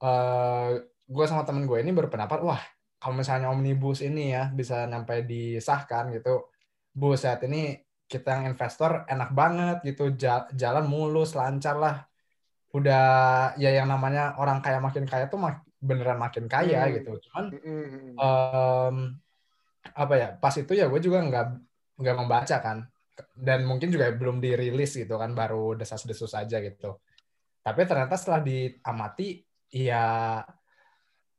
uh, 0.00 0.72
eh, 0.72 0.88
gue 1.06 1.24
sama 1.28 1.44
temen 1.44 1.68
gue 1.68 1.78
ini 1.84 1.92
berpendapat 1.92 2.40
wah 2.42 2.62
kalau 2.96 3.14
misalnya 3.20 3.52
omnibus 3.52 4.00
ini 4.00 4.32
ya 4.32 4.48
bisa 4.50 4.88
sampai 4.88 5.28
disahkan 5.28 6.16
gitu, 6.16 6.48
buset 6.96 7.44
ini 7.44 7.76
kita 8.08 8.40
yang 8.40 8.56
investor 8.56 9.04
enak 9.10 9.30
banget 9.36 9.76
gitu 9.84 10.14
jalan 10.54 10.86
mulus 10.88 11.34
lancar 11.36 11.76
lah 11.76 11.96
udah 12.76 13.04
ya 13.56 13.72
yang 13.72 13.88
namanya 13.88 14.36
orang 14.36 14.60
kaya 14.60 14.76
makin 14.84 15.08
kaya 15.08 15.32
tuh 15.32 15.40
mak 15.40 15.64
beneran 15.80 16.20
makin 16.20 16.44
kaya 16.44 16.84
hmm. 16.84 16.92
gitu. 17.00 17.12
Cuman 17.28 17.44
um, 18.20 18.96
apa 19.96 20.14
ya 20.18 20.28
pas 20.36 20.52
itu 20.52 20.76
ya 20.76 20.84
gue 20.92 21.00
juga 21.00 21.24
nggak 21.24 21.46
nggak 22.04 22.16
membaca 22.20 22.56
kan. 22.60 22.78
Dan 23.32 23.64
mungkin 23.64 23.88
juga 23.88 24.12
belum 24.12 24.44
dirilis 24.44 24.92
gitu 24.92 25.16
kan 25.16 25.32
baru 25.32 25.72
desas-desus 25.72 26.36
saja 26.36 26.60
gitu. 26.60 27.00
Tapi 27.64 27.80
ternyata 27.88 28.20
setelah 28.20 28.44
diamati 28.44 29.40
ya 29.72 30.44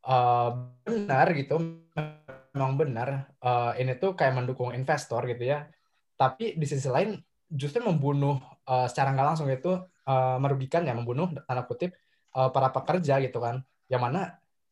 uh, 0.09 0.49
benar 0.81 1.27
gitu. 1.37 1.85
Memang 2.57 2.73
benar 2.73 3.29
uh, 3.45 3.77
ini 3.77 3.93
tuh 4.01 4.17
kayak 4.17 4.41
mendukung 4.41 4.73
investor 4.73 5.21
gitu 5.29 5.53
ya. 5.53 5.69
Tapi 6.17 6.57
di 6.57 6.65
sisi 6.65 6.89
lain 6.89 7.13
justru 7.45 7.85
membunuh 7.85 8.41
uh, 8.67 8.85
secara 8.85 9.15
nggak 9.15 9.27
langsung 9.33 9.47
itu 9.47 9.71
uh, 10.07 10.37
merugikan 10.37 10.83
ya 10.83 10.93
membunuh 10.93 11.31
tanda 11.47 11.63
kutip 11.63 11.95
uh, 12.35 12.51
para 12.51 12.69
pekerja 12.69 13.23
gitu 13.23 13.39
kan. 13.39 13.63
Yang 13.87 14.01
mana 14.03 14.21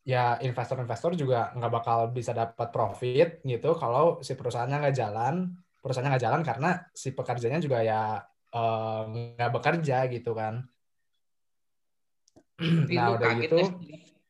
ya 0.06 0.38
investor-investor 0.44 1.18
juga 1.18 1.50
nggak 1.58 1.72
bakal 1.74 2.14
bisa 2.14 2.30
dapat 2.36 2.70
profit 2.70 3.42
gitu 3.42 3.74
kalau 3.74 4.22
si 4.22 4.36
perusahaannya 4.36 4.78
nggak 4.84 4.98
jalan. 4.98 5.36
Perusahaannya 5.80 6.12
nggak 6.18 6.26
jalan 6.26 6.42
karena 6.44 6.70
si 6.92 7.16
pekerjanya 7.16 7.60
juga 7.64 7.80
ya 7.82 8.20
uh, 8.54 9.02
nggak 9.10 9.52
bekerja 9.56 9.98
gitu 10.12 10.36
kan. 10.36 10.62
Nah 12.96 13.20
udah 13.20 13.36
gitu 13.44 13.60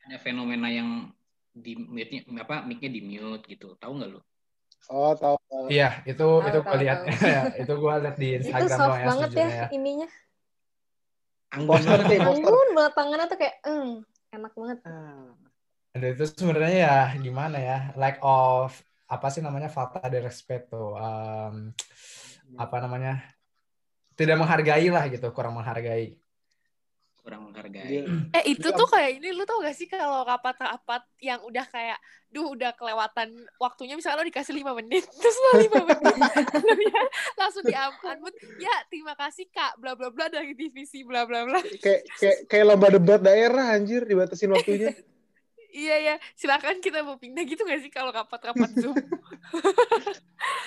ada 0.06 0.18
fenomena 0.18 0.70
yang 0.70 1.14
di 1.54 1.78
mute 1.78 2.26
apa 2.42 2.66
mic 2.66 2.82
di 2.82 3.02
mute 3.02 3.46
gitu? 3.46 3.78
Tahu 3.78 3.92
nggak 4.02 4.10
lu 4.14 4.22
Oh 4.92 5.14
tahu. 5.18 5.38
Iya 5.72 6.02
itu 6.06 6.18
tahu, 6.18 6.46
itu 6.46 6.60
gue 6.62 6.78
lihat. 6.86 7.00
itu 7.62 7.74
gue 7.74 7.94
lihat 8.06 8.16
di 8.18 8.28
Instagram 8.42 8.66
itu 8.66 8.76
soft 8.78 8.98
ya, 9.00 9.08
banget 9.08 9.30
ya, 9.34 9.48
ya 9.48 9.66
ininya. 9.74 10.10
Anggun 11.56 11.82
banget 11.88 12.08
ya 12.12 12.20
anggun 12.28 12.70
banget 12.76 12.94
tangannya 12.94 13.26
tuh 13.32 13.38
kayak 13.40 13.56
mm, 13.64 13.92
enak 14.36 14.52
banget. 14.54 14.78
Hmm. 14.84 15.32
Aduh, 15.96 16.10
itu 16.12 16.24
sebenarnya 16.36 16.74
ya 16.76 16.98
gimana 17.16 17.58
ya 17.58 17.78
lack 17.96 18.20
of 18.20 18.76
apa 19.06 19.28
sih 19.30 19.40
namanya 19.40 19.70
falta 19.70 20.02
de 20.10 20.18
respeto 20.18 20.98
um, 20.98 21.70
apa 22.58 22.76
namanya 22.82 23.22
tidak 24.18 24.42
menghargai 24.42 24.90
lah 24.90 25.06
gitu 25.14 25.30
kurang 25.30 25.56
menghargai 25.62 26.18
kurang 27.26 27.50
menghargai. 27.50 28.06
Eh 28.38 28.54
itu 28.54 28.70
tuh 28.70 28.86
kayak 28.86 29.18
ini 29.18 29.34
lu 29.34 29.50
tau 29.50 29.58
gak 29.66 29.74
sih 29.74 29.90
kalau 29.90 30.22
rapat-rapat 30.22 31.02
yang 31.18 31.42
udah 31.42 31.66
kayak 31.66 31.98
duh 32.30 32.54
udah 32.54 32.78
kelewatan 32.78 33.34
waktunya 33.58 33.98
misalnya 33.98 34.22
lo 34.22 34.30
dikasih 34.30 34.54
lima 34.54 34.78
menit 34.78 35.08
terus 35.24 35.38
lo 35.40 35.52
lima 35.58 35.82
menit 35.90 36.16
ya, 36.86 37.04
langsung 37.40 37.64
di 37.66 37.74
unmute 37.74 38.38
ya 38.62 38.76
terima 38.92 39.16
kasih 39.18 39.50
kak 39.50 39.80
bla 39.82 39.98
bla 39.98 40.14
bla 40.14 40.30
dari 40.30 40.54
divisi 40.54 41.02
bla 41.02 41.26
bla 41.26 41.50
bla. 41.50 41.58
Kayak 41.82 42.06
kayak 42.22 42.38
kayak 42.46 42.66
lomba 42.70 42.94
debat 42.94 43.18
daerah 43.26 43.74
anjir 43.74 44.06
dibatasin 44.06 44.54
waktunya. 44.54 44.94
Iya 45.76 45.96
ya 46.00 46.16
silakan 46.40 46.80
kita 46.80 47.04
mau 47.04 47.20
pindah 47.20 47.44
gitu 47.44 47.68
gak 47.68 47.84
sih 47.84 47.92
kalau 47.92 48.08
rapat-rapat 48.08 48.80
zoom? 48.80 48.96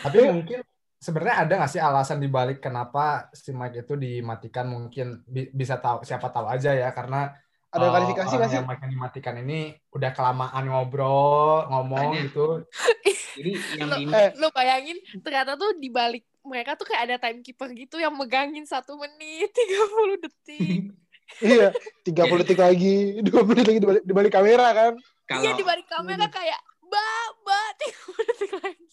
Tapi 0.05 0.21
mungkin 0.29 0.61
sebenarnya 0.99 1.47
ada 1.47 1.53
nggak 1.63 1.71
sih 1.71 1.83
alasan 1.83 2.19
dibalik 2.19 2.59
kenapa 2.59 3.31
si 3.31 3.55
mic 3.55 3.75
itu 3.79 3.95
dimatikan 3.95 4.67
mungkin 4.67 5.23
bi 5.25 5.47
bisa 5.55 5.79
tahu 5.79 6.03
siapa 6.03 6.29
tahu 6.35 6.51
aja 6.51 6.75
ya 6.75 6.91
karena 6.91 7.31
ada 7.69 7.85
uh, 7.87 7.91
klarifikasi 7.95 8.33
nggak 8.35 8.51
sih? 8.51 8.59
Yang 8.59 8.69
mic 8.69 8.81
dimatikan 8.83 9.35
ini 9.39 9.59
udah 9.95 10.11
kelamaan 10.11 10.65
ngobrol 10.67 11.71
ngomong 11.71 12.19
Tanya. 12.19 12.23
gitu. 12.27 12.47
Jadi 13.39 13.53
yang 13.79 13.87
lo, 13.87 13.97
eh. 14.19 14.31
lo 14.35 14.49
bayangin 14.51 14.99
ternyata 15.23 15.55
tuh 15.55 15.79
dibalik 15.79 16.27
mereka 16.43 16.75
tuh 16.75 16.91
kayak 16.91 17.03
ada 17.07 17.17
timekeeper 17.23 17.71
gitu 17.77 18.03
yang 18.03 18.17
megangin 18.19 18.67
satu 18.67 18.99
menit 18.99 19.55
30 19.55 20.25
detik. 20.27 20.83
iya, 21.45 21.71
30 22.09 22.43
detik 22.43 22.59
lagi, 22.59 23.21
20 23.21 23.59
detik 23.63 23.79
dibalik, 23.85 24.03
dibalik 24.03 24.33
kamera 24.33 24.69
kan. 24.75 24.93
Kalau... 25.29 25.45
Iya, 25.45 25.53
dibalik 25.61 25.87
kamera 25.87 26.27
kayak, 26.33 26.61
mbak, 26.83 27.29
mbak, 27.45 27.69
30 27.85 28.29
detik 28.33 28.53
lagi. 28.65 28.87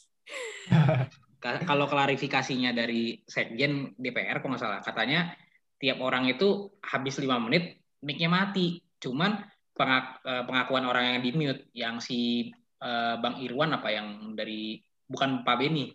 Kalau 1.46 1.86
klarifikasinya 1.86 2.74
dari 2.74 3.22
Sekjen 3.22 3.94
DPR 4.00 4.42
kok 4.42 4.50
nggak 4.50 4.62
salah. 4.62 4.80
Katanya 4.82 5.30
tiap 5.78 6.02
orang 6.02 6.26
itu 6.26 6.74
habis 6.82 7.22
lima 7.22 7.38
menit 7.38 7.78
mic-nya 8.02 8.30
mati. 8.32 8.82
Cuman 8.98 9.38
pengak, 9.78 10.26
eh, 10.26 10.44
pengakuan 10.48 10.90
orang 10.90 11.04
yang 11.16 11.20
di 11.22 11.32
mute 11.36 11.62
yang 11.76 11.96
si 12.02 12.50
uh, 12.82 13.20
Bang 13.20 13.44
Irwan 13.44 13.76
apa 13.76 13.90
yang 13.92 14.34
dari 14.34 14.80
bukan 15.06 15.46
Pak 15.46 15.56
Beni 15.60 15.92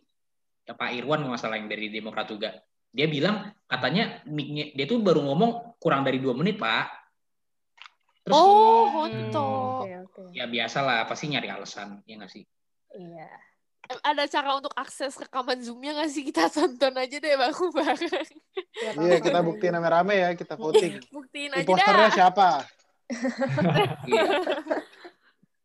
ya 0.68 0.76
Pak 0.76 0.90
Irwan 0.94 1.26
nggak 1.26 1.40
salah 1.40 1.58
yang 1.58 1.66
dari 1.66 1.90
Demokrat 1.90 2.30
juga. 2.30 2.54
Dia 2.90 3.10
bilang 3.10 3.50
katanya 3.66 4.22
mic-nya 4.30 4.70
dia 4.76 4.86
tuh 4.86 5.02
baru 5.02 5.24
ngomong 5.26 5.80
kurang 5.82 6.06
dari 6.06 6.22
dua 6.22 6.36
menit 6.36 6.60
Pak. 6.60 6.86
Terus, 8.28 8.36
oh, 8.36 8.84
foto. 8.92 9.48
Hmm, 9.88 10.36
ya 10.36 10.44
biasalah, 10.44 11.08
pasti 11.08 11.32
nyari 11.32 11.48
alasan, 11.48 12.04
ya 12.04 12.20
nggak 12.20 12.28
sih? 12.30 12.44
Iya 12.92 13.49
ada 14.06 14.24
cara 14.30 14.54
untuk 14.54 14.70
akses 14.78 15.18
rekaman 15.18 15.58
zoomnya 15.58 15.96
nggak 15.98 16.10
sih? 16.10 16.22
Kita 16.22 16.46
tonton 16.46 16.94
aja 16.94 17.16
deh 17.18 17.34
bang 17.34 17.54
bareng 17.74 18.28
iya 18.80 19.16
kita 19.20 19.40
buktiin 19.42 19.74
rame-rame 19.76 20.14
ya 20.16 20.30
kita 20.36 20.54
voting. 20.54 21.00
buktiin 21.10 21.50
aja 21.52 21.64
Imposternya 21.64 22.08
dah. 22.08 22.14
siapa? 22.14 22.48
Iya. 24.06 24.26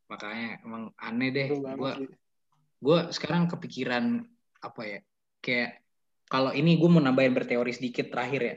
makanya 0.09 0.49
emang 0.65 0.89
aneh 0.97 1.29
deh. 1.29 1.47
Gua 1.53 1.93
gue 2.81 2.99
sekarang 3.13 3.45
kepikiran 3.49 4.25
apa 4.61 4.81
ya? 4.85 4.99
Kayak 5.41 5.85
kalau 6.25 6.49
ini 6.57 6.81
gue 6.81 6.89
mau 6.89 7.01
nambahin 7.01 7.37
berteori 7.37 7.69
sedikit 7.69 8.09
terakhir 8.09 8.41
ya. 8.41 8.55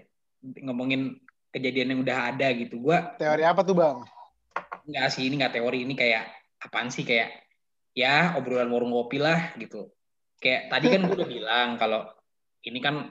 Ngomongin 0.64 1.20
kejadian 1.52 1.92
yang 1.96 2.00
udah 2.00 2.32
ada 2.32 2.48
gitu. 2.56 2.80
Gue 2.80 2.96
teori 3.20 3.44
apa 3.44 3.60
tuh 3.60 3.76
bang? 3.76 4.00
Nggak 4.88 5.08
sih 5.12 5.28
ini 5.28 5.34
nggak 5.36 5.54
teori. 5.60 5.84
Ini 5.84 5.94
kayak 5.96 6.24
apaan 6.64 6.88
sih? 6.88 7.04
Kayak 7.04 7.47
ya 7.98 8.38
obrolan 8.38 8.70
warung 8.70 8.94
kopi 8.94 9.18
lah 9.18 9.58
gitu 9.58 9.90
kayak 10.38 10.70
tadi 10.70 10.86
kan 10.94 11.02
gue 11.10 11.16
udah 11.18 11.30
bilang 11.36 11.68
kalau 11.74 12.06
ini 12.62 12.78
kan 12.78 13.10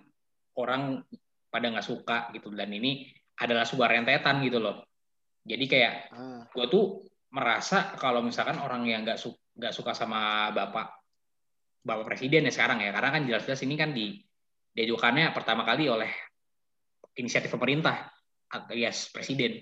orang 0.56 1.04
pada 1.52 1.68
nggak 1.68 1.84
suka 1.84 2.32
gitu 2.32 2.56
dan 2.56 2.72
ini 2.72 3.12
adalah 3.44 3.68
sebuah 3.68 4.00
rentetan 4.00 4.40
gitu 4.48 4.64
loh 4.64 4.88
jadi 5.44 5.66
kayak 5.68 5.94
ah. 6.16 6.42
gue 6.48 6.66
tuh 6.72 7.04
merasa 7.36 8.00
kalau 8.00 8.24
misalkan 8.24 8.64
orang 8.64 8.88
yang 8.88 9.04
nggak 9.04 9.20
su 9.20 9.36
nggak 9.60 9.76
suka 9.76 9.92
sama 9.92 10.52
bapak 10.56 11.04
bapak 11.84 12.06
presiden 12.08 12.48
ya 12.48 12.52
sekarang 12.56 12.80
ya 12.80 12.96
karena 12.96 13.10
kan 13.12 13.22
jelas-jelas 13.28 13.62
ini 13.68 13.76
kan 13.76 13.92
di 13.92 14.24
diajukannya 14.72 15.36
pertama 15.36 15.68
kali 15.68 15.90
oleh 15.92 16.12
inisiatif 17.18 17.50
pemerintah 17.50 18.14
alias 18.54 19.10
presiden. 19.10 19.58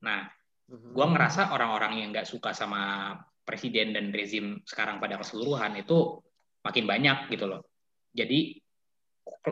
Nah, 0.00 0.24
mhm. 0.72 0.96
gue 0.96 1.06
ngerasa 1.12 1.52
orang-orang 1.52 2.00
yang 2.00 2.08
nggak 2.10 2.24
suka 2.24 2.56
sama 2.56 3.12
presiden 3.50 3.90
dan 3.90 4.14
rezim 4.14 4.62
sekarang 4.62 5.02
pada 5.02 5.18
keseluruhan 5.18 5.74
itu 5.82 6.22
makin 6.62 6.86
banyak 6.86 7.26
gitu 7.34 7.50
loh. 7.50 7.66
Jadi 8.14 8.62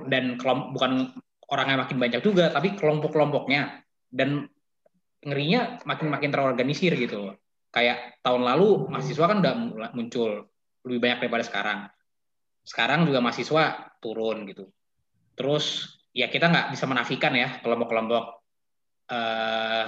dan 0.06 0.38
kelompok 0.38 0.78
bukan 0.78 0.92
orangnya 1.50 1.82
makin 1.82 1.98
banyak 1.98 2.22
juga, 2.22 2.54
tapi 2.54 2.78
kelompok-kelompoknya 2.78 3.82
dan 4.14 4.46
ngerinya 5.26 5.82
makin-makin 5.82 6.30
terorganisir 6.30 6.94
gitu. 6.94 7.34
Kayak 7.74 8.22
tahun 8.22 8.46
lalu 8.46 8.86
mahasiswa 8.86 9.26
kan 9.26 9.42
udah 9.42 9.54
muncul 9.98 10.46
lebih 10.86 11.00
banyak 11.02 11.18
daripada 11.26 11.44
sekarang. 11.44 11.78
Sekarang 12.62 13.02
juga 13.02 13.18
mahasiswa 13.18 13.96
turun 13.98 14.46
gitu. 14.46 14.70
Terus 15.34 15.98
ya 16.14 16.30
kita 16.30 16.46
nggak 16.46 16.66
bisa 16.78 16.84
menafikan 16.86 17.34
ya 17.34 17.58
kelompok-kelompok 17.64 18.24
uh, 19.10 19.86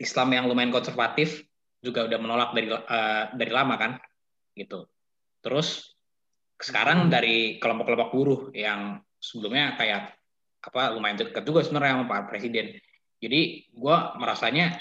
Islam 0.00 0.28
yang 0.32 0.48
lumayan 0.48 0.72
konservatif 0.72 1.49
juga 1.80 2.04
udah 2.04 2.18
menolak 2.20 2.50
dari 2.52 2.68
uh, 2.68 3.24
dari 3.32 3.52
lama 3.52 3.74
kan 3.80 3.92
gitu. 4.54 4.86
Terus 5.40 5.96
sekarang 6.60 7.08
dari 7.08 7.56
kelompok-kelompok 7.56 8.10
buruh 8.12 8.40
yang 8.52 9.00
sebelumnya 9.16 9.80
kayak 9.80 10.12
apa 10.60 10.92
lumayan 10.92 11.16
dekat 11.16 11.40
juga 11.44 11.64
sebenarnya 11.64 12.00
sama 12.00 12.06
Pak 12.08 12.28
Presiden. 12.28 12.76
Jadi 13.20 13.68
gue 13.72 13.96
merasanya 14.20 14.76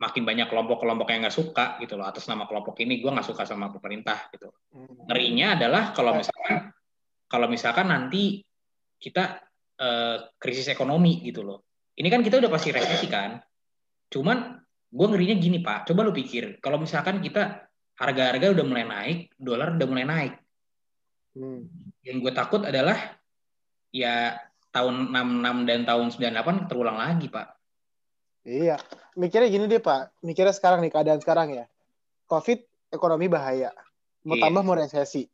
makin 0.00 0.24
banyak 0.24 0.48
kelompok-kelompok 0.48 1.12
yang 1.12 1.20
nggak 1.28 1.36
suka 1.36 1.76
gitu 1.84 2.00
loh 2.00 2.08
atas 2.08 2.24
nama 2.24 2.48
kelompok 2.48 2.72
ini 2.80 3.04
gue 3.04 3.12
nggak 3.12 3.28
suka 3.28 3.44
sama 3.44 3.68
pemerintah 3.68 4.32
gitu 4.32 4.48
hmm. 4.72 5.04
ngerinya 5.12 5.60
adalah 5.60 5.92
kalau 5.92 6.16
misalkan 6.16 6.72
kalau 7.28 7.46
misalkan 7.52 7.92
nanti 7.92 8.40
kita 8.96 9.44
uh, 9.76 10.32
krisis 10.40 10.72
ekonomi 10.72 11.20
gitu 11.20 11.44
loh 11.44 11.68
ini 12.00 12.08
kan 12.08 12.24
kita 12.24 12.40
udah 12.40 12.48
pasti 12.48 12.72
resesi 12.72 13.12
kan 13.12 13.44
cuman 14.08 14.56
gue 14.90 15.06
ngerinya 15.06 15.36
gini 15.38 15.58
pak 15.62 15.86
coba 15.86 16.06
lu 16.06 16.12
pikir 16.14 16.58
kalau 16.58 16.82
misalkan 16.82 17.22
kita 17.22 17.70
harga-harga 17.94 18.50
udah 18.50 18.64
mulai 18.66 18.84
naik 18.86 19.18
dolar 19.38 19.78
udah 19.78 19.86
mulai 19.86 20.06
naik 20.06 20.34
hmm. 21.38 21.60
yang 22.02 22.16
gue 22.18 22.32
takut 22.34 22.66
adalah 22.66 22.98
ya 23.94 24.34
tahun 24.74 25.14
66 25.14 25.68
dan 25.68 25.80
tahun 25.86 26.06
98 26.14 26.68
terulang 26.70 26.98
lagi 26.98 27.30
pak 27.30 27.60
Iya, 28.40 28.80
mikirnya 29.20 29.52
gini 29.52 29.68
deh 29.68 29.82
Pak, 29.84 30.24
mikirnya 30.24 30.56
sekarang 30.56 30.80
nih 30.80 30.88
keadaan 30.88 31.20
sekarang 31.20 31.52
ya. 31.52 31.68
Covid 32.24 32.64
ekonomi 32.88 33.28
bahaya, 33.28 33.68
mau 34.24 34.40
iya. 34.40 34.42
tambah 34.48 34.62
mau 34.64 34.72
resesi, 34.72 35.28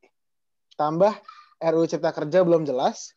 tambah 0.75 1.15
RUU 1.63 1.87
Cipta 1.87 2.11
Kerja 2.11 2.43
belum 2.43 2.67
jelas. 2.67 3.15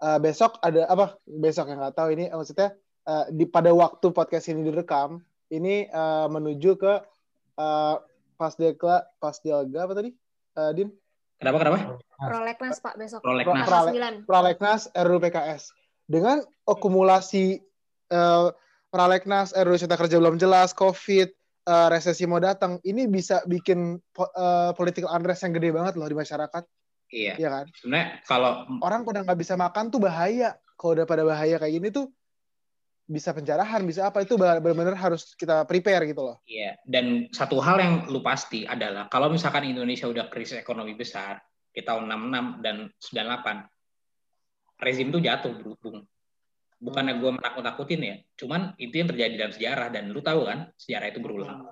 Uh, 0.00 0.18
besok 0.18 0.58
ada 0.64 0.88
apa? 0.88 1.14
Besok 1.28 1.70
yang 1.70 1.78
nggak 1.78 1.94
tahu 1.94 2.08
ini 2.16 2.26
maksudnya 2.32 2.74
uh, 3.06 3.28
di 3.30 3.44
pada 3.46 3.70
waktu 3.70 4.10
podcast 4.10 4.50
ini 4.50 4.66
direkam, 4.66 5.22
ini 5.50 5.90
uh, 5.90 6.30
menuju 6.30 6.78
ke 6.78 6.94
uh, 7.58 7.94
pas 8.38 8.52
dekla 8.56 9.04
pas 9.20 9.36
delga 9.42 9.80
apa 9.84 9.92
tadi, 9.92 10.10
uh, 10.56 10.72
Din? 10.72 10.88
Kenapa 11.36 11.56
kenapa? 11.60 11.78
Prolegnas 12.20 12.78
Pak 12.80 12.94
besok. 13.00 13.20
Prolegnas. 13.24 13.66
Prolegnas 14.24 14.82
RUU 14.92 15.18
PKS 15.20 15.62
dengan 16.10 16.42
akumulasi 16.66 17.62
uh, 18.10 18.50
Prolegnas, 18.90 19.54
RUU 19.54 19.78
Cipta 19.78 19.94
Kerja 19.94 20.18
belum 20.18 20.34
jelas, 20.34 20.74
COVID, 20.74 21.30
uh, 21.70 21.88
resesi 21.94 22.26
mau 22.26 22.42
datang, 22.42 22.82
ini 22.82 23.06
bisa 23.06 23.38
bikin 23.46 24.02
uh, 24.18 24.74
political 24.74 25.14
unrest 25.14 25.46
yang 25.46 25.54
gede 25.54 25.70
banget 25.70 25.94
loh 25.94 26.10
di 26.10 26.18
masyarakat. 26.18 26.66
Iya. 27.10 27.38
Iya 27.38 27.48
kan? 27.50 27.64
Sebenarnya 27.78 28.08
kalau 28.26 28.66
orang 28.82 29.06
pada 29.06 29.22
nggak 29.22 29.38
bisa 29.38 29.54
makan 29.54 29.94
tuh 29.94 30.02
bahaya. 30.02 30.58
Kalau 30.74 30.96
udah 30.98 31.06
pada 31.06 31.22
bahaya 31.22 31.60
kayak 31.60 31.74
gini 31.76 31.88
tuh 31.94 32.10
bisa 33.10 33.34
penjarahan, 33.34 33.82
bisa 33.82 34.06
apa 34.06 34.22
itu 34.22 34.38
benar-benar 34.38 34.94
harus 34.94 35.34
kita 35.34 35.66
prepare 35.66 36.06
gitu 36.06 36.22
loh. 36.22 36.36
Iya. 36.46 36.78
Dan 36.86 37.26
satu 37.34 37.58
hal 37.58 37.82
yang 37.82 37.94
lu 38.06 38.22
pasti 38.22 38.62
adalah 38.62 39.10
kalau 39.10 39.26
misalkan 39.26 39.66
Indonesia 39.66 40.06
udah 40.06 40.30
krisis 40.30 40.62
ekonomi 40.62 40.94
besar 40.94 41.42
di 41.74 41.82
tahun 41.82 42.06
66 42.06 42.62
dan 42.62 42.76
98 43.02 44.86
rezim 44.86 45.06
tuh 45.10 45.20
jatuh, 45.20 45.52
Bung 45.58 46.06
bukannya 46.80 47.20
gue 47.20 47.30
menakut-nakutin 47.36 48.00
ya 48.00 48.16
cuman 48.40 48.72
itu 48.80 48.96
yang 48.96 49.08
terjadi 49.12 49.34
dalam 49.36 49.52
sejarah 49.52 49.88
dan 49.92 50.08
lu 50.08 50.24
tahu 50.24 50.48
kan 50.48 50.72
sejarah 50.80 51.12
itu 51.12 51.20
berulang 51.20 51.68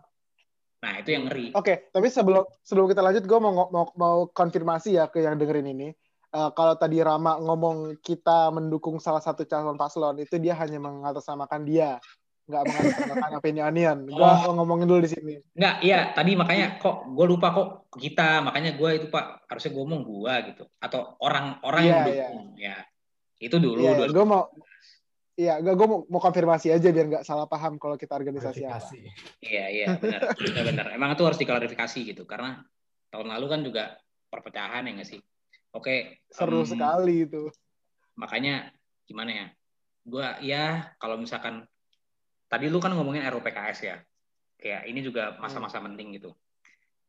nah 0.79 0.93
itu 1.01 1.17
yang 1.17 1.27
ngeri 1.27 1.57
oke 1.57 1.65
okay, 1.65 1.77
tapi 1.91 2.13
sebelum 2.13 2.45
sebelum 2.61 2.87
kita 2.93 3.01
lanjut 3.01 3.25
gue 3.25 3.39
mau 3.41 3.73
mau 3.73 3.87
mau 3.97 4.17
konfirmasi 4.29 5.01
ya 5.01 5.09
ke 5.09 5.25
yang 5.25 5.41
dengerin 5.41 5.75
ini 5.75 5.89
uh, 6.35 6.51
kalau 6.53 6.75
tadi 6.77 7.01
Rama 7.01 7.41
ngomong 7.41 8.01
kita 8.05 8.53
mendukung 8.53 9.01
salah 9.01 9.23
satu 9.23 9.45
calon 9.49 9.79
paslon 9.79 10.21
itu 10.21 10.37
dia 10.37 10.57
hanya 10.59 10.81
mengatasnamakan 10.83 11.63
dia 11.65 12.01
nggak 12.49 12.63
mengatasnamakan 12.65 13.33
opinionian 13.41 13.99
gue 14.09 14.17
oh. 14.25 14.53
ngomongin 14.57 14.89
dulu 14.89 15.01
di 15.05 15.11
sini 15.13 15.35
nggak 15.53 15.75
iya 15.85 16.17
tadi 16.17 16.33
makanya 16.33 16.81
kok 16.81 17.05
gue 17.13 17.27
lupa 17.29 17.53
kok 17.53 17.69
kita 18.01 18.41
makanya 18.41 18.73
gue 18.73 18.91
itu 18.97 19.07
pak 19.13 19.45
harusnya 19.49 19.71
gue 19.77 19.83
ngomong 19.85 20.03
gue 20.05 20.35
gitu 20.53 20.65
atau 20.81 21.21
orang-orang 21.21 21.83
yeah, 21.85 21.89
yang 21.89 21.99
iya. 22.01 22.05
mendukung 22.09 22.47
yeah. 22.57 22.81
ya 22.81 23.45
itu 23.45 23.57
dulu 23.61 23.81
yeah, 23.85 24.09
gue 24.09 24.27
mau 24.27 24.49
Iya, 25.39 25.63
gue 25.63 25.87
mau, 25.87 26.03
mau 26.11 26.19
konfirmasi 26.19 26.75
aja 26.75 26.91
biar 26.91 27.07
nggak 27.07 27.23
salah 27.23 27.47
paham 27.47 27.79
kalau 27.79 27.95
kita 27.95 28.19
organisasi 28.19 28.67
apa. 28.67 28.91
Iya, 29.39 29.71
iya, 29.71 29.87
benar, 29.95 30.35
benar, 30.35 30.63
benar. 30.67 30.87
Emang 30.91 31.15
itu 31.15 31.23
harus 31.23 31.39
diklarifikasi 31.39 32.11
gitu, 32.11 32.27
karena 32.27 32.59
tahun 33.15 33.31
lalu 33.31 33.47
kan 33.47 33.61
juga 33.63 34.03
perpecahan 34.35 34.91
ya 34.91 34.99
nggak 34.99 35.07
sih? 35.07 35.23
Oke. 35.79 36.27
Seru 36.29 36.67
um, 36.67 36.69
sekali 36.69 37.25
itu. 37.25 37.47
Makanya 38.19 38.75
gimana 39.07 39.31
ya? 39.31 39.47
Gue 40.03 40.27
ya 40.43 40.91
kalau 40.99 41.15
misalkan 41.15 41.63
tadi 42.51 42.67
lu 42.67 42.83
kan 42.83 42.91
ngomongin 42.93 43.23
RUPKS 43.31 43.79
ya, 43.87 43.97
kayak 44.59 44.83
ini 44.91 45.01
juga 45.07 45.39
masa-masa 45.39 45.79
hmm. 45.79 45.87
penting 45.93 46.09
gitu. 46.19 46.35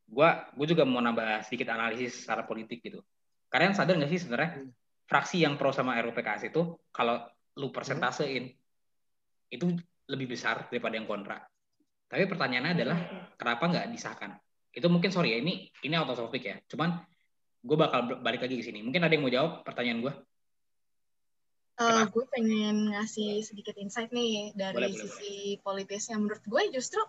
Gue 0.06 0.30
gue 0.30 0.68
juga 0.70 0.86
mau 0.86 1.02
nambah 1.02 1.50
sedikit 1.50 1.74
analisis 1.74 2.24
secara 2.24 2.46
politik 2.46 2.86
gitu. 2.86 3.02
Kalian 3.50 3.74
sadar 3.74 3.98
nggak 3.98 4.12
sih 4.14 4.22
sebenarnya 4.22 4.62
hmm. 4.62 4.70
fraksi 5.10 5.42
yang 5.42 5.58
pro 5.58 5.74
sama 5.74 5.98
RUPKS 5.98 6.54
itu 6.54 6.78
kalau 6.94 7.26
lu 7.58 7.74
persentasein 7.74 8.54
hmm. 8.54 9.56
itu 9.58 9.66
lebih 10.10 10.38
besar 10.38 10.70
daripada 10.70 10.94
yang 10.98 11.10
kontra. 11.10 11.42
Tapi 12.10 12.26
pertanyaannya 12.26 12.74
adalah 12.74 12.98
kenapa 13.38 13.64
nggak 13.70 13.86
disahkan? 13.94 14.34
Itu 14.74 14.90
mungkin 14.90 15.14
sorry 15.14 15.34
ya 15.34 15.42
ini 15.42 15.70
ini 15.86 15.94
out 15.98 16.10
of 16.10 16.18
topic 16.18 16.42
ya. 16.46 16.58
Cuman 16.66 16.98
gue 17.60 17.78
bakal 17.78 18.20
balik 18.24 18.46
lagi 18.46 18.56
ke 18.60 18.64
sini. 18.64 18.84
Mungkin 18.84 19.04
ada 19.04 19.14
yang 19.14 19.24
mau 19.24 19.34
jawab 19.34 19.64
pertanyaan 19.68 20.00
gue? 20.06 20.14
Uh, 21.80 22.04
gue 22.12 22.26
pengen 22.28 22.92
ngasih 22.92 23.40
sedikit 23.40 23.80
insight 23.80 24.12
nih 24.12 24.52
dari 24.52 24.76
boleh, 24.76 24.92
sisi 24.92 25.56
boleh. 25.56 25.64
politisnya. 25.64 26.20
Menurut 26.20 26.44
gue 26.44 26.64
justru 26.76 27.00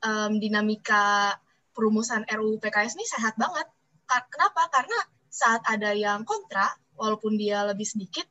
um, 0.00 0.40
dinamika 0.40 1.36
perumusan 1.76 2.24
RUU 2.24 2.56
PKS 2.60 2.96
ini 2.96 3.04
sehat 3.04 3.36
banget. 3.36 3.68
Kenapa? 4.08 4.68
Karena 4.72 4.98
saat 5.28 5.60
ada 5.68 5.92
yang 5.92 6.24
kontra, 6.24 6.72
walaupun 6.96 7.36
dia 7.36 7.66
lebih 7.68 7.84
sedikit, 7.84 8.24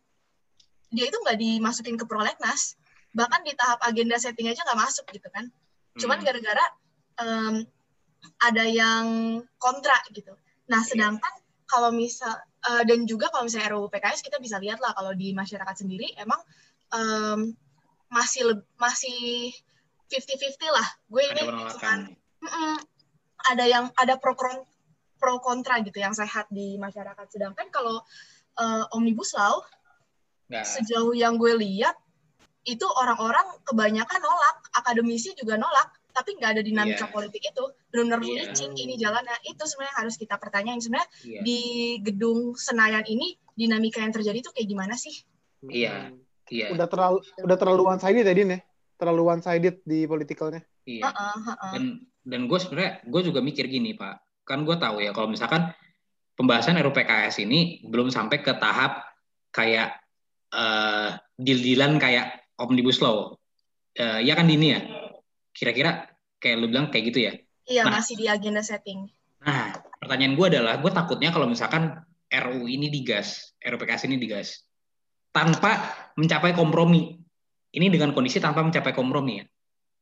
dia 0.93 1.09
itu 1.09 1.17
nggak 1.17 1.37
dimasukin 1.41 1.97
ke 1.97 2.05
prolegnas 2.05 2.77
bahkan 3.13 3.41
di 3.45 3.53
tahap 3.53 3.81
agenda 3.85 4.17
setting 4.17 4.49
aja 4.49 4.65
nggak 4.65 4.79
masuk 4.81 5.05
gitu 5.13 5.29
kan 5.29 5.45
cuman 5.97 6.17
hmm. 6.21 6.25
gara-gara 6.25 6.65
um, 7.21 7.55
ada 8.41 8.65
yang 8.65 9.05
kontra 9.61 9.97
gitu 10.13 10.33
nah 10.65 10.81
iya. 10.81 10.89
sedangkan 10.89 11.33
kalau 11.73 11.89
misal 11.89 12.37
uh, 12.69 12.83
dan 12.85 13.09
juga 13.09 13.33
kalau 13.33 13.49
misalnya 13.49 13.73
RUU 13.73 13.89
PKS 13.89 14.21
kita 14.21 14.37
bisa 14.37 14.61
lihat 14.61 14.77
lah 14.77 14.93
kalau 14.93 15.17
di 15.17 15.33
masyarakat 15.33 15.73
sendiri 15.73 16.13
emang 16.21 16.37
um, 16.93 17.49
masih 18.13 18.61
masih 18.77 19.49
50-50 20.13 20.69
lah 20.69 20.87
gue 21.09 21.23
ini 21.33 21.41
cuman 21.49 21.99
mm, 22.45 22.77
ada 23.49 23.65
yang 23.65 23.89
ada 23.97 24.21
pro 24.21 24.37
pro 25.17 25.41
kontra 25.41 25.81
gitu 25.81 25.97
yang 25.97 26.13
sehat 26.13 26.45
di 26.53 26.77
masyarakat 26.77 27.25
sedangkan 27.33 27.73
kalau 27.73 28.05
uh, 28.61 28.85
omnibus 28.93 29.33
law 29.33 29.65
Nggak. 30.53 30.65
Sejauh 30.69 31.17
yang 31.17 31.39
gue 31.41 31.53
lihat 31.55 31.97
itu 32.63 32.85
orang-orang 32.85 33.43
kebanyakan 33.65 34.21
nolak, 34.21 34.57
akademisi 34.77 35.33
juga 35.33 35.57
nolak. 35.57 35.89
Tapi 36.13 36.37
nggak 36.37 36.51
ada 36.57 36.61
dinamika 36.61 37.05
yeah. 37.05 37.11
politik 37.11 37.43
itu 37.43 37.63
benar-benar 37.89 38.21
yeah. 38.21 38.47
licin 38.47 38.71
ini 38.77 38.95
jalan 38.95 39.25
nah 39.25 39.37
itu 39.43 39.63
sebenarnya 39.65 39.95
harus 39.97 40.15
kita 40.15 40.35
pertanyain 40.37 40.79
sebenarnya 40.79 41.09
yeah. 41.25 41.41
di 41.41 41.61
gedung 42.05 42.53
Senayan 42.53 43.03
ini 43.09 43.35
dinamika 43.57 43.99
yang 43.99 44.13
terjadi 44.13 44.39
itu 44.45 44.51
kayak 44.53 44.67
gimana 44.69 44.93
sih 44.93 45.13
iya 45.67 45.81
yeah. 45.83 45.99
iya 46.53 46.65
yeah. 46.69 46.75
udah 46.77 46.87
terlalu 46.87 47.19
udah 47.41 47.57
terlalu 47.57 47.81
one 47.89 48.01
sided 48.01 48.25
tadi 48.25 48.41
nih 48.45 48.61
terlalu 48.95 49.21
one 49.25 49.41
sided 49.41 49.75
di 49.83 50.05
politikalnya 50.05 50.61
iya 50.85 51.09
uh 51.09 51.11
-uh, 51.11 51.35
uh 51.35 51.49
-uh. 51.49 51.71
dan 51.73 51.83
dan 52.23 52.41
gue 52.47 52.59
sebenarnya 52.61 53.03
gue 53.03 53.21
juga 53.25 53.39
mikir 53.43 53.65
gini 53.67 53.97
pak 53.97 54.45
kan 54.47 54.63
gue 54.63 54.75
tahu 54.77 55.03
ya 55.03 55.11
kalau 55.11 55.27
misalkan 55.27 55.73
pembahasan 56.37 56.79
RUPKS 56.79 57.43
ini 57.43 57.83
belum 57.87 58.09
sampai 58.09 58.41
ke 58.41 58.53
tahap 58.57 59.05
kayak 59.53 60.01
uh, 60.53 61.15
deal-dealan 61.37 62.01
kayak 62.01 62.41
omnibus 62.57 62.99
law 62.99 63.37
uh, 63.99 64.19
ya 64.19 64.33
kan 64.33 64.49
ini 64.49 64.77
ya 64.77 64.79
Kira-kira 65.53 66.09
kayak 66.41 66.55
lu 66.59 66.67
bilang 66.67 66.89
kayak 66.89 67.03
gitu 67.13 67.19
ya? 67.29 67.33
Iya, 67.63 67.87
nah, 67.87 68.01
masih 68.01 68.19
di 68.19 68.27
agenda 68.27 68.59
setting. 68.59 69.07
Nah, 69.43 69.71
pertanyaan 70.01 70.35
gue 70.35 70.47
adalah, 70.51 70.75
gue 70.83 70.91
takutnya 70.91 71.31
kalau 71.31 71.47
misalkan 71.47 71.95
RU 72.27 72.67
ini 72.67 72.91
digas, 72.91 73.55
RUPKS 73.63 74.09
ini 74.11 74.19
digas, 74.19 74.67
tanpa 75.31 75.79
mencapai 76.19 76.51
kompromi. 76.51 77.15
Ini 77.73 77.89
dengan 77.89 78.11
kondisi 78.11 78.37
tanpa 78.37 78.61
mencapai 78.61 78.91
kompromi 78.91 79.41
ya. 79.41 79.45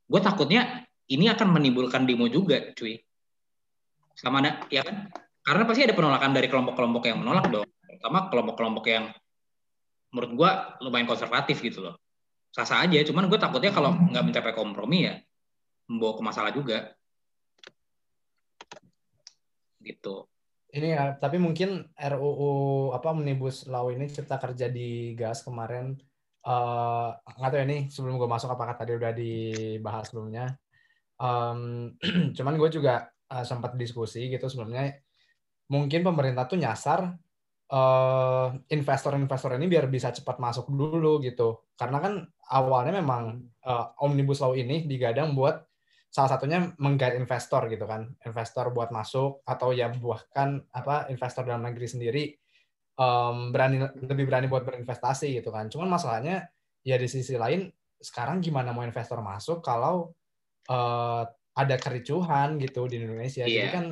Gue 0.08 0.20
takutnya 0.20 0.88
ini 1.08 1.28
akan 1.30 1.54
menimbulkan 1.54 2.04
demo 2.04 2.28
juga, 2.28 2.74
cuy. 2.74 2.99
Sama 4.16 4.43
ada, 4.43 4.66
ya 4.68 4.84
kan? 4.84 5.08
Karena 5.41 5.64
pasti 5.66 5.82
ada 5.88 5.95
penolakan 5.95 6.32
dari 6.36 6.47
kelompok-kelompok 6.52 7.04
yang 7.08 7.18
menolak 7.24 7.47
dong. 7.47 7.68
Terutama 7.88 8.28
kelompok-kelompok 8.28 8.86
yang 8.89 9.06
menurut 10.12 10.32
gue 10.36 10.52
lumayan 10.84 11.08
konservatif 11.08 11.64
gitu 11.64 11.82
loh. 11.82 11.95
Sasa 12.52 12.84
aja, 12.84 12.99
cuman 13.08 13.32
gue 13.32 13.39
takutnya 13.39 13.72
kalau 13.72 13.95
nggak 13.95 14.24
mencapai 14.28 14.52
kompromi 14.52 15.08
ya, 15.08 15.16
membawa 15.91 16.15
ke 16.15 16.23
masalah 16.23 16.51
juga. 16.55 16.95
Gitu. 19.83 20.23
Ini 20.71 20.87
ya 20.95 21.05
tapi 21.19 21.35
mungkin 21.35 21.83
RUU 21.91 22.95
apa 22.95 23.11
omnibus 23.11 23.67
law 23.67 23.91
ini 23.91 24.07
cipta 24.07 24.39
kerja 24.39 24.71
di 24.71 25.11
gas 25.19 25.43
kemarin. 25.43 25.99
Uh, 26.41 27.13
nggak 27.37 27.51
tahu 27.53 27.59
ya 27.59 27.65
nih 27.67 27.81
sebelum 27.91 28.17
gue 28.17 28.25
masuk 28.25 28.49
apakah 28.55 28.73
tadi 28.79 28.95
udah 28.95 29.11
dibahas 29.11 30.07
sebelumnya? 30.07 30.55
Um, 31.19 31.91
cuman 32.37 32.55
gue 32.55 32.69
juga 32.71 33.11
uh, 33.27 33.43
sempat 33.43 33.75
diskusi 33.75 34.31
gitu 34.31 34.47
sebelumnya. 34.47 34.95
Mungkin 35.67 36.07
pemerintah 36.07 36.47
tuh 36.47 36.57
nyasar 36.57 37.19
investor-investor 38.67 39.55
uh, 39.55 39.57
ini 39.59 39.71
biar 39.71 39.87
bisa 39.87 40.11
cepat 40.11 40.39
masuk 40.39 40.67
dulu 40.71 41.23
gitu. 41.23 41.67
Karena 41.79 42.03
kan 42.03 42.13
awalnya 42.51 42.99
memang 42.99 43.47
uh, 43.63 43.95
omnibus 44.03 44.43
law 44.43 44.51
ini 44.51 44.83
digadang 44.83 45.31
buat 45.31 45.70
salah 46.12 46.36
satunya 46.36 46.76
menggait 46.76 47.16
investor 47.16 47.72
gitu 47.72 47.88
kan. 47.88 48.12
Investor 48.28 48.76
buat 48.76 48.91
masuk 48.91 49.41
atau 49.47 49.72
ya 49.72 49.88
bahkan 49.95 50.59
apa 50.76 51.07
investor 51.07 51.47
dalam 51.47 51.64
negeri 51.64 51.88
sendiri 51.88 52.24
um, 52.99 53.55
berani 53.55 53.80
lebih 53.95 54.28
berani 54.28 54.51
buat 54.51 54.68
berinvestasi 54.68 55.39
gitu 55.39 55.49
kan. 55.55 55.72
Cuman 55.72 55.88
masalahnya 55.88 56.51
ya 56.84 56.99
di 56.99 57.07
sisi 57.07 57.39
lain 57.39 57.72
sekarang 57.95 58.43
gimana 58.43 58.76
mau 58.76 58.84
investor 58.84 59.24
masuk 59.24 59.64
kalau 59.64 60.12
uh, 60.68 61.24
ada 61.55 61.76
kericuhan 61.80 62.59
gitu 62.59 62.91
di 62.91 62.99
Indonesia. 62.99 63.47
Iya. 63.47 63.55
jadi 63.55 63.70
kan 63.72 63.86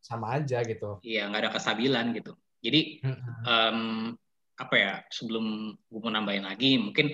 sama 0.00 0.40
aja 0.40 0.64
gitu. 0.64 1.04
Iya 1.04 1.28
nggak 1.28 1.42
ada 1.44 1.52
kestabilan 1.52 2.16
gitu. 2.16 2.32
Jadi 2.64 3.04
um, 3.44 4.16
apa 4.58 4.74
ya 4.74 4.92
sebelum 5.12 5.76
gue 5.76 6.00
mau 6.00 6.10
nambahin 6.10 6.48
lagi 6.48 6.80
mungkin 6.80 7.12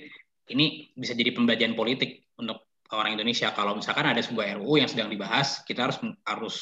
ini 0.49 0.95
bisa 0.97 1.13
jadi 1.13 1.35
pembelajaran 1.37 1.77
politik 1.77 2.31
untuk 2.41 2.65
orang 2.93 3.17
Indonesia. 3.17 3.55
Kalau 3.57 3.79
misalkan 3.79 4.05
ada 4.05 4.21
sebuah 4.21 4.61
RUU 4.61 4.83
yang 4.83 4.91
sedang 4.91 5.09
dibahas 5.09 5.65
kita 5.65 5.89
harus 5.89 5.99
harus 6.27 6.57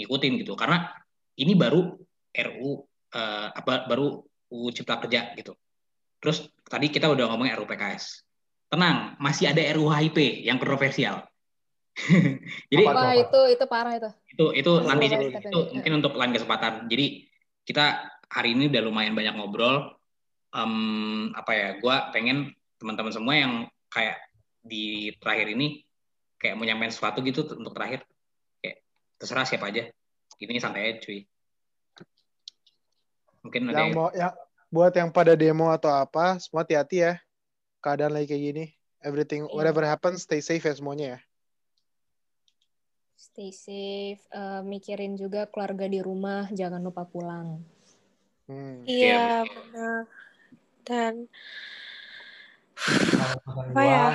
ngikutin 0.00 0.40
gitu. 0.40 0.56
Karena 0.56 0.88
ini 1.36 1.52
baru 1.52 1.92
RUU 2.32 2.70
uh, 2.70 2.76
eh, 3.12 3.48
apa 3.52 3.84
baru 3.90 4.24
UU 4.48 4.68
Cipta 4.72 4.96
Kerja 5.02 5.36
gitu. 5.36 5.52
Terus 6.22 6.48
tadi 6.64 6.88
kita 6.88 7.12
udah 7.12 7.28
ngomong 7.28 7.50
RUU 7.52 7.68
PKS 7.68 8.24
tenang 8.74 9.14
masih 9.22 9.54
ada 9.54 9.62
RUU 9.78 9.86
HIP 9.92 10.42
yang 10.42 10.58
kontroversial. 10.58 11.22
Jadi 12.74 12.82
Wah, 12.90 13.14
itu 13.14 13.40
itu 13.54 13.64
parah 13.70 13.94
itu. 13.94 14.10
Itu 14.34 14.44
itu 14.50 14.72
oh, 14.74 14.82
nanti 14.82 15.06
itu, 15.06 15.30
itu 15.30 15.60
mungkin 15.78 15.92
untuk 16.02 16.18
lain 16.18 16.34
kesempatan. 16.34 16.90
Jadi 16.90 17.30
kita 17.62 18.10
hari 18.26 18.58
ini 18.58 18.66
udah 18.66 18.82
lumayan 18.82 19.14
banyak 19.14 19.34
ngobrol. 19.38 19.94
Um, 20.54 21.34
apa 21.34 21.50
ya 21.54 21.68
gue 21.78 21.96
pengen 22.14 22.54
teman-teman 22.78 23.10
semua 23.14 23.34
yang 23.34 23.52
kayak 23.90 24.18
di 24.64 25.12
terakhir 25.20 25.52
ini 25.52 25.84
kayak 26.40 26.56
mau 26.56 26.64
nyampein 26.64 26.90
sesuatu 26.90 27.20
gitu 27.20 27.44
untuk 27.44 27.76
terakhir. 27.76 28.02
Kayak 28.64 28.76
terserah 29.20 29.46
siapa 29.46 29.68
aja. 29.68 29.92
Ini 30.40 30.58
santai 30.58 30.90
aja 30.90 31.04
cuy. 31.04 31.20
Mungkin 33.44 33.60
yang 33.68 33.76
ada 33.76 33.82
mau 33.92 34.08
yang 34.16 34.32
buat 34.72 34.92
yang 34.96 35.12
pada 35.12 35.36
demo 35.36 35.68
atau 35.68 35.92
apa 35.92 36.40
semua 36.40 36.64
hati-hati 36.64 37.04
ya. 37.04 37.12
Keadaan 37.84 38.16
lagi 38.16 38.32
kayak 38.32 38.42
gini. 38.42 38.64
Everything 39.04 39.44
yeah. 39.44 39.52
whatever 39.52 39.84
happens 39.84 40.24
stay 40.24 40.40
safe 40.40 40.64
ya 40.64 40.74
semuanya 40.74 41.06
ya. 41.06 41.20
Stay 43.14 43.52
safe 43.52 44.24
uh, 44.32 44.64
mikirin 44.64 45.14
juga 45.20 45.44
keluarga 45.46 45.84
di 45.86 46.00
rumah 46.00 46.48
jangan 46.50 46.80
lupa 46.80 47.04
pulang. 47.04 47.60
Hmm. 48.44 48.84
iya 48.84 49.40
benar 49.40 50.04
dan 50.84 51.14
apa 53.48 53.80
ya 53.80 54.08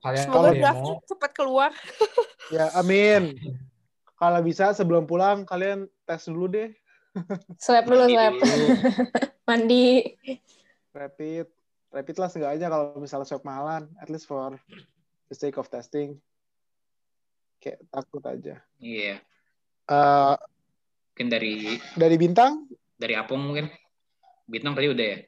Kalian 0.00 0.24
Semoga 0.24 0.50
draftnya 0.56 0.94
cepat 1.04 1.30
keluar. 1.36 1.70
ya, 2.54 2.72
amin. 2.78 3.36
Kalau 4.16 4.40
bisa 4.40 4.72
sebelum 4.72 5.04
pulang 5.04 5.44
kalian 5.44 5.84
tes 6.08 6.24
dulu 6.24 6.48
deh. 6.48 6.70
Swab 7.60 7.84
dulu, 7.84 8.08
swab. 8.08 8.34
Mandi. 9.48 10.16
Rapid. 10.94 11.46
Rapid 11.94 12.16
lah 12.18 12.28
seenggaknya 12.32 12.68
kalau 12.72 12.98
misalnya 12.98 13.28
swab 13.28 13.44
malam, 13.46 13.86
at 14.00 14.08
least 14.08 14.26
for 14.26 14.56
the 15.28 15.36
sake 15.36 15.60
of 15.60 15.68
testing. 15.68 16.18
Kayak 17.60 17.84
takut 17.92 18.24
aja. 18.24 18.64
Iya. 18.80 19.18
Yeah. 19.18 19.18
Uh, 19.84 20.34
mungkin 21.12 21.28
dari 21.28 21.54
dari 21.94 22.16
bintang? 22.16 22.66
Dari 22.96 23.14
Apung 23.14 23.44
mungkin. 23.44 23.68
Bintang 24.48 24.72
tadi 24.72 24.88
udah 24.88 25.06
ya. 25.06 25.18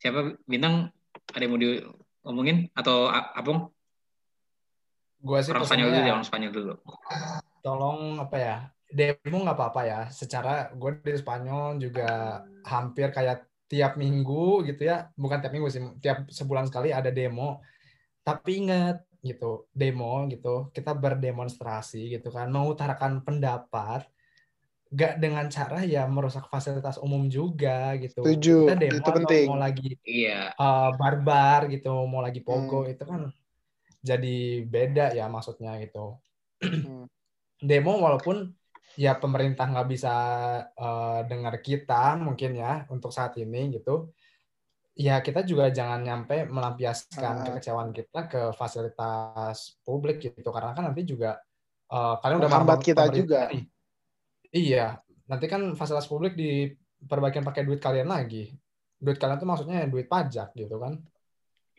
Siapa 0.00 0.38
bintang? 0.46 0.94
Ada 1.30 1.46
yang 1.46 1.52
mau 1.54 1.60
di 1.60 1.78
ngomongin 2.24 2.68
atau 2.72 3.08
Apung? 3.10 3.72
Gua 5.20 5.44
sih 5.44 5.52
orang 5.52 5.68
Spanyol 5.68 5.88
dulu, 5.92 6.06
ya, 6.06 6.12
orang 6.16 6.28
Spanyol 6.28 6.52
dulu. 6.52 6.74
Tolong 7.60 8.00
apa 8.20 8.36
ya? 8.40 8.56
Demo 8.88 9.36
nggak 9.44 9.56
apa-apa 9.56 9.82
ya. 9.84 10.00
Secara 10.08 10.72
gue 10.72 10.90
di 11.04 11.20
Spanyol 11.20 11.76
juga 11.78 12.40
hampir 12.64 13.12
kayak 13.12 13.46
tiap 13.68 14.00
minggu 14.00 14.64
gitu 14.64 14.88
ya. 14.88 15.12
Bukan 15.14 15.38
tiap 15.44 15.52
minggu 15.52 15.68
sih, 15.68 15.84
tiap 16.00 16.26
sebulan 16.32 16.66
sekali 16.72 16.90
ada 16.90 17.12
demo. 17.12 17.60
Tapi 18.24 18.64
ingat 18.64 19.04
gitu, 19.20 19.68
demo 19.76 20.24
gitu, 20.32 20.72
kita 20.72 20.96
berdemonstrasi 20.96 22.16
gitu 22.16 22.32
kan, 22.32 22.48
mengutarakan 22.48 23.20
pendapat 23.20 24.08
gak 24.90 25.22
dengan 25.22 25.46
cara 25.46 25.86
ya 25.86 26.02
merusak 26.10 26.50
fasilitas 26.50 26.98
umum 26.98 27.30
juga 27.30 27.94
gitu. 28.02 28.26
Setuju. 28.26 28.56
Kita 28.66 28.74
demo 28.74 28.98
itu 28.98 29.10
penting. 29.22 29.46
mau 29.46 29.58
lagi 29.62 29.90
iya. 30.02 30.50
uh, 30.58 30.90
barbar 30.98 31.70
gitu, 31.70 31.94
mau 32.10 32.18
lagi 32.18 32.42
pogo 32.42 32.82
hmm. 32.84 32.92
itu 32.98 33.04
kan 33.06 33.30
jadi 34.02 34.66
beda 34.66 35.14
ya 35.14 35.30
maksudnya 35.30 35.78
gitu. 35.78 36.18
Hmm. 36.58 37.06
demo 37.70 38.02
walaupun 38.02 38.50
ya 38.98 39.14
pemerintah 39.14 39.70
nggak 39.70 39.88
bisa 39.88 40.14
uh, 40.74 41.22
dengar 41.22 41.62
kita 41.62 42.18
mungkin 42.18 42.58
ya 42.58 42.82
untuk 42.90 43.14
saat 43.14 43.38
ini 43.38 43.70
gitu. 43.78 44.10
Ya 44.98 45.22
kita 45.22 45.46
juga 45.46 45.70
jangan 45.70 46.02
nyampe 46.02 46.50
melampiaskan 46.50 47.34
uh. 47.40 47.44
kekecewaan 47.46 47.94
kita 47.94 48.26
ke 48.26 48.42
fasilitas 48.58 49.78
publik 49.86 50.18
gitu 50.18 50.50
karena 50.50 50.74
kan 50.74 50.90
nanti 50.90 51.06
juga 51.06 51.38
uh, 51.94 52.18
kalian 52.18 52.42
udah 52.42 52.50
menghambat 52.50 52.82
kita 52.82 53.06
juga. 53.14 53.46
Nih 53.54 53.70
Iya, 54.50 54.98
nanti 55.30 55.46
kan 55.46 55.62
fasilitas 55.78 56.10
publik 56.10 56.34
diperbaikin 56.34 57.46
pakai 57.46 57.62
duit 57.62 57.78
kalian 57.78 58.10
lagi. 58.10 58.50
Duit 58.98 59.16
kalian 59.16 59.38
tuh 59.38 59.48
maksudnya 59.48 59.86
duit 59.86 60.10
pajak 60.10 60.52
gitu 60.58 60.76
kan? 60.82 60.98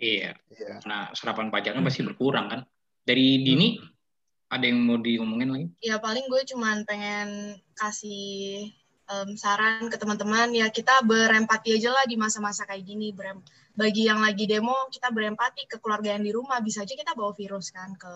Iya. 0.01 0.34
iya. 0.49 0.82
Nah, 0.88 1.11
serapan 1.13 1.53
pajaknya 1.53 1.84
pasti 1.86 2.01
berkurang 2.01 2.47
kan. 2.49 2.61
Dari 3.03 3.43
Dini 3.45 3.78
hmm. 3.78 4.49
ada 4.49 4.65
yang 4.65 4.80
mau 4.82 4.97
diomongin 4.97 5.49
lagi? 5.51 5.67
Ya 5.84 6.01
paling 6.01 6.26
gue 6.26 6.41
cuman 6.47 6.88
pengen 6.88 7.59
kasih 7.78 8.72
um, 9.11 9.38
saran 9.38 9.91
ke 9.91 9.99
teman-teman 9.99 10.49
ya 10.55 10.72
kita 10.74 11.05
berempati 11.05 11.78
aja 11.78 11.93
lah 11.93 12.05
di 12.09 12.17
masa-masa 12.17 12.65
kayak 12.65 12.88
gini. 12.88 13.13
Berem 13.13 13.43
bagi 13.76 14.07
yang 14.07 14.19
lagi 14.19 14.49
demo 14.49 14.76
kita 14.91 15.11
berempati 15.11 15.67
ke 15.67 15.80
keluarga 15.80 16.15
yang 16.15 16.24
di 16.26 16.32
rumah 16.34 16.59
bisa 16.59 16.84
aja 16.84 16.91
kita 16.91 17.15
bawa 17.15 17.32
virus 17.32 17.72
kan 17.72 17.95
ke 17.95 18.11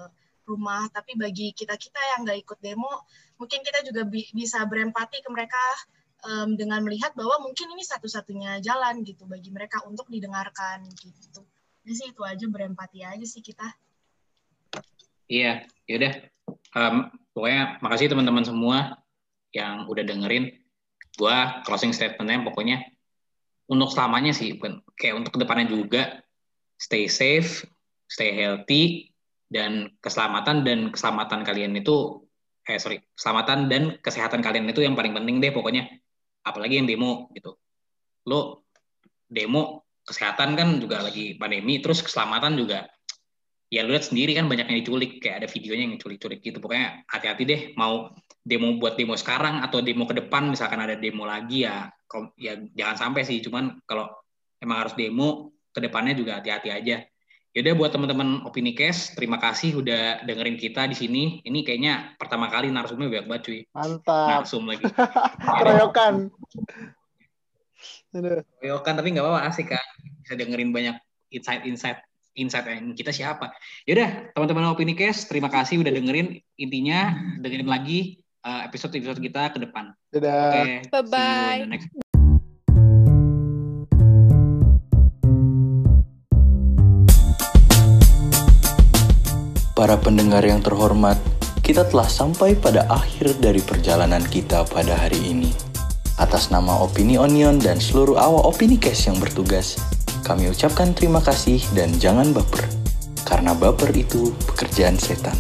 rumah. 0.45 0.87
Tapi 0.93 1.17
bagi 1.17 1.51
kita 1.51 1.75
kita 1.75 1.99
yang 2.15 2.25
nggak 2.25 2.39
ikut 2.45 2.59
demo 2.61 3.05
mungkin 3.35 3.59
kita 3.61 3.83
juga 3.83 4.07
bi 4.07 4.23
bisa 4.31 4.63
berempati 4.63 5.19
ke 5.19 5.29
mereka 5.31 5.59
um, 6.23 6.55
dengan 6.55 6.79
melihat 6.83 7.11
bahwa 7.13 7.43
mungkin 7.43 7.67
ini 7.75 7.83
satu-satunya 7.83 8.63
jalan 8.63 9.03
gitu 9.03 9.27
bagi 9.27 9.51
mereka 9.51 9.83
untuk 9.83 10.07
didengarkan 10.07 10.87
gitu. 10.95 11.43
Jadi 11.85 11.93
sih 11.93 12.07
itu 12.09 12.21
aja 12.25 12.45
berempati 12.49 13.05
aja 13.05 13.25
sih 13.27 13.43
kita. 13.43 13.67
Iya, 15.29 15.65
yaudah. 15.89 16.13
Um, 16.75 17.09
pokoknya 17.33 17.81
makasih 17.81 18.09
teman-teman 18.09 18.45
semua 18.45 18.77
yang 19.53 19.85
udah 19.89 20.03
dengerin. 20.05 20.53
Gua 21.15 21.63
closing 21.63 21.95
statementnya 21.95 22.43
pokoknya 22.43 22.83
untuk 23.65 23.89
selamanya 23.89 24.35
sih, 24.35 24.53
kayak 24.99 25.15
untuk 25.17 25.37
ke 25.37 25.39
depannya 25.41 25.71
juga 25.71 26.21
stay 26.77 27.09
safe, 27.09 27.65
stay 28.05 28.35
healthy, 28.35 29.14
dan 29.49 29.93
keselamatan 30.01 30.65
dan 30.65 30.79
keselamatan 30.89 31.45
kalian 31.45 31.77
itu 31.77 32.25
eh 32.65 32.81
sorry 32.81 32.97
keselamatan 33.13 33.69
dan 33.69 33.83
kesehatan 34.01 34.41
kalian 34.41 34.65
itu 34.65 34.81
yang 34.81 34.97
paling 34.97 35.13
penting 35.13 35.37
deh 35.37 35.53
pokoknya. 35.53 35.85
Apalagi 36.45 36.81
yang 36.81 36.89
demo 36.89 37.29
gitu. 37.33 37.57
Lo 38.25 38.65
demo 39.29 39.85
kesehatan 40.05 40.53
kan 40.53 40.77
juga 40.77 41.01
lagi 41.01 41.33
pandemi 41.37 41.81
terus 41.81 42.05
keselamatan 42.05 42.53
juga 42.53 42.85
ya 43.73 43.81
lu 43.81 43.97
lihat 43.97 44.13
sendiri 44.13 44.37
kan 44.37 44.45
banyak 44.45 44.69
yang 44.69 44.77
diculik 44.85 45.17
kayak 45.17 45.41
ada 45.41 45.47
videonya 45.49 45.83
yang 45.89 45.93
diculik-culik 45.97 46.39
gitu. 46.41 46.57
Pokoknya 46.61 47.05
hati-hati 47.09 47.43
deh 47.45 47.61
mau 47.77 48.13
demo 48.45 48.77
buat 48.77 48.97
demo 48.97 49.17
sekarang 49.17 49.61
atau 49.65 49.81
demo 49.81 50.05
ke 50.05 50.17
depan 50.17 50.53
misalkan 50.53 50.81
ada 50.81 50.97
demo 50.97 51.25
lagi 51.25 51.65
ya 51.65 51.89
ya 52.37 52.57
jangan 52.73 52.97
sampai 52.97 53.21
sih. 53.25 53.41
Cuman 53.41 53.81
kalau 53.85 54.09
emang 54.61 54.85
harus 54.85 54.93
demo 54.97 55.53
ke 55.69 55.81
depannya 55.81 56.13
juga 56.17 56.41
hati-hati 56.41 56.69
aja 56.71 57.03
Yaudah 57.55 57.73
buat 57.79 57.91
teman-teman 57.95 58.43
Opini 58.43 58.75
Cash, 58.75 59.15
terima 59.15 59.39
kasih 59.39 59.79
udah 59.79 60.27
dengerin 60.27 60.59
kita 60.59 60.91
di 60.91 60.95
sini. 60.99 61.23
Ini 61.39 61.63
kayaknya 61.63 62.19
pertama 62.19 62.51
kali 62.51 62.67
narsumnya 62.67 63.07
banyak 63.07 63.27
banget 63.31 63.41
cuy. 63.47 63.59
Mantap. 63.71 64.27
Narsum 64.43 64.67
lagi. 64.67 64.83
Keroyokan. 65.63 66.35
Keroyokan 68.11 68.93
tapi 68.99 69.07
nggak 69.15 69.23
apa-apa 69.23 69.41
asik 69.47 69.71
kan. 69.71 69.87
Bisa 70.19 70.35
dengerin 70.35 70.75
banyak 70.75 70.99
insight-insight 71.31 72.03
insight 72.35 72.67
yang 72.67 72.91
kita 72.91 73.15
siapa. 73.15 73.55
Yaudah 73.87 74.35
teman-teman 74.35 74.75
Opini 74.75 74.91
Cash, 74.91 75.31
terima 75.31 75.47
kasih 75.47 75.79
udah 75.79 75.95
dengerin. 75.95 76.35
Intinya 76.59 77.15
dengerin 77.39 77.71
lagi 77.71 78.19
uh, 78.43 78.67
episode-episode 78.67 79.23
kita 79.23 79.55
ke 79.55 79.63
depan. 79.63 79.95
Dadah. 80.11 80.51
Okay, 80.51 80.91
Bye-bye. 80.91 82.03
Para 89.75 89.99
pendengar 89.99 90.39
yang 90.47 90.63
terhormat, 90.63 91.19
kita 91.59 91.83
telah 91.91 92.07
sampai 92.07 92.55
pada 92.55 92.87
akhir 92.87 93.43
dari 93.43 93.59
perjalanan 93.59 94.23
kita 94.23 94.63
pada 94.71 94.95
hari 94.95 95.19
ini. 95.19 95.51
Atas 96.15 96.47
nama 96.47 96.79
Opini 96.79 97.19
Onion 97.19 97.59
dan 97.59 97.83
seluruh 97.83 98.15
awak 98.15 98.55
Opini 98.55 98.79
Case 98.79 99.11
yang 99.11 99.19
bertugas, 99.19 99.75
kami 100.23 100.47
ucapkan 100.47 100.95
terima 100.95 101.19
kasih 101.19 101.59
dan 101.75 101.91
jangan 101.99 102.31
baper. 102.31 102.63
Karena 103.27 103.51
baper 103.51 103.91
itu 103.91 104.31
pekerjaan 104.47 104.95
setan. 104.95 105.35